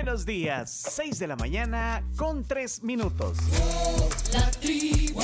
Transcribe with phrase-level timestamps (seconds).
[0.00, 3.36] Buenos días, 6 de la mañana con 3 minutos.
[4.32, 5.20] La tribu,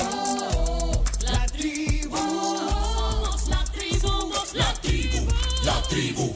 [1.23, 5.27] la tribu, somos la tribu, somos la tribu,
[5.63, 6.35] la tribu.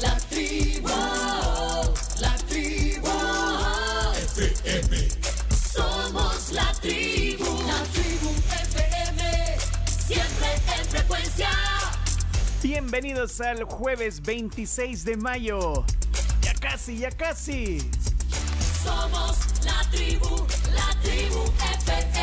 [0.00, 0.88] La tribu,
[2.20, 3.10] la tribu,
[4.36, 5.08] FM.
[5.50, 8.30] Somos la tribu, la tribu
[8.70, 9.58] FM,
[10.06, 10.46] siempre
[10.78, 11.50] en frecuencia.
[12.62, 15.84] Bienvenidos al jueves 26 de mayo.
[16.74, 17.78] Casi, ya casi.
[18.82, 21.44] Somos la tribu, la tribu
[21.86, 22.13] FM.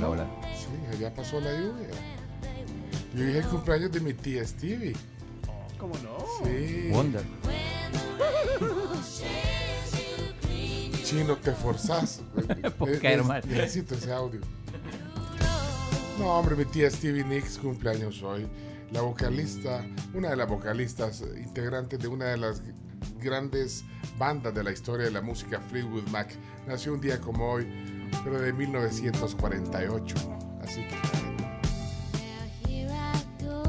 [0.00, 0.26] ¿Ya pasó?
[0.54, 1.88] Sí, ya pasó la lluvia.
[3.14, 4.94] Yo dije el cumpleaños de mi tía Stevie.
[5.78, 6.18] ¿Cómo no?
[6.46, 6.88] Sí.
[6.90, 7.24] Wonder.
[11.04, 12.22] Chino, te forzás.
[12.78, 13.42] ¿Por Ne- qué, ne- hermano?
[13.46, 14.40] Necesito ese audio.
[16.18, 18.46] No, hombre, mi tía Stevie Nicks cumpleaños hoy.
[18.92, 22.62] La vocalista, una de las vocalistas integrantes de una de las
[23.18, 23.84] grandes
[24.18, 26.30] bandas de la historia de la música, Fleetwood Mac,
[26.66, 27.66] nació un día como hoy,
[28.24, 30.14] pero de 1948.
[30.62, 30.96] Así que.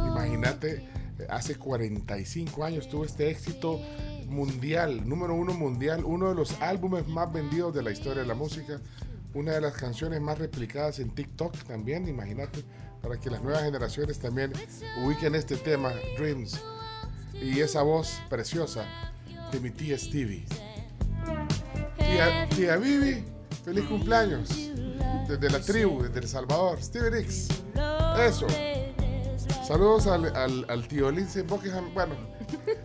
[0.07, 0.87] Imagínate,
[1.29, 3.79] hace 45 años tuvo este éxito
[4.27, 8.33] mundial, número uno mundial, uno de los álbumes más vendidos de la historia de la
[8.33, 8.79] música,
[9.33, 12.63] una de las canciones más replicadas en TikTok también, imagínate,
[13.01, 14.53] para que las nuevas generaciones también
[15.03, 16.61] ubiquen este tema, Dreams,
[17.33, 18.85] y esa voz preciosa
[19.51, 20.45] de mi tía Stevie.
[21.97, 23.23] Tía, tía Vivi,
[23.63, 24.49] feliz cumpleaños,
[25.27, 27.47] desde la tribu, desde El Salvador, Stevie Nicks,
[28.19, 28.47] eso.
[29.67, 31.93] Saludos al, tío Lindsay Buckingham.
[31.93, 32.15] Bueno,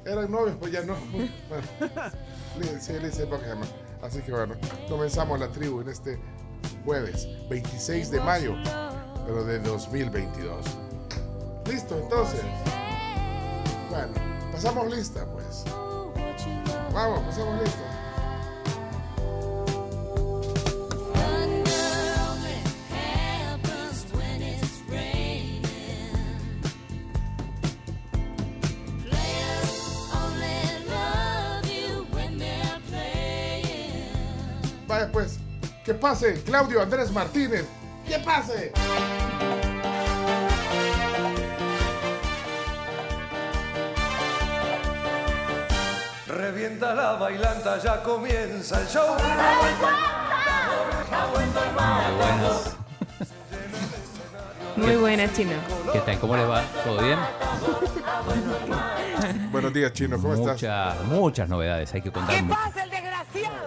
[0.04, 0.94] eran novios, pues ya no.
[1.48, 1.66] Bueno,
[2.60, 3.60] Lin- sí, Lindsay Buckingham.
[4.02, 4.54] Así que bueno,
[4.88, 6.18] comenzamos la tribu en este
[6.84, 8.54] jueves 26 de mayo,
[9.26, 10.64] pero de 2022.
[11.68, 12.40] ¿Listo entonces?
[13.90, 14.12] Bueno,
[14.52, 15.64] pasamos lista pues.
[16.94, 17.87] Vamos, pasamos lista.
[34.98, 35.38] Vaya pues,
[35.84, 37.64] que pase Claudio Andrés Martínez.
[38.04, 38.72] ¡Que pase!
[46.26, 49.16] Revienta la bailanta, ya comienza el show.
[54.74, 55.52] Muy buena, Chino.
[55.92, 56.18] ¿Qué tal?
[56.18, 56.64] ¿Cómo les va?
[56.84, 57.20] ¿Todo bien?
[59.58, 60.52] Buenos días, Chino, ¿cómo estás?
[60.54, 62.58] Muchas, muchas novedades, hay que contar mucho.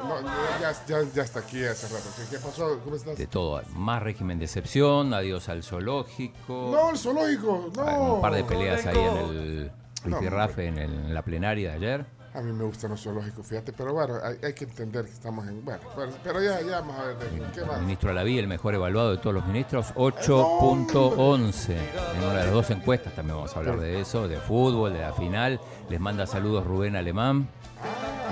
[0.07, 0.21] No,
[0.61, 2.09] ya, ya, ya está aquí hace rato.
[2.15, 2.79] ¿Qué, qué pasó?
[2.83, 3.17] ¿Cómo estás?
[3.17, 8.13] De todo, más régimen de excepción, adiós al zoológico, No, el zoológico, no.
[8.15, 9.71] un par de peleas ahí en el
[10.05, 12.05] No, Rifirrafe, en, el- en la plenaria de ayer.
[12.33, 15.45] A mí me gustan los zoológicos, fíjate, pero bueno, hay, hay que entender que estamos
[15.47, 15.65] en.
[15.65, 17.81] Bueno, pero, pero ya, ya vamos a ver, de- ¿qué El más?
[17.81, 22.69] ministro Alaví, el mejor evaluado de todos los ministros, 8.11 en una de las dos
[22.69, 23.13] encuestas.
[23.15, 25.59] También vamos a hablar de eso, de fútbol, de la final.
[25.89, 27.49] Les manda saludos Rubén Alemán.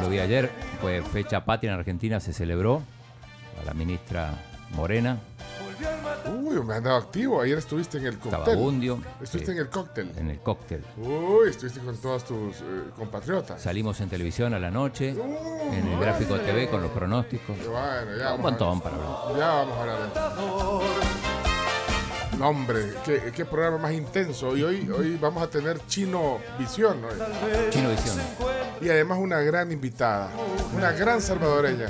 [0.01, 0.49] Lo vi ayer,
[0.79, 2.81] fue fecha patria en Argentina, se celebró
[3.61, 4.31] a la ministra
[4.75, 5.17] Morena.
[6.49, 7.41] Uy, me han dado activo.
[7.41, 8.57] Ayer estuviste en el cóctel.
[9.21, 10.11] Estuviste sí, en el cóctel.
[10.17, 10.83] en el cóctel.
[10.97, 12.63] Uy, estuviste con todos tus eh,
[12.97, 13.61] compatriotas.
[13.61, 17.55] Salimos en televisión a la noche, Uh, en el gráfico TV con los pronósticos.
[17.57, 19.37] Bueno, ya Un montón para hablar.
[19.37, 19.99] ya vamos a hablar
[22.39, 24.55] No, hombre, qué, qué programa más intenso.
[24.57, 27.01] Y hoy, hoy vamos a tener Chino Visión.
[27.01, 27.09] ¿no?
[27.69, 28.17] Chino Visión.
[28.81, 30.31] Y además una gran invitada,
[30.75, 31.89] una gran salvadoreña.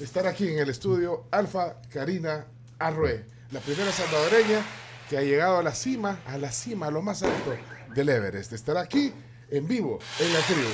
[0.00, 2.44] Estar aquí en el estudio Alfa Karina
[2.80, 3.24] Arrué,
[3.54, 4.64] la primera salvadoreña
[5.08, 7.56] que ha llegado a la cima, a la cima, a lo más alto
[7.94, 8.52] del Everest.
[8.52, 9.12] Estará aquí
[9.48, 10.68] en vivo, en la tribu.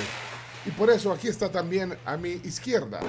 [0.65, 2.99] Y por eso aquí está también a mi izquierda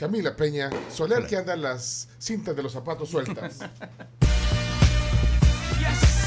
[0.00, 3.60] Camila Peña Soler, que anda en las cintas de los zapatos sueltas.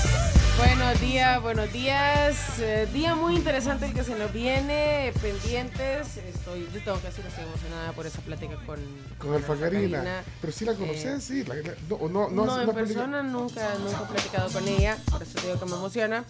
[0.57, 2.59] Buenos días, buenos días.
[2.59, 6.17] Eh, día muy interesante el que se nos viene, pendientes.
[6.17, 8.79] Estoy, yo tengo que decir que estoy emocionada por esa plática con,
[9.17, 9.59] Con.
[9.59, 10.23] Karina.
[10.39, 11.43] Pero si la Eh, conoces, sí.
[11.43, 15.23] la- la- no, no, No, no, en persona nunca, nunca he platicado con ella, por
[15.23, 16.23] eso digo que me emociona.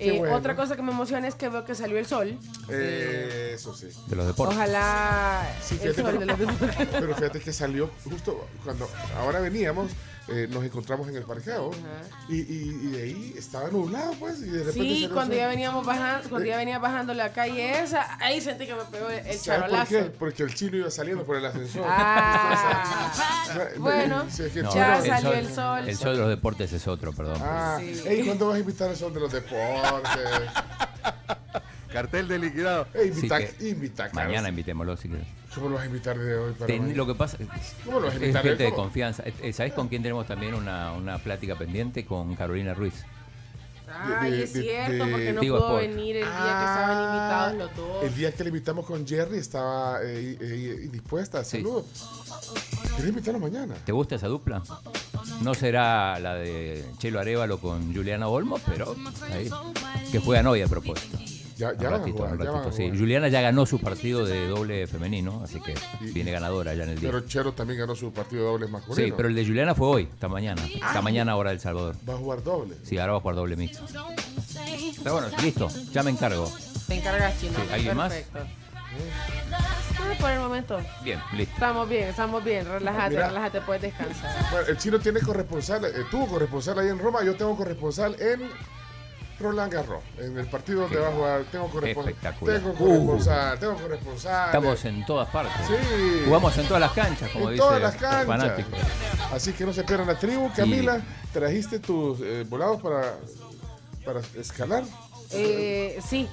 [0.00, 0.36] Eh, bueno.
[0.36, 2.38] Otra cosa que me emociona es que veo que salió el sol.
[2.70, 3.88] Eh, eso sí.
[4.06, 4.56] De los deportes.
[4.56, 6.88] Ojalá Sí, el fíjate, sol de los deportes.
[6.92, 8.88] Pero fíjate que salió justo cuando
[9.18, 9.90] ahora veníamos,
[10.28, 11.70] eh, nos encontramos en el parqueo
[12.28, 14.38] y, y- y de ahí estaba nublado, pues.
[14.40, 18.16] Y de repente Sí, cuando ya veníamos bajando, cuando ya venía bajando la calle esa,
[18.22, 19.88] ahí sentí que me pegó el, el ¿Sabes por charolazo.
[19.90, 20.02] qué?
[20.18, 21.84] Porque el chino iba saliendo por el ascensor.
[21.86, 23.12] Ah,
[23.78, 25.88] bueno, sí, es que el No, chino- ya el salió sol- el sol.
[25.88, 27.40] El sol de los deportes es otro, perdón.
[27.42, 28.02] Ah, Sí.
[28.06, 30.20] ey, ¿cuándo vas a invitar al sol de los deportes?
[31.92, 32.86] Cartel de liquidado.
[32.92, 35.26] Sí invita, que invita, Mañana invitémoslo si quieres.
[35.54, 37.38] ¿Cómo lo vas a invitar de hoy para Ten- lo que pasa
[37.84, 38.42] ¿Cómo lo vas a es invitar?
[38.44, 39.22] gente de confianza.
[39.24, 42.04] Eh, ¿Sabés con quién tenemos también una, una plática pendiente?
[42.04, 42.94] Con Carolina Ruiz.
[43.90, 45.80] Ay, de- es de- cierto, de- porque no pudo Sport.
[45.80, 48.04] venir el día que Ah, estaban invitados los dos.
[48.04, 51.42] El día que le invitamos con Jerry estaba eh, eh, indispuesta.
[51.42, 51.56] Sí.
[51.58, 51.86] Saludos.
[52.96, 53.74] ¿Querés invitarlo mañana?
[53.86, 54.62] ¿Te gusta esa dupla?
[55.40, 58.94] No será la de Chelo Arevalo con Juliana Olmo, pero
[59.32, 59.48] ahí.
[60.12, 61.16] Que juegan hoy a propósito.
[61.58, 62.82] Ya, Un ya van a ratito, jugar, un ya ratito, sí.
[62.84, 62.98] jugar.
[62.98, 66.90] Juliana ya ganó su partido de doble femenino, así que Y- viene ganadora ya en
[66.90, 67.10] el día.
[67.10, 69.06] Pero Chero también ganó su partido de dobles masculino.
[69.08, 70.62] Sí, pero el de Juliana fue hoy, esta mañana.
[70.72, 71.96] Esta mañana hora del Salvador.
[72.08, 72.76] Va a jugar doble.
[72.84, 73.84] Sí, ahora va a jugar doble mixto.
[75.02, 76.50] Pero bueno, listo, ya me encargo.
[76.86, 77.52] Te encargas, chino.
[77.58, 78.12] Sí, ¿alguien más?
[78.12, 78.38] Perfecto.
[79.52, 80.78] Ah, por el momento.
[81.04, 81.54] Bien, listo.
[81.54, 82.66] Estamos bien, estamos bien.
[82.66, 83.28] Relájate, Mira.
[83.28, 84.50] relájate, puedes descansar.
[84.50, 88.48] Bueno, el chino tiene corresponsal, eh, tuvo corresponsal ahí en Roma, yo tengo corresponsal en
[89.40, 92.14] Roland Garros, en el partido donde va a jugar, tengo corresponsal.
[92.44, 94.46] Tengo corresponsal, tengo corresponsal.
[94.46, 95.66] Estamos en todas partes.
[95.66, 96.22] Sí.
[96.24, 98.26] Jugamos en todas las canchas, como en dice todas las el canchas.
[98.26, 98.70] fanático.
[99.32, 100.50] Así que no se pierdan la tribu.
[100.56, 101.00] Camila,
[101.32, 103.14] ¿trajiste tus eh, volados para,
[104.04, 104.82] para escalar?
[105.30, 106.26] Eh, sí,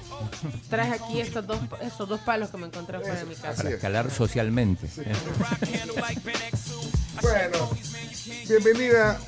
[0.70, 3.56] traje aquí estos dos, estos dos palos que me encontré fuera de mi casa.
[3.56, 3.74] Para es.
[3.76, 4.88] escalar socialmente.
[7.22, 7.70] Bueno,
[8.48, 9.20] bienvenida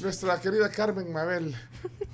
[0.00, 1.54] nuestra querida Carmen Mabel.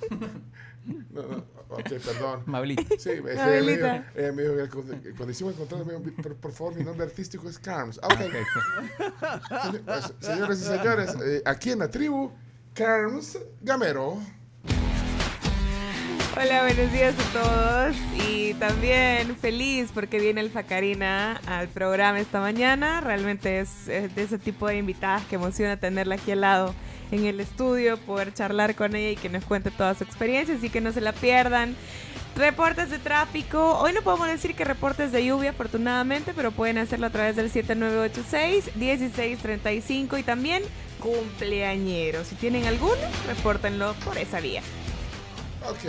[0.85, 1.37] No, no,
[1.69, 2.43] ok, perdón.
[2.47, 2.83] Mabelita.
[2.99, 4.11] Sí, es que ella me dijo, Mabelita.
[4.15, 6.83] ella me dijo que cuando, cuando hicimos el contrato, me dijo, por, por favor, mi
[6.83, 7.99] nombre artístico es Carms.
[8.03, 8.19] Ah, ok.
[8.19, 12.31] Señor- pues, Señores y señores, eh, aquí en la tribu,
[12.73, 14.19] Carms Gamero.
[16.35, 17.95] Hola, buenos días a todos
[18.27, 23.01] y también feliz porque viene Alfa Karina al programa esta mañana.
[23.01, 26.73] Realmente es, es de ese tipo de invitadas que emociona tenerla aquí al lado
[27.13, 30.69] en el estudio, poder charlar con ella y que nos cuente toda su experiencia, así
[30.69, 31.75] que no se la pierdan.
[32.35, 33.77] Reportes de tráfico.
[33.77, 37.51] Hoy no podemos decir que reportes de lluvia, afortunadamente, pero pueden hacerlo a través del
[37.51, 40.63] 7986-1635 y también
[40.99, 42.25] cumpleañeros.
[42.27, 42.95] Si tienen alguno,
[43.27, 44.63] repórtenlo por esa vía.
[45.69, 45.83] Ok.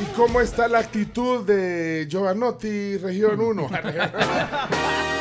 [0.00, 3.68] ¿Y cómo está la actitud de Giovanotti, región 1?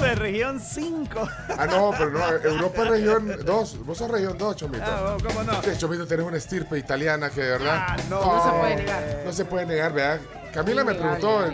[0.00, 1.28] Nombre, región 5.
[1.58, 3.84] ah, no, pero no, Europa región 2.
[3.84, 4.84] Vos sos región 2, Chomito.
[4.86, 5.62] Ah, ¿cómo no?
[5.62, 7.86] Sí, Chomito, tenés una estirpe italiana que de verdad.
[7.90, 8.20] Ah, no.
[8.24, 9.22] No se puede negar.
[9.26, 10.20] No se puede negar, ¿verdad?
[10.54, 11.44] Camila me preguntó,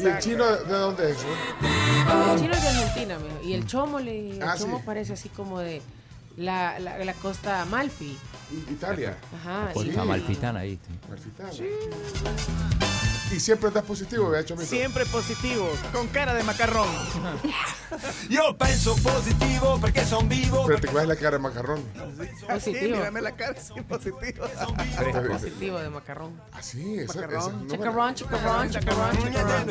[0.00, 1.18] ¿y el chino de dónde es?
[1.18, 4.82] El chino es de Argentina, mijo, y el chomo, le, el Ah, chomo sí.
[4.86, 5.82] parece así como de
[6.38, 8.16] la, la, la costa Amalfi.
[8.70, 9.16] Italia.
[9.38, 9.70] Ajá.
[9.74, 10.78] Costa Malfitana ahí.
[11.50, 11.64] sí.
[13.32, 14.68] Y siempre estás positivo, ¿verdad, Chomito?
[14.68, 16.86] Siempre positivo, con cara de macarrón.
[18.28, 20.64] Io penso positivo perché son vivo.
[20.66, 21.82] Pero te cuidas la cara de macarrón.
[22.48, 22.96] Así, Positivo.
[22.98, 24.44] mírame la cara, sí, positivo.
[25.30, 26.40] Positivo de macarrón.
[26.52, 27.68] Así, esa, esa- Macarrón.
[27.68, 29.66] Chacarrón, chacarrón, chacarrón.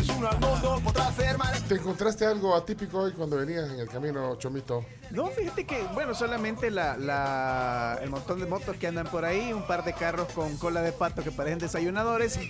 [1.68, 4.86] ¿Te encontraste algo atípico hoy cuando venías en el camino, Chomito?
[5.12, 9.54] No, fíjate que, bueno, solamente la, la- el montón de motos que andan por ahí,
[9.54, 12.40] un par de carros con cola de pato que parecen desayunadores.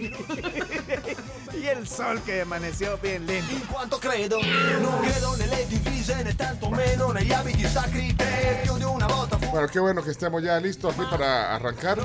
[1.54, 3.52] Y el sol que amaneció bien lindo.
[3.52, 4.40] In quanto credo,
[4.82, 9.50] non credo nelle divise né tantomeno negli abiti sacri che più di una volta fu.
[9.52, 12.00] Bueno, qué bueno que estemos ya listos aquí para arrancar.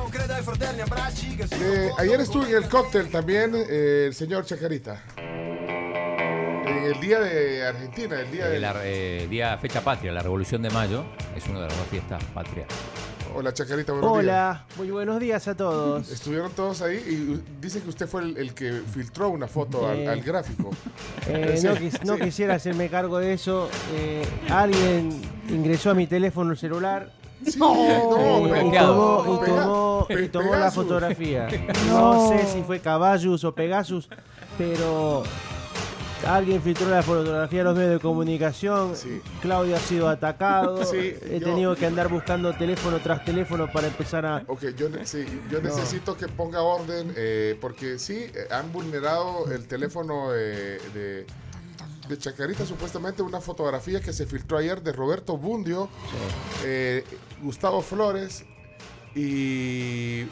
[1.53, 5.01] Eh, ayer estuvo en el cóctel también eh, el señor Chacarita.
[5.17, 10.23] En el día de Argentina, el día Eh, de La eh, día fecha patria, la
[10.23, 11.05] Revolución de Mayo,
[11.37, 12.67] es una de las dos fiestas patrias.
[13.39, 14.23] Hola Chacarita, buenos días.
[14.25, 16.11] Hola, muy buenos días a todos.
[16.11, 19.99] Estuvieron todos ahí y dicen que usted fue el, el que filtró una foto al,
[19.99, 20.09] Eh.
[20.09, 20.71] al gráfico.
[21.27, 22.23] Eh, no, quis- no sí.
[22.23, 23.69] quisiera hacerme cargo de eso.
[23.95, 27.11] Eh, alguien ingresó a mi teléfono celular
[27.45, 27.99] Sí, no, eh,
[28.67, 31.47] y tomó, y tomó- y tomó la fotografía.
[31.89, 34.09] No sé si fue Caballos o Pegasus,
[34.57, 35.25] pero
[36.29, 38.97] alguien filtró la fotografía a los medios de comunicación.
[38.97, 39.21] Sí.
[39.41, 40.85] Claudio ha sido atacado.
[40.87, 44.45] Sí, He yo- tenido que andar buscando teléfono tras teléfono para empezar a...
[44.47, 49.51] Ok, yo, ne- sí, yo necesito que ponga orden eh, porque sí, eh, han vulnerado
[49.51, 51.27] el teléfono eh, de,
[52.09, 55.89] de Chacarita, supuestamente una fotografía que se filtró ayer de Roberto Bundio,
[56.65, 57.05] eh,
[57.43, 58.45] Gustavo Flores
[59.15, 60.25] y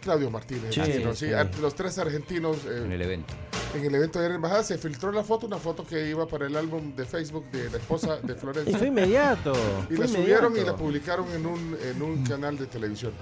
[0.00, 0.74] Claudio Martínez.
[0.74, 1.32] Sí, argentino, sí, sí.
[1.32, 3.34] a- los tres argentinos eh, En el evento.
[3.74, 6.26] En el evento de ayer en Embajada se filtró la foto, una foto que iba
[6.26, 8.78] para el álbum de Facebook de la esposa de Y Florencia.
[8.78, 9.52] fue inmediato.
[9.90, 13.12] Y fue la subieron y la publicaron en un, en un canal de televisión.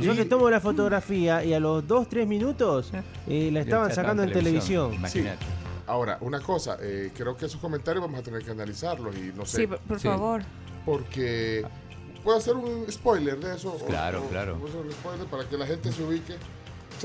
[0.00, 2.92] Yo Y- le tomo la fotografía y a los 2-3 minutos
[3.26, 4.92] eh, la estaban sacando en televisión.
[4.94, 5.44] Imagínate.
[5.86, 9.44] Ahora, una cosa, eh, creo que esos comentarios vamos a tener que analizarlos y no
[9.44, 10.08] sé, Sí, por, por Sí.
[10.08, 10.42] favor.
[10.84, 11.64] porque
[12.22, 13.72] puedo hacer un spoiler de eso.
[13.72, 14.58] o- Claro, o- claro.
[14.66, 16.34] hacer un spoiler para que la gente se ubique.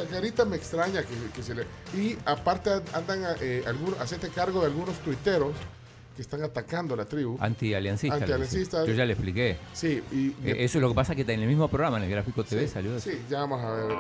[0.04, 1.64] Chacarita me extraña que, que se le...
[1.96, 5.52] Y aparte andan eh, algunos, hacete cargo de algunos tuiteros
[6.16, 7.38] que están atacando a la tribu.
[7.40, 8.16] Anti-aliancista.
[8.18, 8.80] le Anti-aliancista.
[8.80, 8.94] decía.
[8.94, 9.58] Yo ya le expliqué.
[9.74, 10.28] Sí, y...
[10.48, 12.68] Eh, Eso es lo que pasa que en el mismo programa, en el Gráfico TV,
[12.68, 13.10] Sí, salió eso.
[13.10, 13.96] Sí, ya vamos a ver.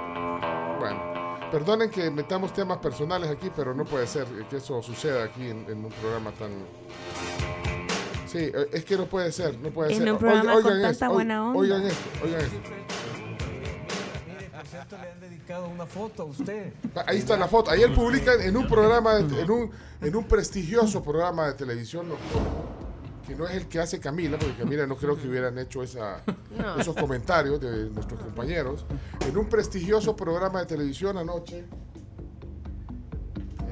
[0.79, 5.47] Bueno, perdonen que metamos temas personales aquí, pero no puede ser que eso suceda aquí
[5.47, 6.49] en, en un programa tan...
[8.27, 10.11] Sí, eh, es que no puede ser, no puede En ser.
[10.11, 11.59] un programa con esto, tanta oigan- buena onda.
[11.59, 12.57] Oigan esto, oigan esto.
[14.97, 16.73] Le han dedicado una foto a usted.
[16.95, 17.69] Ah, Ahí está la foto.
[17.71, 22.07] Ayer publican en un programa, de- en un, en un prestigioso programa de televisión,
[23.27, 26.23] que no es el que hace Camila, porque Camila no creo que hubieran hecho esa,
[26.79, 28.85] esos comentarios de nuestros compañeros.
[29.27, 31.65] En un prestigioso programa de televisión anoche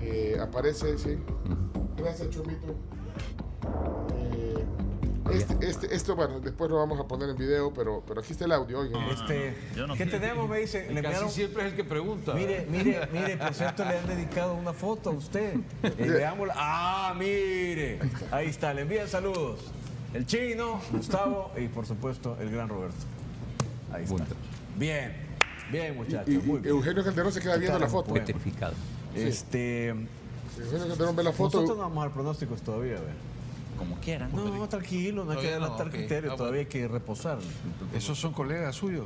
[0.02, 1.18] eh, aparece, sí.
[1.98, 2.76] Gracias, Chomito.
[5.32, 8.46] Este, este, esto, bueno, después lo vamos a poner en video, pero, pero aquí está
[8.46, 9.02] el audio, oigan.
[9.10, 9.56] Este,
[9.98, 10.50] ¿Qué tenemos?
[10.50, 10.92] Me dice.
[10.92, 12.34] Le enviaron- siempre es el que pregunta.
[12.34, 15.56] Mire, mire, mire, por cierto, le han dedicado una foto a usted.
[15.84, 16.54] Eh, veámosla.
[16.58, 18.00] Ah, mire.
[18.32, 19.60] Ahí está, le envían saludos.
[20.14, 22.96] El chino, Gustavo y por supuesto el gran Roberto.
[23.92, 24.16] Ahí está.
[24.16, 24.36] Punto.
[24.78, 25.14] Bien,
[25.72, 26.28] bien, muchachos.
[26.30, 26.76] Y, y muy bien.
[26.76, 28.14] Eugenio Calderón se queda viendo la foto.
[28.14, 28.74] Petrificado.
[29.16, 31.58] Este, Eugenio Calderón ve la foto.
[31.62, 33.37] nosotros no vamos a dar pronósticos todavía, a ver.
[33.78, 34.32] Como quieran.
[34.34, 35.94] No, tranquilo, no hay que adelantar ok.
[35.94, 37.38] criterios, Ah, todavía hay que reposar.
[37.94, 39.06] Esos son colegas suyos.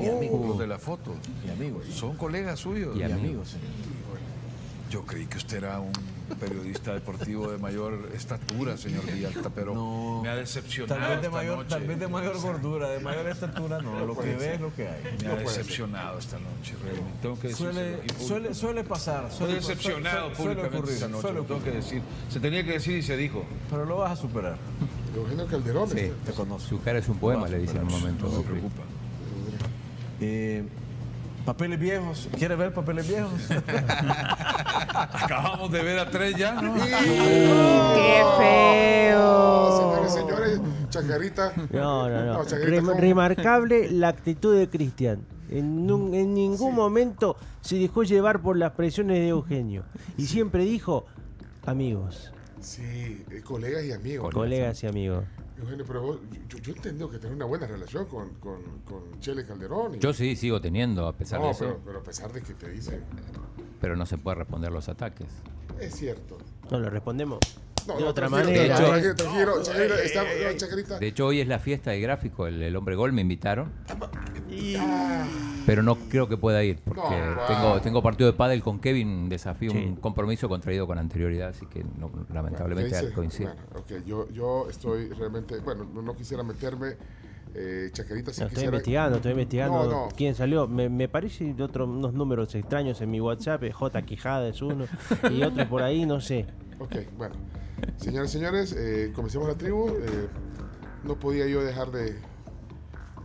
[0.00, 0.46] Y amigos.
[0.46, 1.14] Los de la foto.
[1.46, 1.86] Y amigos.
[1.92, 2.96] Son colegas suyos.
[2.96, 3.56] Y Y amigos.
[4.90, 5.92] Yo creí que usted era un
[6.40, 10.20] periodista deportivo de mayor estatura, señor Villalta, pero No.
[10.22, 11.00] me ha decepcionado.
[11.00, 11.68] Tal vez, de esta mayor, noche.
[11.68, 14.06] tal vez de mayor gordura, de mayor estatura, no.
[14.06, 15.02] Lo que ve es lo que hay.
[15.22, 17.18] Me ha decepcionado esta noche, realmente.
[17.22, 17.66] Tengo que decir.
[17.66, 19.24] Suele, suele, suele pasar.
[19.24, 21.32] Estoy Suele, decepcionado suele- suele públicamente ocurrir, esta noche.
[21.32, 22.02] Lo tengo que decir.
[22.30, 23.44] Se tenía que decir y se dijo.
[23.70, 24.56] Pero lo vas a superar.
[25.14, 25.88] Eugenio Calderón.
[25.90, 26.10] Sí.
[26.24, 26.68] Te conozco.
[26.68, 28.26] Su cara es un poema, le dice en un momento.
[28.28, 28.82] No se preocupa.
[30.20, 30.64] Eh,
[31.44, 32.28] papeles viejos.
[32.36, 33.32] ¿Quieres ver papeles viejos?
[34.96, 36.74] Acabamos de ver a tres ya, ¿no?
[36.74, 39.78] ¡Qué feo!
[39.78, 41.52] Señores, señores, Chacarita.
[41.70, 42.44] No, no, no.
[42.94, 45.24] Remarcable la actitud de Cristian.
[45.50, 45.86] En
[46.34, 49.84] ningún momento se dejó llevar por las presiones de Eugenio.
[50.16, 51.04] Y siempre dijo,
[51.66, 54.32] amigos, Sí, eh, colegas y amigos.
[54.32, 55.24] colegas y amigos.
[55.58, 56.18] Eugenio, pero vos-
[56.48, 59.94] yo, yo entiendo que tenés una buena relación con, con, con Chele Calderón.
[59.94, 61.64] y- Yo sí sigo teniendo, a pesar de no, eso.
[61.64, 63.00] pero, pero a pesar de que te dice,
[63.80, 65.28] Pero no se puede responder los ataques.
[65.80, 66.38] es cierto.
[66.70, 67.38] No lo respondemos
[67.86, 68.78] No, de no, otra manera.
[68.78, 70.98] De hecho- tranquilo, tranquilo, está-.
[70.98, 73.72] De hecho, hoy es la fiesta de gráfico, el, el hombre gol me invitaron.
[75.64, 79.28] Pero no creo que pueda ir, porque No, tengo, tengo partido de pádel con Kevin,
[79.28, 79.78] desafío Sí.
[79.78, 83.12] un compromiso contraído con anterioridad, así que no, lamentablemente ¿qué dice?
[83.12, 83.46] coincide.
[83.46, 86.96] Bueno, ok, yo, yo estoy realmente, bueno, no, no quisiera meterme,
[87.54, 90.08] eh, Chacarita, si No, estoy investigando, estoy investigando No, no.
[90.16, 90.66] quién salió.
[90.66, 93.62] Me, me parece de otro, unos números extraños en mi WhatsApp.
[93.62, 94.02] eh, J.
[94.02, 94.86] Quijada es uno
[95.30, 96.46] y otro por ahí, no sé.
[96.80, 97.36] Ok, bueno.
[97.96, 99.88] Señores, señores, eh, comencemos la tribu.
[99.90, 100.28] eh,
[101.04, 102.16] no podía yo dejar de...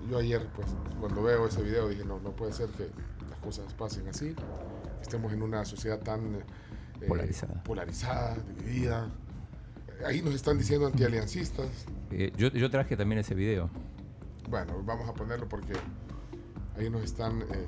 [0.10, 0.68] Yo ayer, pues,
[1.00, 2.88] cuando veo ese video dije, no, no puede ser que
[3.30, 4.34] las cosas pasen así.
[5.02, 7.62] estemos en una sociedad tan eh, Polarizada.
[7.64, 9.10] polarizada, dividida.
[10.06, 11.68] Ahí nos están diciendo antialiancistas.
[12.12, 13.70] Eh, yo, yo traje también ese video.
[14.50, 15.74] Bueno, vamos a ponerlo porque
[16.78, 17.42] ahí nos están.
[17.42, 17.68] eh,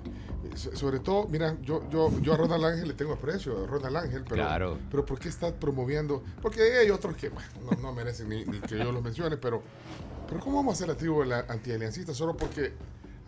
[0.56, 3.98] so- sobre todo, mira, yo, yo, yo a Ronald Ángel le tengo aprecio, a Ronald
[3.98, 4.78] Ángel, pero, Claro.
[4.90, 6.24] pero ¿por qué está promoviendo?
[6.42, 9.62] Porque hay otros que bueno, no, no merecen ni, ni que yo los mencione, pero,
[10.28, 12.14] pero ¿cómo vamos a hacer la tribu antialiancista?
[12.14, 12.74] Solo porque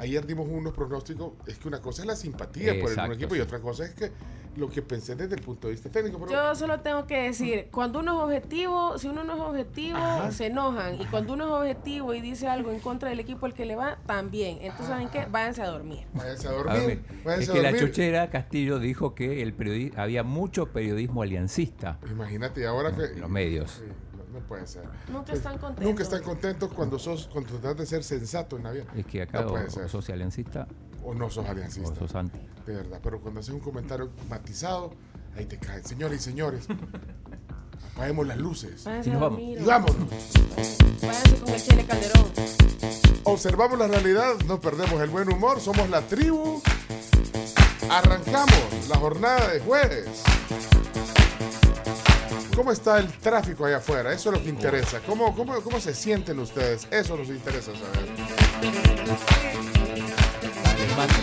[0.02, 3.40] ayer dimos unos pronósticos, es que una cosa es la simpatía por el equipo y
[3.40, 4.12] otra cosa es que
[4.58, 6.20] lo que pensé desde el punto de vista técnico.
[6.20, 9.98] Pero, Yo solo tengo que decir, cuando uno es objetivo, si uno no es objetivo,
[10.32, 11.00] se enojan.
[11.00, 13.78] Y cuando uno es objetivo y dice algo en contra del equipo al que le
[13.78, 14.58] va, también.
[14.62, 15.26] Entonces, ¿saben qué?
[15.32, 16.06] Váyanse a dormir.
[16.14, 17.02] váyanse a A dormir.
[17.24, 22.00] váyanse es a que la chochera Castillo dijo que el periodi- había mucho periodismo aliancista
[22.12, 23.06] Imagínate, ahora que.
[23.06, 23.72] en los medios.
[23.72, 23.86] Sí,
[24.32, 24.84] no, puede ser.
[25.12, 25.86] Nunca están contentos.
[25.86, 28.86] Nunca están contentos cuando sos, cuando tratas de ser sensato en la vida.
[28.96, 29.84] Es que acá No o, puede ser.
[29.86, 30.68] o sos aliancista
[31.04, 31.96] O no sos o aliancista.
[31.96, 32.40] sos anti.
[32.66, 33.00] De verdad.
[33.04, 34.94] Pero cuando haces un comentario matizado,
[35.36, 35.84] ahí te caen.
[35.84, 36.68] Señores y señores,
[37.96, 38.84] apaguemos las luces.
[38.86, 39.40] Váyanse Y nos vamos.
[39.40, 40.08] Y vámonos.
[41.02, 42.32] Váyanse con el Chile Calderón.
[43.24, 46.62] Observamos la realidad, no perdemos el buen humor, somos la tribu.
[47.90, 50.24] Arrancamos la jornada de jueves.
[52.56, 54.12] ¿Cómo está el tráfico allá afuera?
[54.14, 55.00] Eso es lo que interesa.
[55.06, 56.88] ¿Cómo, cómo, cómo se sienten ustedes?
[56.92, 58.10] Eso nos interesa saber.
[60.78, 61.16] Les manda,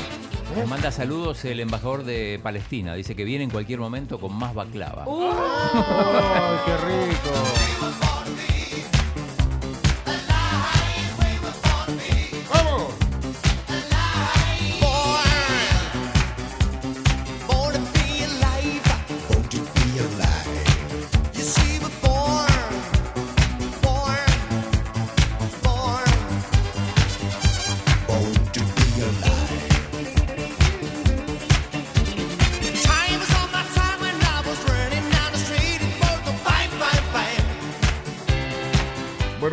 [0.56, 2.94] les manda saludos el embajador de Palestina.
[2.94, 5.04] Dice que viene en cualquier momento con más baklava.
[5.06, 8.57] ¡Ay, qué rico!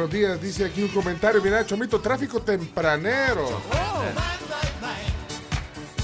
[0.05, 1.41] Buenos días, dice aquí un comentario.
[1.41, 3.59] Mira, Chomito, tráfico tempranero.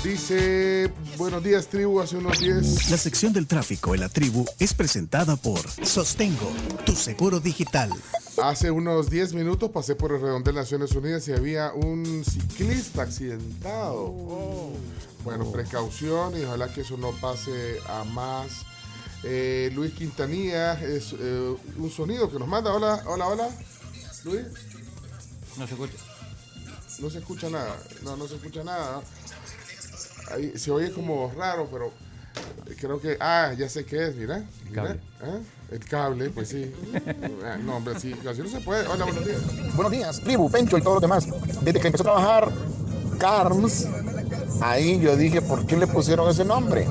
[0.03, 2.89] Dice, buenos días, tribu, hace unos 10.
[2.89, 6.51] La sección del tráfico en la tribu es presentada por Sostengo,
[6.83, 7.91] tu seguro digital.
[8.41, 13.03] Hace unos 10 minutos pasé por el redondel de Naciones Unidas y había un ciclista
[13.03, 14.71] accidentado.
[15.23, 18.65] Bueno, precaución y ojalá que eso no pase a más.
[19.23, 22.73] Eh, Luis Quintanilla es eh, un sonido que nos manda.
[22.73, 23.49] Hola, hola, hola.
[24.23, 24.45] Luis,
[25.57, 25.93] No se escucha.
[26.99, 27.75] no se escucha nada.
[28.03, 29.01] No, no se escucha nada.
[30.31, 31.91] Ahí, se oye como raro, pero
[32.79, 33.17] creo que.
[33.19, 34.43] Ah, ya sé qué es, mira.
[35.71, 36.71] El cable, pues sí.
[37.43, 38.87] Ah, no, hombre, sí, así no se puede.
[38.87, 39.75] Hola, buenos días.
[39.75, 41.27] Buenos días, tribu, Pencho y todos los demás.
[41.61, 42.51] Desde que empezó a trabajar
[43.17, 43.87] Carms,
[44.61, 46.87] ahí yo dije, ¿por qué le pusieron ese nombre?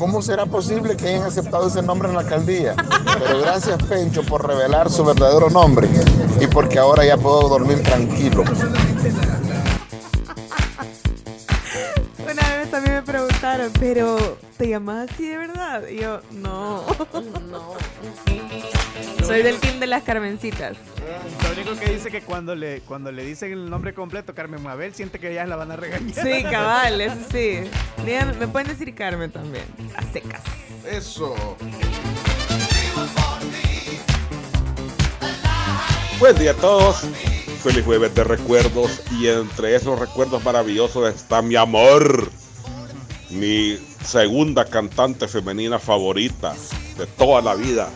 [0.00, 2.74] ¿Cómo será posible que hayan aceptado ese nombre en la alcaldía?
[3.18, 5.86] Pero gracias, Pencho, por revelar su verdadero nombre
[6.40, 8.42] y porque ahora ya puedo dormir tranquilo.
[12.18, 15.82] Una vez también me preguntaron, pero ¿te llamas así de verdad?
[15.86, 16.82] Y yo, no.
[17.50, 17.74] No.
[19.26, 20.76] Soy del team de las Carmencitas.
[21.42, 24.94] Lo único que dice que cuando le, cuando le dicen el nombre completo, Carmen Mabel,
[24.94, 26.14] siente que ya la van a regañar.
[26.14, 27.60] Sí, cabal, eso sí.
[28.04, 29.64] Díganme, me pueden decir Carmen también.
[29.96, 30.42] A secas.
[30.90, 31.34] Eso.
[36.18, 37.02] Buen día a todos.
[37.62, 39.02] Feliz jueves de recuerdos.
[39.12, 42.30] Y entre esos recuerdos maravillosos está mi amor.
[43.30, 46.54] Mi segunda cantante femenina favorita
[46.98, 47.88] de toda la vida.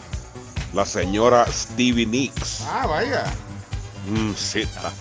[0.74, 2.62] La señora Stevie Nicks.
[2.66, 3.24] Ah, vaya.
[4.08, 4.92] Mm, cita.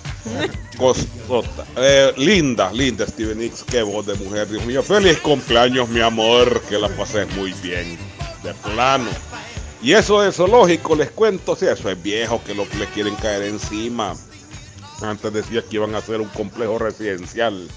[0.78, 1.66] Costota.
[1.76, 3.64] Eh, linda, linda Stevie Nicks.
[3.64, 4.84] Qué voz de mujer, Dios mío.
[4.84, 6.62] Feliz cumpleaños, mi amor.
[6.70, 7.98] Que la pases muy bien.
[8.44, 9.10] De plano.
[9.82, 13.16] Y eso de zoológico, les cuento, si eso es viejo, que lo que le quieren
[13.16, 14.16] caer encima.
[15.02, 17.68] Antes decía que iban a hacer un complejo residencial,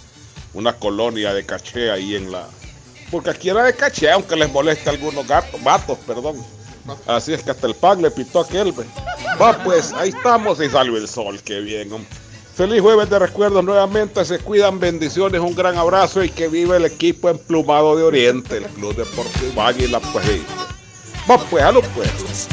[0.53, 2.47] una colonia de caché ahí en la...
[3.11, 6.37] Porque aquí era de caché, aunque les moleste a algunos gatos, vatos, perdón.
[7.07, 8.75] Así es que hasta el pan le pitó a aquel.
[9.41, 11.93] Va pues, ahí estamos y salió el sol, qué bien.
[11.93, 12.09] hombre.
[12.57, 16.87] Feliz jueves de recuerdos nuevamente, se cuidan, bendiciones, un gran abrazo y que vive el
[16.87, 20.41] equipo emplumado de Oriente, el Club Deportivo Águila, pues.
[21.31, 22.49] Va pues, salud pues.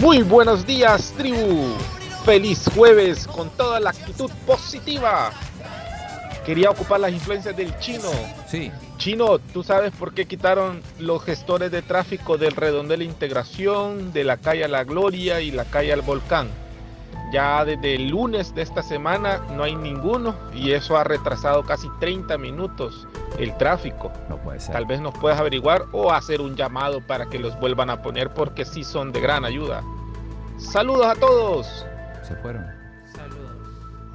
[0.00, 1.74] Muy buenos días, tribu.
[2.24, 5.30] Feliz jueves con toda la actitud positiva.
[6.46, 8.10] Quería ocupar las influencias del chino.
[8.50, 8.72] Sí.
[8.98, 14.38] Chino, ¿tú sabes por qué quitaron los gestores de tráfico del redondel Integración, de la
[14.38, 16.48] calle a la Gloria y la calle al Volcán?
[17.32, 21.88] Ya desde el lunes de esta semana no hay ninguno y eso ha retrasado casi
[22.00, 23.06] 30 minutos
[23.38, 24.10] el tráfico.
[24.28, 24.72] No puede ser.
[24.72, 28.34] Tal vez nos puedas averiguar o hacer un llamado para que los vuelvan a poner
[28.34, 29.82] porque sí son de gran ayuda.
[30.56, 31.86] Saludos a todos.
[32.24, 32.66] Se fueron.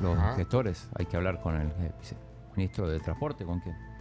[0.01, 1.91] Los gestores, hay que hablar con el eh,
[2.57, 3.92] ministro de Transporte, ¿con quién?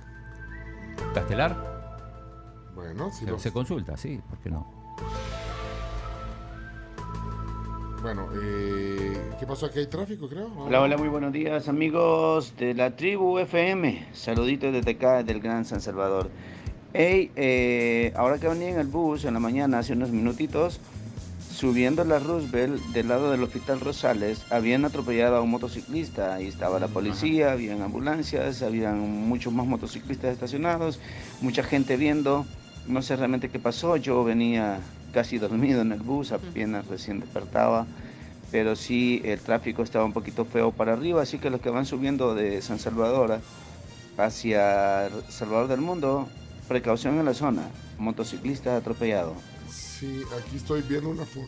[1.14, 1.56] ¿Castelar?
[2.74, 4.66] Bueno, si se, los- se consulta, sí, ¿por qué no?
[8.02, 9.66] Bueno, eh, ¿qué pasó?
[9.66, 10.48] Aquí hay tráfico, creo.
[10.48, 10.64] ¿no?
[10.64, 14.08] Hola, hola, muy buenos días amigos de la tribu FM.
[14.12, 16.28] Saluditos desde acá, del Gran San Salvador.
[16.94, 20.80] Hey, eh, ahora que venía en el bus en la mañana, hace unos minutitos,
[21.62, 26.34] subiendo la Roosevelt del lado del Hospital Rosales, habían atropellado a un motociclista.
[26.34, 30.98] Ahí estaba la policía, habían ambulancias, habían muchos más motociclistas estacionados,
[31.40, 32.46] mucha gente viendo.
[32.88, 33.96] No sé realmente qué pasó.
[33.96, 34.80] Yo venía
[35.12, 37.86] casi dormido en el bus, apenas recién despertaba
[38.50, 41.86] pero sí el tráfico estaba un poquito feo para arriba, así que los que van
[41.86, 43.38] subiendo de San Salvador
[44.18, 46.28] hacia Salvador del Mundo,
[46.68, 47.62] precaución en la zona,
[47.98, 49.34] motociclista atropellado.
[50.02, 51.46] Sí, aquí estoy viendo una foto.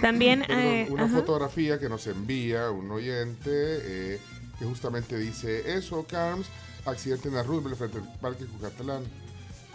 [0.00, 1.14] También, Perdón, eh, una ajá.
[1.18, 4.18] fotografía que nos envía un oyente eh,
[4.58, 6.48] que justamente dice eso, Carms,
[6.84, 9.04] accidente en la Roosevelt frente al Parque Cucatlán.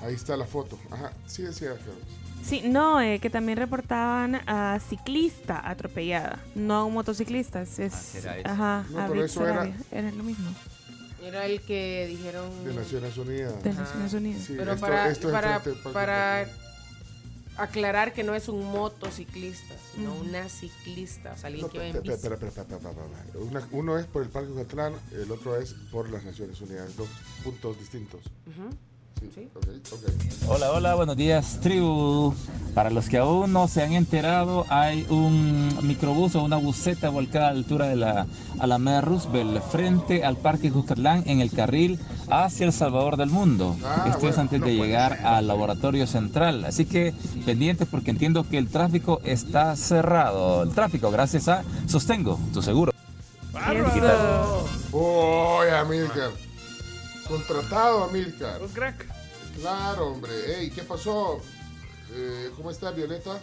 [0.02, 0.78] Ahí está la foto.
[0.92, 2.44] Ajá, sí decía Carms.
[2.44, 7.62] Sí, no, eh, que también reportaban a ciclista atropellada, no a un motociclista.
[7.62, 8.50] Es, será eso.
[8.50, 10.54] ajá, No, a pero eso era- era lo mismo.
[11.24, 12.50] Era el que dijeron.
[12.66, 13.64] De Naciones Unidas.
[13.64, 14.42] De Naciones Unidas.
[14.44, 16.46] Sí, Pero esto- para, esto es para, enfrente del Parque para
[17.62, 21.86] aclarar que no es un motociclista, sino una ciclista, o sea, alguien No, que va
[21.88, 22.14] en bici.
[22.14, 26.60] espera, espera, espera, uno es por el Parque Cucatlán, el otro es por las Naciones
[26.62, 26.96] Unidas.
[26.96, 27.10] Dos
[27.44, 28.22] puntos distintos.
[29.34, 29.50] Sí.
[30.48, 32.34] Hola, hola, buenos días, tribu.
[32.74, 37.50] Para los que aún no se han enterado, hay un microbús o una buseta volcada
[37.50, 38.28] a la altura de la
[38.60, 43.76] Alameda Roosevelt, frente al Parque Cucatlán, en el carril hacia El Salvador del Mundo.
[44.08, 46.64] Esto es antes de llegar al laboratorio central.
[46.64, 47.14] Así que
[47.46, 50.64] pendientes porque entiendo que el tráfico está cerrado.
[50.64, 52.94] El tráfico, gracias a Sostengo, tu seguro.
[53.52, 54.66] ¡Bárbaro!
[54.92, 56.49] ¡Uy, Amilcar!
[57.30, 58.60] Contratado, Amilcar.
[58.60, 59.06] Un crack.
[59.62, 60.32] Claro, hombre.
[60.58, 61.40] Ey, ¿qué pasó?
[62.12, 63.38] Eh, ¿Cómo está Violeta?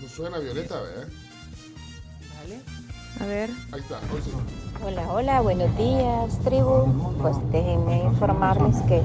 [0.00, 1.08] No suena Violeta, ¿verdad?
[3.20, 3.50] A ver.
[3.70, 4.32] Ahí está, hoy sí.
[4.84, 7.14] Hola, hola, buenos días, tribu.
[7.20, 9.00] Pues déjenme informarles que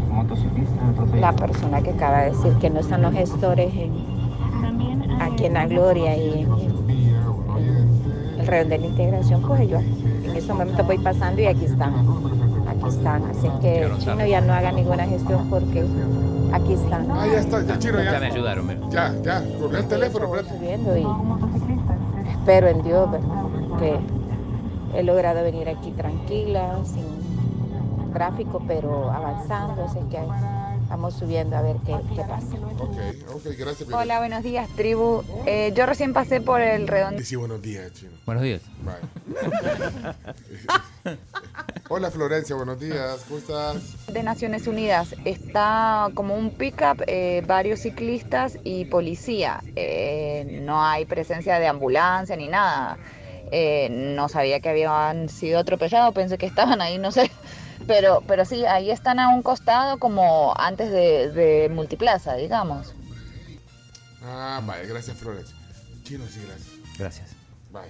[1.20, 5.68] la persona que acaba de decir que no están los gestores en, aquí en la
[5.68, 11.40] Gloria y en, en el redondel de integración, pues yo en este momento voy pasando
[11.40, 12.47] y aquí están.
[12.88, 13.24] Están.
[13.26, 15.86] Así que Chino ya no haga ninguna gestión porque
[16.54, 17.12] aquí están.
[17.12, 18.14] Ah, ya está, ya Chino, ya.
[18.14, 18.80] Ya me ayudaron, mira.
[18.90, 21.06] Ya, ya, colgué el teléfono, subiendo y
[22.32, 23.28] espero en Dios ¿verdad?
[23.80, 24.00] que
[25.00, 30.20] he logrado venir aquí tranquila, sin tráfico, pero avanzando, así que
[30.90, 32.56] vamos subiendo a ver qué, qué pasa.
[32.80, 32.98] Ok,
[33.36, 33.92] ok, gracias.
[33.92, 35.24] Hola, buenos días, tribu.
[35.46, 37.22] Eh, yo recién pasé por el redondo.
[37.24, 38.14] Sí, buenos días, Chino.
[38.26, 38.62] Buenos días.
[38.84, 38.96] Bye.
[41.90, 43.24] Hola, Florencia, buenos días.
[43.28, 44.08] ¿Cómo estás?
[44.08, 45.16] de Naciones Unidas.
[45.26, 49.62] Está como un pickup, eh, varios ciclistas y policía.
[49.76, 52.98] Eh, no hay presencia de ambulancia ni nada.
[53.52, 57.32] Eh, no sabía que habían sido atropellados, pensé que estaban ahí, no sé.
[57.86, 62.94] Pero, pero sí, ahí están a un costado como antes de, de Multiplaza, digamos.
[64.24, 65.56] Ah, vale, gracias, Florencia.
[66.04, 66.98] Chino, sí, gracias.
[66.98, 67.30] Gracias.
[67.72, 67.90] Vale,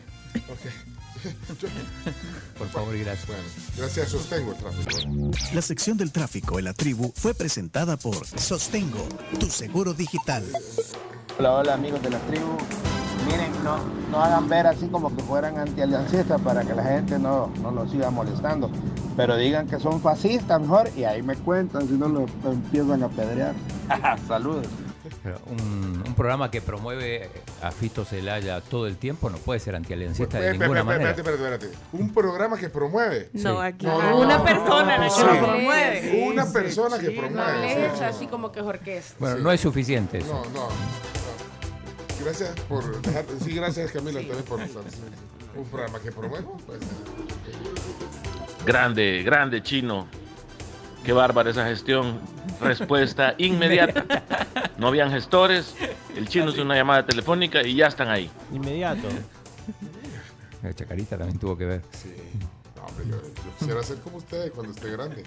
[0.50, 1.06] ok.
[2.58, 3.28] Por favor y gracias.
[3.28, 3.44] Bueno,
[3.78, 5.22] gracias, sostengo el tráfico.
[5.54, 9.08] La sección del tráfico en la tribu fue presentada por Sostengo,
[9.40, 10.44] tu seguro digital.
[11.40, 12.58] Hola, hola amigos de la tribu.
[13.26, 13.78] Miren, no,
[14.12, 17.92] no hagan ver así como que fueran antialiancistas para que la gente no, no los
[17.92, 18.72] siga molestando.
[19.16, 23.10] Pero digan que son fascistas mejor y ahí me cuentan si no lo empiezan a
[23.10, 23.54] pedrear.
[24.28, 24.68] Saludos.
[25.24, 27.30] Pero un, un programa que promueve
[27.62, 31.38] a Fito Celaya todo el tiempo no puede ser antialiancista de Espérate, ninguna espérate, manera.
[31.40, 31.98] espérate, espérate.
[32.04, 33.30] Un programa que promueve.
[33.34, 35.22] No, aquí No, no, no, una no, persona no, la que sí.
[35.22, 36.24] lo promueve.
[36.32, 37.92] Una Sí, persona que sí, promueve.
[37.98, 38.04] Sí.
[38.04, 39.16] así como que es orquesta.
[39.20, 40.28] Bueno, no es suficiente eso.
[40.34, 41.08] No, no, no.
[42.24, 43.26] Gracias por dejar.
[43.44, 46.46] Sí, gracias Camila también por un programa que promueve.
[46.66, 46.80] Pues,
[48.66, 50.08] Grande, grande chino.
[51.08, 52.20] Qué bárbara esa gestión.
[52.60, 54.06] Respuesta inmediata.
[54.78, 55.74] No habían gestores.
[56.18, 58.30] El chino hizo una llamada telefónica y ya están ahí.
[58.52, 59.08] Inmediato.
[60.62, 61.82] La Chacarita también tuvo que ver.
[61.92, 62.14] Sí.
[62.76, 65.22] No, hombre, yo, yo quisiera ser como usted cuando esté grande.
[65.22, 65.26] ¿eh?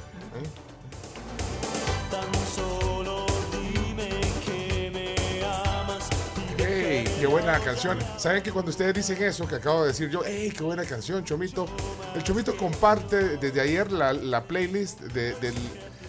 [7.21, 7.99] Qué buena canción.
[8.17, 11.23] ¿Saben que cuando ustedes dicen eso que acabo de decir yo, ¡ey, qué buena canción,
[11.23, 11.67] Chomito!
[12.15, 15.53] El Chomito comparte desde ayer la, la playlist de, de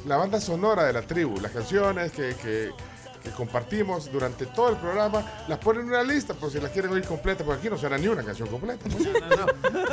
[0.08, 2.72] la banda sonora de la tribu, las canciones que, que-
[3.22, 6.92] que compartimos durante todo el programa, las ponen en una lista por si las quieren
[6.92, 8.84] oír completa, porque aquí no suena ni una canción completa.
[8.90, 9.08] pues.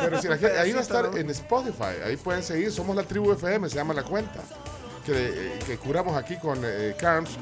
[0.00, 3.02] Pero si la quieren- ahí va a estar en Spotify, ahí pueden seguir, somos la
[3.02, 4.40] tribu FM, se llama la cuenta,
[5.04, 7.32] que, eh, que curamos aquí con eh, Carms,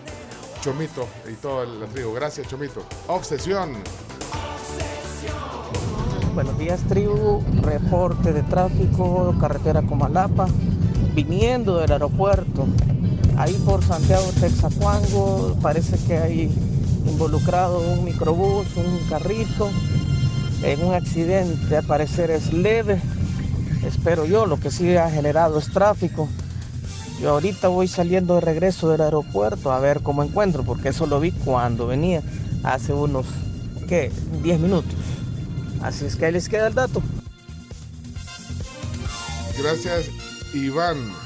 [0.66, 2.12] Chomito y toda la tribu.
[2.14, 2.82] Gracias, Chomito.
[3.06, 3.74] Obsesión.
[6.34, 7.40] Buenos días, tribu.
[7.62, 10.48] Reporte de tráfico, carretera Comalapa,
[11.14, 12.66] viniendo del aeropuerto.
[13.36, 16.52] Ahí por Santiago Texacuango parece que hay
[17.06, 19.70] involucrado un microbús, un carrito,
[20.64, 21.76] en un accidente.
[21.76, 23.00] Al parecer es leve.
[23.86, 26.28] Espero yo, lo que sí ha generado es tráfico.
[27.20, 31.18] Yo ahorita voy saliendo de regreso del aeropuerto a ver cómo encuentro, porque eso lo
[31.18, 32.22] vi cuando venía,
[32.62, 33.26] hace unos,
[33.88, 34.12] ¿qué?
[34.42, 34.92] 10 minutos.
[35.82, 37.02] Así es que ahí les queda el dato.
[39.58, 40.10] Gracias,
[40.52, 41.25] Iván.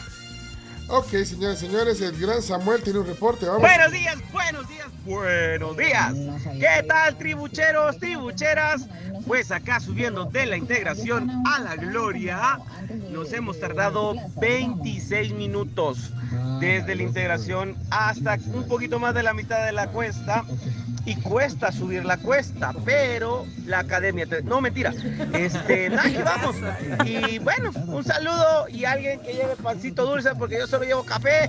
[0.92, 3.46] Ok, señores y señores, el gran Samuel tiene un reporte.
[3.46, 3.60] Vamos.
[3.62, 6.12] Buenos días, buenos días, buenos días.
[6.58, 8.88] ¿Qué tal, tribucheros, tribucheras?
[9.24, 12.58] Pues acá subiendo de la integración a la gloria,
[13.12, 16.10] nos hemos tardado 26 minutos
[16.58, 20.44] desde la integración hasta un poquito más de la mitad de la cuesta.
[21.06, 24.26] Y cuesta subir la cuesta, pero la academia.
[24.26, 24.92] te- No, mentira.
[25.32, 26.56] Este, nada, vamos.
[27.06, 31.48] Y bueno, un saludo y alguien que lleve pancito dulce porque yo solo llevo café.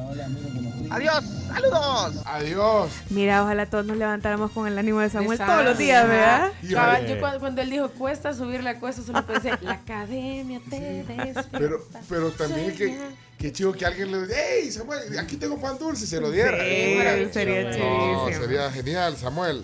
[0.89, 2.21] Adiós, saludos.
[2.25, 2.91] Adiós.
[3.11, 5.53] Mira, ojalá todos nos levantáramos con el ánimo de Samuel Exacto.
[5.53, 6.51] todos los días, ¿verdad?
[6.69, 10.79] Cabal, yo cuando, cuando él dijo cuesta subir la cuesta, solo pensé, la academia te
[11.07, 11.45] despierta.
[11.51, 11.77] Pero,
[12.09, 12.97] pero también que,
[13.41, 16.59] que chido que alguien le diga, hey Samuel, aquí tengo pan dulce, se lo diera.
[16.63, 19.63] Sí, sería no, sería genial, Samuel.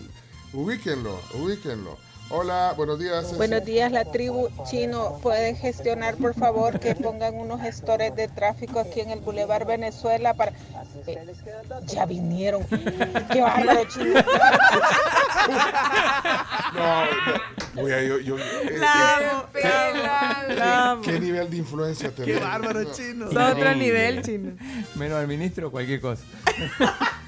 [0.51, 1.97] Ubíquenlo, ubíquenlo.
[2.29, 3.37] Hola, buenos días.
[3.37, 5.17] Buenos días, la tribu chino.
[5.21, 10.33] ¿Pueden gestionar, por favor, que pongan unos gestores de tráfico aquí en el Boulevard Venezuela
[10.33, 10.51] para...
[11.07, 11.25] Eh,
[11.85, 12.65] ya vinieron.
[13.31, 14.19] Qué bárbaro, chino.
[16.73, 17.05] No,
[17.75, 17.87] no.
[17.87, 19.61] Yo, yo, eh, La eh, amo, ¿qué-
[20.03, 21.11] la qué-.
[21.11, 22.41] ¿Qué nivel de influencia tenés?
[22.41, 22.91] bárbaro, No.
[22.91, 23.29] chino.
[23.29, 24.51] Es otro nivel, chino.
[24.95, 26.23] Menos al ministro, cualquier cosa.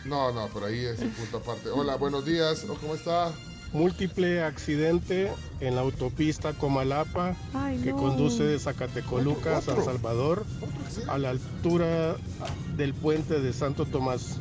[0.05, 1.69] No, no, por ahí es el punto aparte.
[1.69, 2.65] Hola, buenos días.
[2.81, 3.31] ¿Cómo está?
[3.71, 7.97] Múltiple accidente en la autopista Comalapa Ay, que no.
[7.97, 9.83] conduce de Zacatecoluca a San.
[9.83, 10.43] Salvador
[11.07, 12.15] a la altura
[12.75, 14.39] del puente de Santo Tomás.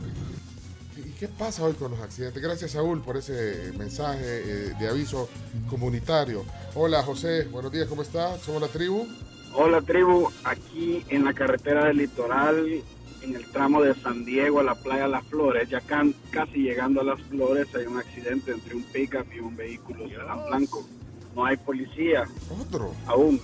[0.97, 2.43] ¿Y qué pasa hoy con los accidentes?
[2.43, 5.29] Gracias, Saúl, por ese mensaje eh, de aviso
[5.69, 6.45] comunitario.
[6.75, 7.45] Hola, José.
[7.45, 8.39] Buenos días, ¿cómo está?
[8.39, 9.07] Somos la tribu.
[9.55, 12.83] Hola tribu, aquí en la carretera del litoral,
[13.23, 17.01] en el tramo de San Diego a la playa Las Flores, ya can- casi llegando
[17.01, 20.87] a Las Flores hay un accidente entre un pickup y un vehículo sedán blanco.
[21.35, 22.25] No hay policía.
[22.61, 22.95] Otro.
[23.07, 23.41] Aún.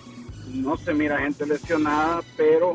[0.52, 2.74] No se mira gente lesionada, pero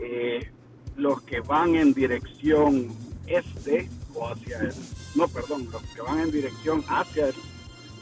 [0.00, 0.50] eh,
[0.96, 2.88] los que van en dirección
[3.26, 4.72] este o hacia el...
[5.14, 7.34] No, perdón, los que van en dirección hacia el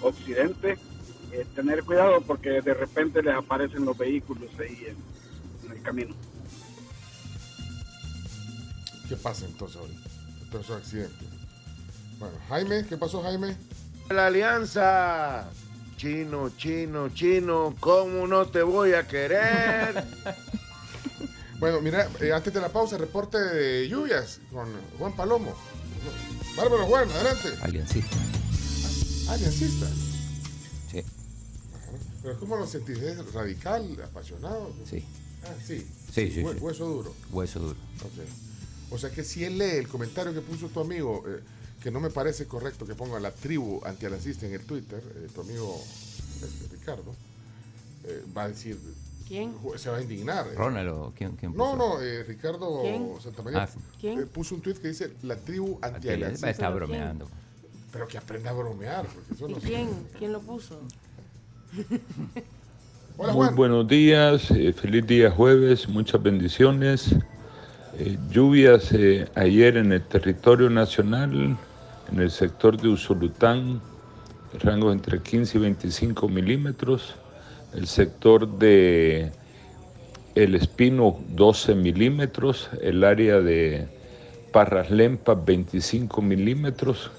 [0.02, 0.76] occidente,
[1.32, 6.14] eh, tener cuidado porque de repente les aparecen los vehículos ahí en, en el camino.
[9.08, 9.96] ¿Qué pasa entonces hoy?
[10.50, 11.28] Todos esos accidentes.
[12.18, 13.56] Bueno, Jaime, ¿qué pasó, Jaime?
[14.10, 15.48] La alianza.
[15.96, 20.04] Chino, chino, chino, ¿cómo no te voy a querer?
[21.58, 25.54] Bueno, mira, eh, antes de la pausa, reporte de lluvias con Juan Palomo.
[26.54, 27.48] Bárbaro Juan, adelante.
[27.62, 28.14] Aliancista.
[29.30, 29.86] Aliancista.
[30.92, 31.02] Sí.
[32.22, 32.98] Pero ¿cómo lo sentís?
[32.98, 34.70] ¿Es radical, apasionado?
[34.84, 35.02] Sí.
[35.44, 35.78] Ah, sí.
[36.14, 36.58] Sí, sí, Hue- sí.
[36.60, 37.14] Hueso duro.
[37.30, 37.76] Hueso duro.
[38.04, 38.28] Ok.
[38.90, 41.40] O sea que si él lee el comentario que puso tu amigo, eh,
[41.82, 45.40] que no me parece correcto que ponga la tribu antialacista en el Twitter, eh, tu
[45.40, 45.80] amigo
[46.42, 47.14] este, Ricardo,
[48.04, 48.78] eh, va a decir...
[49.26, 49.52] ¿Quién?
[49.76, 50.46] Se va a indignar.
[50.46, 50.54] eh.
[50.54, 51.76] Ronald o quién, quién No, puso?
[51.76, 53.08] no, eh, Ricardo ¿Quién?
[53.20, 53.68] Santamaría Ah.
[54.00, 54.20] ¿Quién?
[54.20, 56.70] eh, puso un tweet que dice la tribu Está antialacista.
[56.70, 57.28] bromeando.
[57.92, 59.88] Pero que aprenda a bromear, porque eso ¿Y no se- quién?
[60.16, 60.78] ¿Quién lo puso?
[63.16, 67.14] Hola, Muy buenos días, eh, feliz día jueves, muchas bendiciones.
[67.98, 71.56] Eh, lluvias eh, ayer en el territorio nacional,
[72.12, 73.80] en el sector de Usulután,
[74.62, 77.14] rango entre 15 y 25 milímetros.
[77.72, 79.32] El sector de
[80.34, 82.68] El Espino, 12 milímetros.
[82.82, 83.88] El área de
[84.52, 87.10] Parras Lempas, 25 milímetros.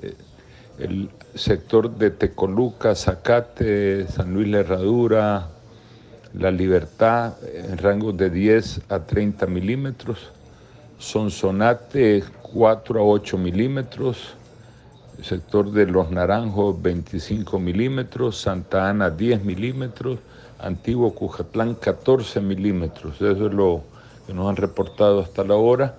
[0.00, 0.14] Eh,
[0.78, 5.50] el sector de Tecoluca, Zacate, San Luis La Herradura,
[6.38, 10.32] La Libertad, en rangos de 10 a 30 milímetros,
[10.98, 14.34] Sonsonate 4 a 8 milímetros,
[15.22, 20.18] sector de Los Naranjos 25 milímetros, Santa Ana 10 milímetros,
[20.58, 23.14] Antiguo Cujatlán 14 milímetros.
[23.16, 23.82] Eso es lo
[24.26, 25.94] que nos han reportado hasta la hora.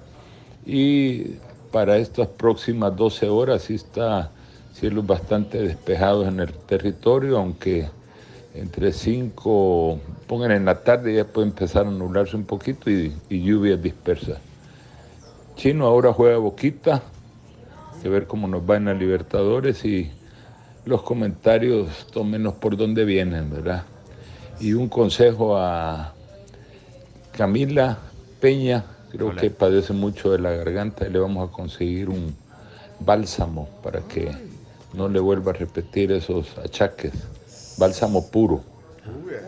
[0.66, 1.36] Y
[1.72, 4.32] para estas próximas 12 horas sí está
[4.74, 7.90] cielos bastante despejados en el territorio, aunque
[8.56, 13.42] entre 5, pongan en la tarde ya puede empezar a nublarse un poquito y, y
[13.42, 14.40] lluvias dispersas.
[15.56, 16.96] Chino ahora juega Boquita,
[17.94, 20.12] hay que ver cómo nos va en la Libertadores y
[20.86, 23.84] los comentarios tómenos por dónde vienen, ¿verdad?
[24.60, 26.14] Y un consejo a
[27.32, 27.98] Camila
[28.40, 29.42] Peña, creo Hola.
[29.42, 32.36] que padece mucho de la garganta y le vamos a conseguir un
[33.00, 34.32] bálsamo para que
[34.94, 37.14] no le vuelva a repetir esos achaques.
[37.78, 38.64] Bálsamo puro.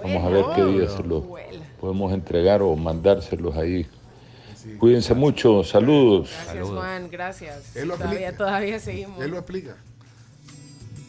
[0.04, 1.26] Vamos a ver qué día se lo
[1.80, 3.88] podemos entregar o mandárselos ahí.
[4.80, 6.30] Cuídense mucho, saludos.
[6.44, 7.76] Gracias, Juan, gracias.
[7.76, 9.22] Él lo todavía, todavía seguimos.
[9.24, 9.76] Él lo aplica.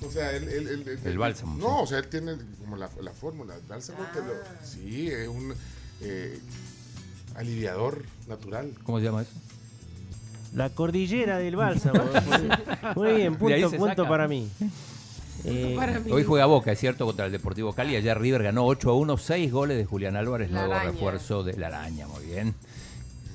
[0.07, 2.89] O sea, él, él- él- él- El bálsamo, No, o sea, él tiene como la,
[3.03, 3.57] la fórmula.
[3.57, 4.65] El bálsamo te lo- Ah.
[4.65, 5.53] Sí, es un
[6.03, 6.39] eh,
[7.35, 8.71] aliviador natural.
[8.85, 9.33] ¿Cómo se llama eso?
[10.55, 12.01] La cordillera del bálsamo.
[12.95, 14.09] Muy bien, punto, punto saca.
[14.09, 14.49] para mí.
[15.45, 15.79] Eh,
[16.11, 17.95] Hoy juega Boca, es cierto, contra el Deportivo Cali.
[17.97, 20.91] Ayer River ganó 8 a 1, 6 goles de Julián Álvarez, La nuevo araña.
[20.93, 22.55] refuerzo de la araña, muy bien.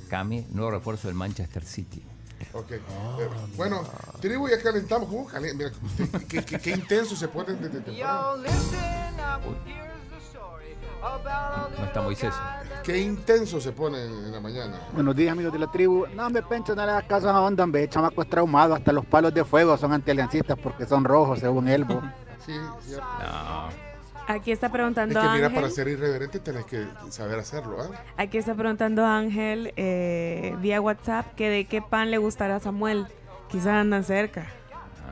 [0.09, 2.03] Cami, nuevo refuerzo del Manchester City.
[2.51, 2.71] Ok.
[2.71, 2.79] Eh,
[3.55, 3.81] bueno,
[4.19, 5.07] tribu ya calentamos.
[5.07, 5.71] ¿Cómo calen- Mira,
[6.27, 8.43] qué, qué- qué intenso se pone desde temprano.
[11.77, 12.33] No está Moisés.
[12.81, 14.79] Qué intenso se pone en, la mañana.
[14.93, 16.05] Buenos días, amigos de la tribu.
[16.15, 17.89] No, me pencho, no le hagas caso a Honda, hombre.
[17.89, 18.73] Chamaco es traumado.
[18.73, 21.85] Hasta los palos de fuego son antialiancistas porque son rojos, según él.
[22.45, 22.51] Sí,
[22.89, 22.97] ya.
[22.97, 23.69] No.
[24.27, 25.53] Aquí está Es preguntando que mira, Ángel.
[25.53, 27.77] para ser irreverente tenés que saber hacerlo.
[27.81, 27.89] ¿ah?
[28.17, 33.07] Aquí está preguntando Ángel eh, vía WhatsApp que de qué pan le gustará a Samuel.
[33.47, 34.47] Quizás andan cerca.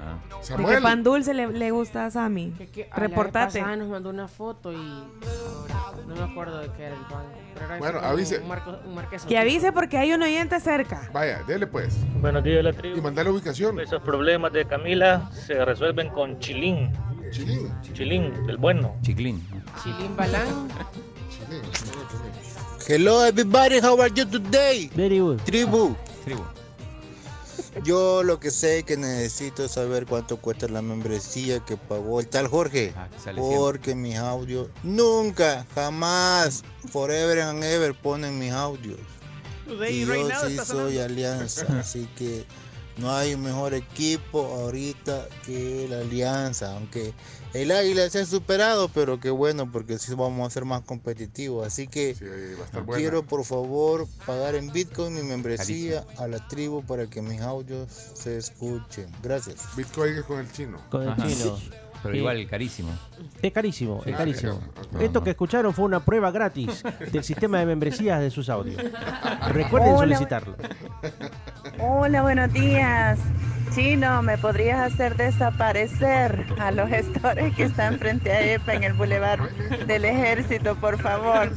[0.03, 0.17] Ah.
[0.29, 0.81] ¿De qué Samuel.
[0.81, 2.51] pan dulce le, le gusta a Sammy?
[2.57, 3.61] Que- que a la vez Reportate.
[3.77, 4.77] nos mandó una foto y
[6.07, 7.23] no me acuerdo de qué era el pan.
[7.53, 8.39] Pero era Bueno, avise.
[8.39, 11.09] Un, marco, un marqués Que avise porque hay un oyente cerca.
[11.13, 11.95] Vaya, dele pues.
[12.19, 12.97] Buenos días, la tribu.
[12.97, 13.79] Y mandar la ubicación.
[13.79, 16.91] Esos problemas de Camila se resuelven con chilín.
[17.29, 17.71] Chilín.
[17.93, 18.95] Chilín, el bueno.
[19.03, 19.45] Chiclín.
[19.83, 20.67] Chilín Balán.
[22.87, 24.89] Hello everybody, how are you today?
[24.95, 25.39] Very good.
[25.45, 25.95] Tribu.
[26.25, 26.43] Tribu.
[27.83, 32.27] Yo lo que sé que necesito es saber cuánto cuesta la membresía que pagó el
[32.27, 32.93] tal Jorge.
[32.97, 38.99] Ah, Porque mis audios nunca, jamás, forever and ever ponen mis audios.
[39.89, 42.45] Y yo sí soy alianza, así que
[42.97, 47.13] no hay un mejor equipo ahorita que la alianza, aunque
[47.53, 51.65] el águila se ha superado, pero qué bueno porque sí vamos a ser más competitivos.
[51.67, 52.15] Así que
[52.57, 52.99] va a estar buena.
[53.01, 57.89] quiero por favor pagar en Bitcoin mi membresía a la tribu para que mis audios
[57.91, 59.07] se escuchen.
[59.21, 59.59] Gracias.
[59.75, 60.79] Bitcoin es con el chino.
[60.89, 61.27] Con el Ajá.
[61.27, 61.57] chino.
[62.03, 62.89] Pero igual carísimo.
[63.43, 64.59] Es carísimo, es Ah, carísimo.
[64.99, 68.81] Esto que escucharon fue una prueba gratis del sistema de membresías de sus audios.
[69.49, 69.99] Recuerden Hola.
[70.15, 70.55] solicitarlo.
[71.79, 73.19] Hola, buenos días.
[73.73, 78.93] Chino, ¿me podrías hacer desaparecer a los gestores que están frente a EPA en el
[78.93, 79.49] Boulevard
[79.87, 81.51] del Ejército, por favor?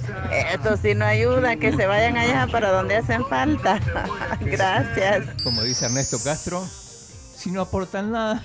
[0.52, 3.80] Esto sí no ayuda, que se vayan allá para donde hacen falta.
[4.40, 5.26] Gracias.
[5.42, 8.42] Como dice Ernesto Castro, si no aportan nada,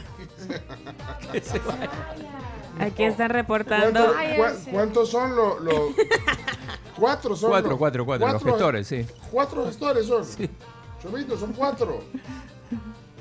[1.31, 1.89] que se vayan.
[2.79, 4.13] Aquí están reportando.
[4.13, 5.93] ¿Cuánto- cua- ¿Cuántos son los.?
[6.97, 7.49] cuatro son.
[7.51, 9.05] Cuatro, los- cuatro, cuatro, los gestores, sí.
[9.31, 10.23] Cuatro gestores son.
[11.03, 12.03] Chomito, son cuatro.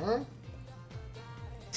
[0.07, 0.17] ¿Ah?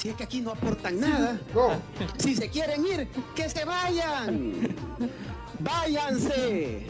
[0.02, 1.38] Si es que aquí no aportan nada.
[1.54, 1.80] No.
[2.18, 4.74] Si se quieren ir, que se vayan.
[5.60, 6.86] Váyanse.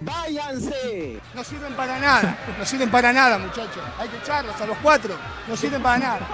[0.00, 1.20] Váyanse.
[1.34, 3.82] No sirven para nada, no sirven para nada, muchachos.
[3.98, 5.14] Hay que echarlos a los cuatro,
[5.46, 6.28] no sirven para nada.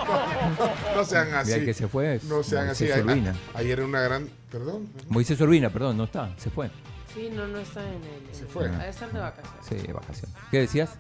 [0.94, 1.52] No sean así.
[1.52, 2.20] Mira que se fue.
[2.29, 2.85] No sean así.
[2.85, 3.35] Moisés A- a- Urbina.
[3.55, 4.31] Ayer era una gran.
[4.50, 4.88] Perdón.
[5.09, 6.70] Moisés Urbina, perdón, no está, se fue.
[7.12, 8.35] Sí, no, no está en el.
[8.35, 8.68] Se fue.
[8.68, 9.66] A estar de vacaciones.
[9.68, 10.37] Sí, de vacaciones.
[10.50, 10.90] ¿Qué decías?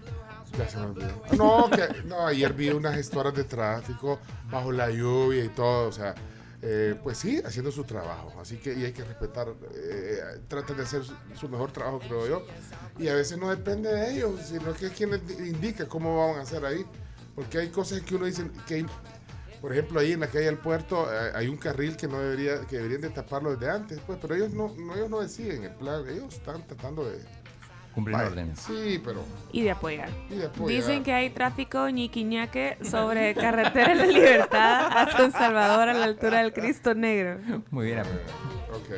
[0.58, 1.22] Ya se me olvidó.
[1.36, 4.18] No, que, no, ayer vi unas gestoras de tráfico
[4.50, 6.14] bajo la lluvia y todo, o sea,
[6.62, 8.32] eh, pues sí, haciendo su trabajo.
[8.40, 12.26] Así que y hay que respetar, eh, tratan de hacer su, su mejor trabajo, creo
[12.28, 12.46] yo.
[12.98, 16.26] Y a veces no depende de ellos, sino que es quien les di- indica cómo
[16.28, 16.84] van a hacer ahí.
[17.34, 18.86] Porque hay cosas que uno dice que,
[19.60, 22.60] por ejemplo, ahí en la calle del puerto eh, hay un carril que no debería,
[22.62, 25.74] que deberían de taparlo desde antes, pues, pero ellos no, no, ellos no deciden el
[25.74, 27.18] plan, ellos están tratando de
[27.96, 28.58] Vaya, órdenes.
[28.60, 30.10] Sí, pero Y de apoyar.
[30.30, 30.68] y de apoyar.
[30.80, 36.04] Dicen que hay tráfico ñiquiñaque sobre carretera de la Libertad a San Salvador a la
[36.04, 37.38] altura del Cristo Negro.
[37.70, 38.02] Muy bien.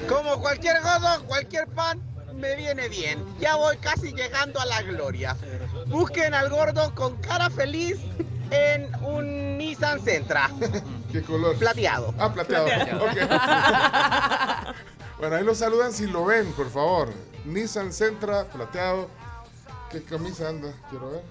[0.08, 2.00] Como cualquier godo, cualquier pan
[2.34, 3.18] me viene bien.
[3.40, 5.36] Ya voy casi llegando a la gloria.
[5.86, 7.96] Busquen al gordo con cara feliz
[8.50, 10.50] en un Nissan Sentra.
[11.12, 11.56] ¿Qué color?
[11.56, 12.14] Plateado.
[12.18, 12.68] Ah, plateado.
[15.18, 17.08] Bueno, ahí lo saludan si lo ven, por favor.
[17.44, 19.08] Nissan Sentra, plateado.
[19.90, 20.72] ¿Qué camisa anda?
[20.90, 21.22] Quiero ver.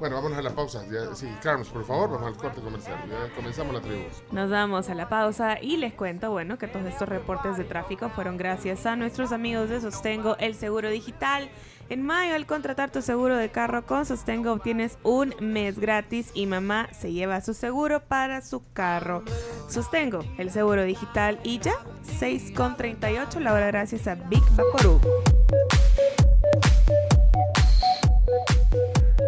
[0.00, 0.82] Bueno, vámonos a la pausa.
[0.90, 2.96] Ya- sí, Carlos, por favor, vamos al corte comercial.
[3.08, 4.02] Ya comenzamos la tribu.
[4.32, 8.08] Nos damos a la pausa y les cuento, bueno, que todos estos reportes de tráfico
[8.08, 11.50] fueron gracias a nuestros amigos de Sostengo, el seguro digital.
[11.90, 16.46] En mayo, al contratar tu seguro de carro con Sostengo, obtienes un mes gratis y
[16.46, 19.24] mamá se lleva su seguro para su carro.
[19.68, 21.74] Sostengo, el seguro digital y ya,
[22.20, 25.00] 6,38 la hora gracias a Big Vaporub.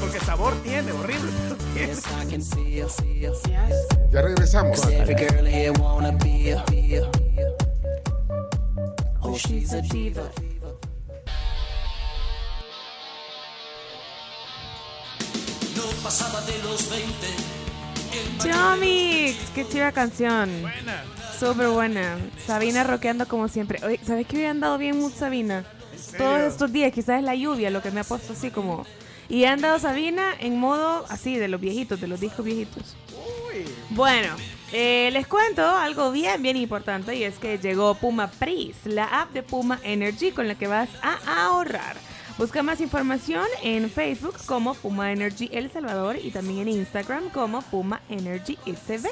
[0.00, 1.30] Porque sabor tiene, horrible.
[1.74, 1.96] tiene.
[4.10, 4.80] Ya regresamos.
[9.22, 10.22] Oh, she's a diva.
[15.76, 17.50] No pasaba de los 20.
[18.42, 20.50] Chomix, qué chiva canción.
[21.38, 22.18] Súper buena.
[22.44, 23.78] Sabina rockeando como siempre.
[23.84, 25.64] Oye, ¿sabes que hubiera andado bien mood Sabina?
[26.16, 28.84] Todos estos días, quizás es la lluvia lo que me ha puesto así como...
[29.30, 32.96] Y ha andado Sabina en modo así, de los viejitos, de los discos viejitos.
[33.90, 34.34] Bueno,
[34.72, 39.32] eh, les cuento algo bien, bien importante y es que llegó Puma Pris, la app
[39.32, 41.96] de Puma Energy con la que vas a ahorrar.
[42.38, 47.62] Busca más información en Facebook como Puma Energy El Salvador y también en Instagram como
[47.62, 49.08] Puma Energy SB.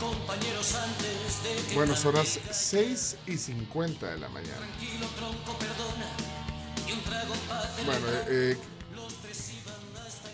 [0.00, 4.66] Compañeros antes de que Bueno, son las 6 y 50 de la mañana.
[7.84, 8.56] Bueno, eh,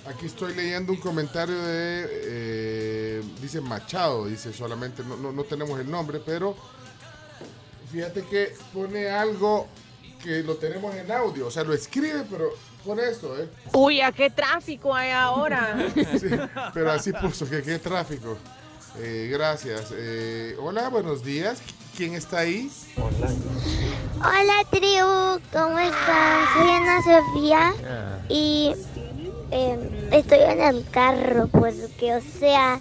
[0.07, 5.79] aquí estoy leyendo un comentario de, eh, dice Machado, dice solamente, no, no, no tenemos
[5.81, 6.57] el nombre, pero
[7.91, 9.67] fíjate que pone algo
[10.23, 12.51] que lo tenemos en audio, o sea, lo escribe, pero
[12.85, 13.49] pone esto, ¿eh?
[13.73, 15.91] Uy, ¿a qué tráfico hay ahora?
[16.19, 16.29] Sí,
[16.75, 18.37] pero así puso que qué tráfico.
[18.99, 19.93] Eh, gracias.
[19.93, 21.61] Eh, hola, buenos días.
[21.99, 22.71] ¿Quién está ahí?
[24.21, 26.47] Hola tribu, ¿cómo están?
[26.55, 27.73] Soy Ana Sofía
[28.29, 28.73] y
[29.51, 32.79] eh, estoy en el carro porque, o sea,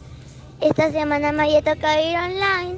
[0.62, 2.78] esta semana me había tocado ir online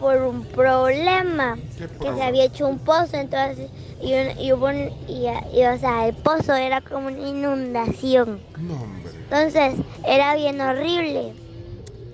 [0.00, 3.68] por un problema que se había hecho un pozo, entonces,
[4.00, 8.40] y, un- y hubo un- y, y, o sea, el pozo era como una inundación.
[8.58, 9.12] No, hombre.
[9.24, 9.74] Entonces,
[10.06, 11.34] era bien horrible.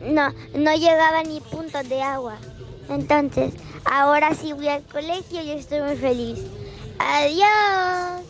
[0.03, 2.38] No, no llegaba ni puntos de agua.
[2.89, 6.39] Entonces, ahora sí voy al colegio y estoy muy feliz.
[6.99, 8.22] Adiós.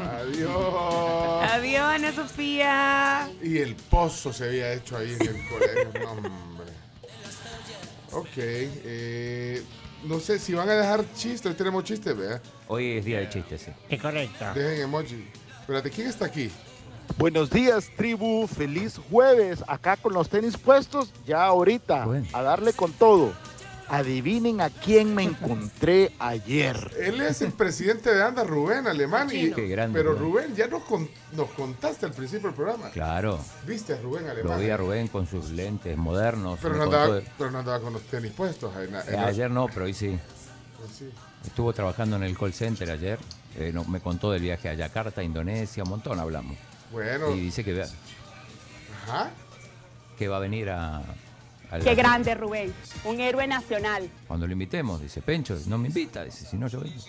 [0.00, 1.50] Adiós.
[1.52, 3.30] Adiós, Ana Sofía.
[3.42, 5.90] Y el pozo se había hecho ahí en el colegio.
[6.02, 6.32] No, hombre.
[8.12, 8.36] Ok.
[8.36, 9.62] eh,
[10.04, 11.46] no sé si van a dejar chistes.
[11.46, 12.40] Hoy tenemos chistes, ¿verdad?
[12.68, 13.70] Hoy es día de chistes, sí.
[13.88, 14.44] Es correcto.
[14.54, 15.28] Dejen emoji.
[15.60, 16.50] Espérate, ¿quién está aquí?
[17.18, 18.46] Buenos días, tribu.
[18.46, 19.64] Feliz jueves.
[19.66, 22.06] Acá con los tenis puestos, ya ahorita.
[22.32, 23.32] A darle con todo.
[23.88, 26.90] Adivinen a quién me encontré ayer.
[26.98, 29.28] Él es el presidente de ANDA, Rubén Alemán.
[29.32, 30.54] y- Qué grande, pero Rubén.
[30.56, 32.90] Ya nos, con- nos contaste al principio del programa.
[32.90, 33.38] Claro.
[33.64, 34.60] ¿Viste a Rubén Lo Alemán?
[34.60, 36.58] vi a Rubén con sus lentes modernos.
[36.60, 38.72] Pero no, andaba, de- pero no andaba con los tenis puestos.
[38.76, 40.18] en Eh, ayer no, pero hoy sí.
[40.98, 41.08] Sí.
[41.44, 43.18] Estuvo trabajando en el call center ayer.
[43.56, 46.56] Eh, no- me contó del viaje a Yakarta, Indonesia, un montón hablamos.
[46.90, 47.30] Bueno.
[47.34, 47.86] Y dice que, va-
[49.04, 49.30] Ajá.
[50.18, 51.02] que va a venir a...
[51.70, 52.72] a la- Qué grande, Rubén.
[53.04, 54.08] Un héroe nacional.
[54.26, 57.02] Cuando lo invitemos, dice Pencho, no me invita, dice, si no yo vengo.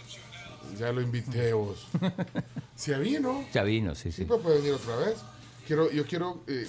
[0.78, 1.88] Ya lo invité vos.
[2.76, 3.46] ¿Se vino?
[3.54, 4.26] Ya vino, sí, Sí, sí.
[4.26, 5.16] pues puede venir otra vez.
[5.66, 6.68] Quiero, yo quiero, eh,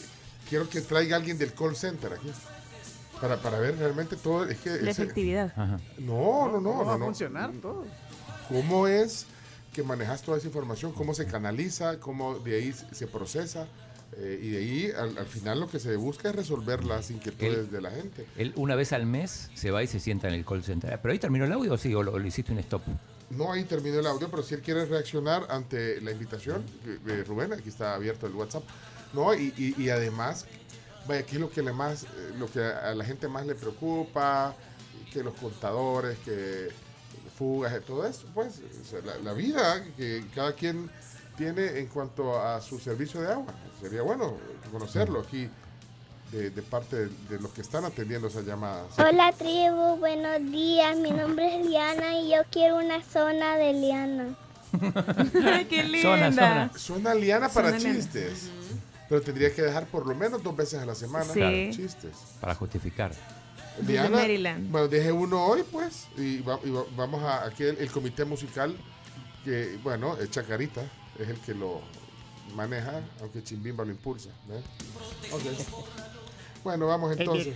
[0.49, 2.31] quiero que traiga alguien del call center aquí.
[3.21, 4.45] Para, para ver realmente todo.
[4.45, 5.55] Es que La ese- efectividad.
[5.99, 7.05] No, no, no, ¿Cómo no, va a no.
[7.07, 7.85] funcionar todo?
[8.49, 9.27] ¿Cómo es
[9.73, 10.93] que manejas toda esa información?
[10.93, 11.99] ¿Cómo se canaliza?
[11.99, 13.67] ¿Cómo de ahí se procesa?
[14.17, 17.71] Eh, y de ahí al, al final lo que se busca es resolver las inquietudes
[17.71, 18.27] de la gente.
[18.37, 20.99] Él una vez al mes se va y se sienta en el call center.
[21.01, 21.95] ¿Pero ahí terminó el audio o sí?
[21.95, 22.83] ¿O lo, lo hiciste un stop?
[23.31, 27.25] No, ahí terminó el audio, pero si él quiere reaccionar ante la invitación de, de
[27.25, 28.63] Rubén, aquí está abierto el WhatsApp.
[29.13, 30.47] No, y, y- y además,
[31.07, 32.07] vaya, ¿qué es lo que, le más, eh,
[32.39, 34.57] lo que a la gente más le preocupa?
[35.13, 36.69] Que los contadores, que
[37.37, 40.91] fugas, todo eso, pues, o sea, la, la vida que cada quien
[41.39, 43.55] tiene en cuanto a su servicio de agua.
[43.81, 44.35] Sería bueno
[44.73, 45.49] conocerlo aquí
[46.33, 48.87] de, de parte de, de los que están atendiendo esas llamadas.
[48.99, 50.97] Hola tribu, buenos días.
[50.99, 54.37] Mi nombre es Liana y yo quiero una zona de Liana.
[55.71, 56.71] ¡Qué Zona, zona.
[56.77, 57.95] Suena liana para Zona liana.
[57.99, 58.51] chistes.
[59.09, 61.39] Pero tendría que dejar por lo menos dos veces a la semana Sí.
[61.41, 62.17] Claro, chistes.
[62.41, 63.13] Para justificar.
[64.11, 64.71] Maryland.
[64.73, 68.25] bueno, deje uno hoy, pues, y, va- y va- vamos a aquí el, el comité
[68.25, 68.77] musical,
[69.45, 70.83] que, bueno, el Chacarita
[71.19, 71.81] es el que lo
[72.55, 74.31] maneja, aunque Chimbimba lo impulsa.
[74.47, 74.63] ¿ves?
[75.33, 75.43] Ok.
[76.65, 77.55] Bueno, vamos entonces.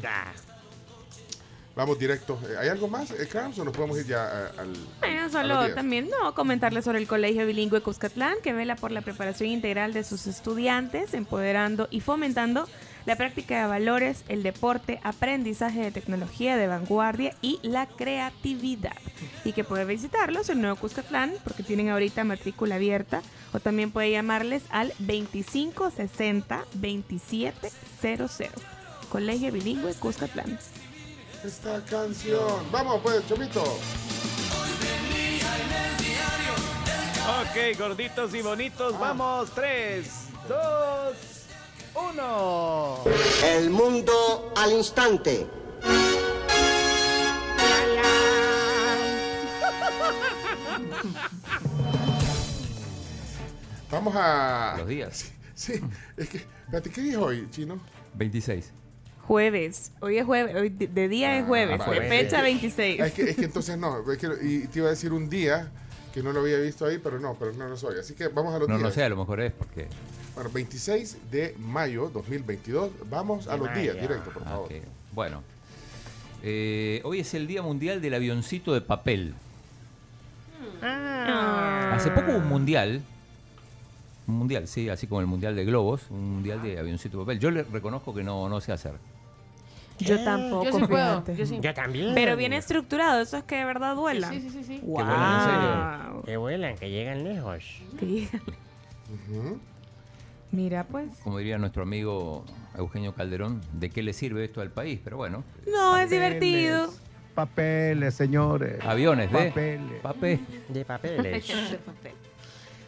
[1.74, 2.38] Vamos directo.
[2.50, 4.74] Eh, ¿Hay algo más, eh, Carms, o nos podemos ir ya a- al...
[5.00, 9.48] Bueno, solo también no comentarles sobre el Colegio Bilingüe Cuscatlán, que vela por la preparación
[9.48, 12.68] integral de sus estudiantes, empoderando y fomentando
[13.06, 18.96] la práctica de valores, el deporte, aprendizaje de tecnología de vanguardia y la creatividad.
[19.44, 23.22] Y que puede visitarlos el nuevo Cuscatlán, porque tienen ahorita matrícula abierta,
[23.52, 28.50] o también puede llamarles al 2560 2700.
[29.10, 30.58] Colegio Bilingüe Cuscatlán.
[31.44, 32.70] Esta canción.
[32.70, 33.62] Vamos, pues, Chomito.
[37.22, 39.50] Ok, gorditos y bonitos, vamos.
[39.54, 40.06] 3,
[40.48, 41.31] 2,
[41.94, 43.04] 1.
[43.44, 45.46] El mundo al instante.
[53.90, 54.74] Vamos a...
[54.78, 55.32] Los días.
[55.54, 55.74] Sí,
[56.16, 56.38] es que...
[56.38, 57.78] Espérate, ¿qué dijo hoy, Chino?
[58.14, 58.70] 26.
[59.26, 59.92] Jueves.
[60.00, 60.56] Hoy es jueves.
[60.56, 61.78] Hoy de- día es jueves.
[61.80, 62.00] Ah, vale.
[62.00, 63.00] de fecha 26.
[63.00, 65.70] Es que, es que entonces no, es que- y te iba a decir un día
[66.12, 67.98] que no lo había visto ahí, pero no, pero no lo soy.
[68.00, 68.88] Así que vamos a los No días.
[68.88, 69.88] lo sé, a lo mejor es porque...
[70.34, 72.90] Bueno, 26 de mayo 2022.
[73.10, 74.08] Vamos a De los días, mayo.
[74.08, 74.66] directo, por Ah, favor.
[74.66, 74.72] ok.
[75.12, 75.42] Bueno.
[76.42, 79.34] Eh, hoy es el Día Mundial del Avioncito de Papel.
[80.82, 81.92] Ah.
[81.94, 83.02] Hace poco hubo un mundial.
[84.26, 86.02] Un mundial, sí, así como el mundial de globos.
[86.10, 87.38] Un mundial de avioncito de papel.
[87.40, 88.94] Yo le reconozco que no, no sé hacer.
[89.98, 90.64] Yo tampoco.
[90.64, 91.36] Yo sí puedo, fíjate.
[91.36, 91.58] yo sí.
[91.60, 92.14] Yo también.
[92.14, 94.30] Pero bien estructurado, eso es que de verdad duela.
[94.30, 94.80] Sí, sí, sí, sí.
[94.82, 94.96] Wow.
[94.96, 96.22] Que vuelan, en serio.
[96.24, 97.64] Que vuelan, que llegan lejos.
[97.98, 98.42] Que llegan.
[100.52, 101.16] Mira, pues.
[101.24, 102.44] Como diría nuestro amigo
[102.76, 105.00] Eugenio Calderón, ¿de qué le sirve esto al país?
[105.02, 105.42] Pero bueno.
[105.66, 106.92] No, es divertido.
[107.34, 108.78] Papeles, señores.
[108.84, 110.00] Aviones de Papeles.
[110.02, 110.40] papel.
[110.68, 111.48] De papeles.
[111.70, 112.12] De papel.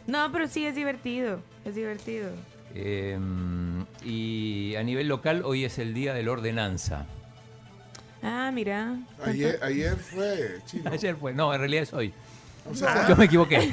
[0.05, 1.39] No, pero sí es divertido.
[1.65, 2.29] Es divertido.
[2.75, 3.17] Eh,
[4.03, 7.07] y a nivel local, hoy es el Día de la Ordenanza.
[8.21, 8.97] Ah, mira.
[9.23, 10.89] Ayer, ayer fue, Chino.
[10.91, 12.13] Ayer fue, no, en realidad es hoy.
[12.69, 13.71] O sea- Yo me equivoqué.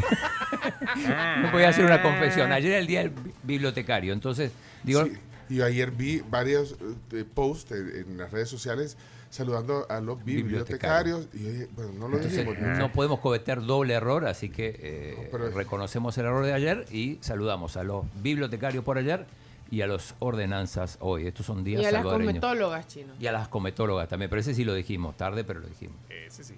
[1.43, 2.53] no voy a hacer una confesión.
[2.53, 5.05] Ayer era el Día del bi- bibliotecario, entonces digo...
[5.05, 5.12] Sí,
[5.51, 6.76] y ayer vi varios
[7.12, 8.97] eh, posts en, en las redes sociales
[9.28, 11.28] saludando a los bibliotecarios.
[11.32, 12.78] Y yo dije, bueno, no lo Entonces, dijimos.
[12.78, 12.93] ¿no?
[12.93, 17.76] podemos cometer doble error, así que eh, pero- reconocemos el error de ayer y saludamos
[17.76, 19.26] a los bibliotecarios por ayer
[19.70, 21.26] y a los ordenanzas hoy.
[21.26, 23.14] Estos son días Y a las cometólogas, chino.
[23.18, 25.97] Y a las cometólogas también, pero ese sí lo dijimos, tarde, pero lo dijimos.
[26.11, 26.55] Ese sí.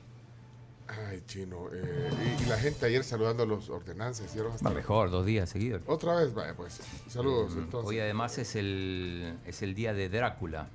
[0.86, 1.68] Ay, chino.
[1.72, 4.26] eh, y, y la gente ayer saludando a los ordenanzas.
[4.26, 5.82] hicieron hasta- Va mejor, dos días seguidos.
[5.86, 6.80] Otra vez, vaya, pues.
[7.08, 7.88] Saludos, Mm, entonces.
[7.88, 10.66] Hoy además es el, es el día de Drácula.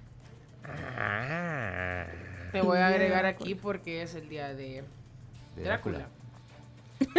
[0.66, 2.05] Ah.
[2.51, 4.84] Te voy a agregar aquí porque es el día de
[5.55, 6.07] De Drácula.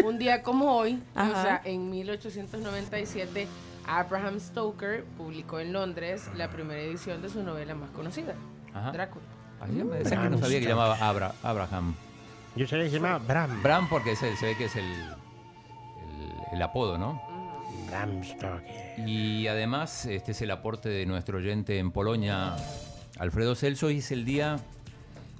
[0.04, 3.46] Un día como hoy, o sea, en 1897,
[3.86, 8.34] Abraham Stoker publicó en Londres la primera edición de su novela más conocida,
[8.74, 8.90] Ajá.
[8.92, 9.24] Drácula.
[9.60, 11.94] Ayer me decían que no sabía que llamaba Abra- Abraham.
[12.56, 13.62] Yo sabía que se llamaba Bram.
[13.62, 17.20] Bram porque se, se ve que es el, el, el apodo, ¿no?
[17.88, 18.98] Bram Stoker.
[19.06, 22.56] Y además, este es el aporte de nuestro oyente en Polonia,
[23.18, 24.58] Alfredo Celso, y es el Día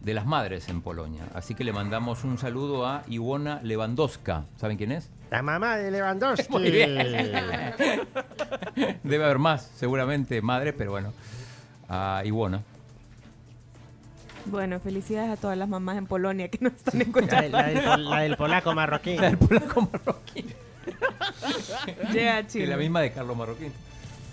[0.03, 1.23] de las Madres en Polonia.
[1.35, 4.45] Así que le mandamos un saludo a Iwona Lewandowska.
[4.57, 5.11] ¿Saben quién es?
[5.31, 6.47] La mamá de Lewandowski.
[6.53, 6.95] Muy bien.
[9.03, 11.13] Debe haber más, seguramente madre, pero bueno,
[11.89, 12.63] a Iwona.
[14.47, 17.59] Bueno, felicidades a todas las mamás en Polonia que nos están La, escuchando.
[17.59, 19.17] la del, pol- la del polaco marroquí.
[19.17, 20.45] La del polaco marroquí.
[22.13, 22.67] Llega a Que Chile.
[22.67, 23.73] la misma de Carlos Marroquín.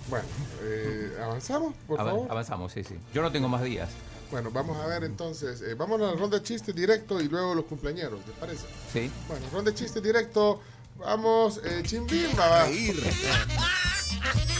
[0.09, 0.25] Bueno,
[0.63, 2.27] eh, avanzamos, por Ava- favor.
[2.31, 2.95] Avanzamos, sí, sí.
[3.13, 3.89] Yo no tengo más días.
[4.31, 5.61] Bueno, vamos a ver entonces.
[5.61, 8.65] eh, vamos a la ronda de chistes directo y luego los cumpleaños, ¿te parece?
[8.91, 9.11] Sí.
[9.27, 10.61] Bueno, ronda de chistes directo.
[10.97, 12.65] Vamos, eh, Chimbimba,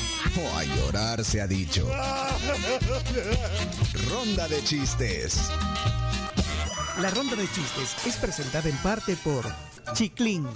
[0.55, 1.88] a llorar se ha dicho.
[4.09, 5.39] Ronda de chistes.
[7.01, 9.45] La ronda de chistes es presentada en parte por
[9.93, 10.47] Chiclin,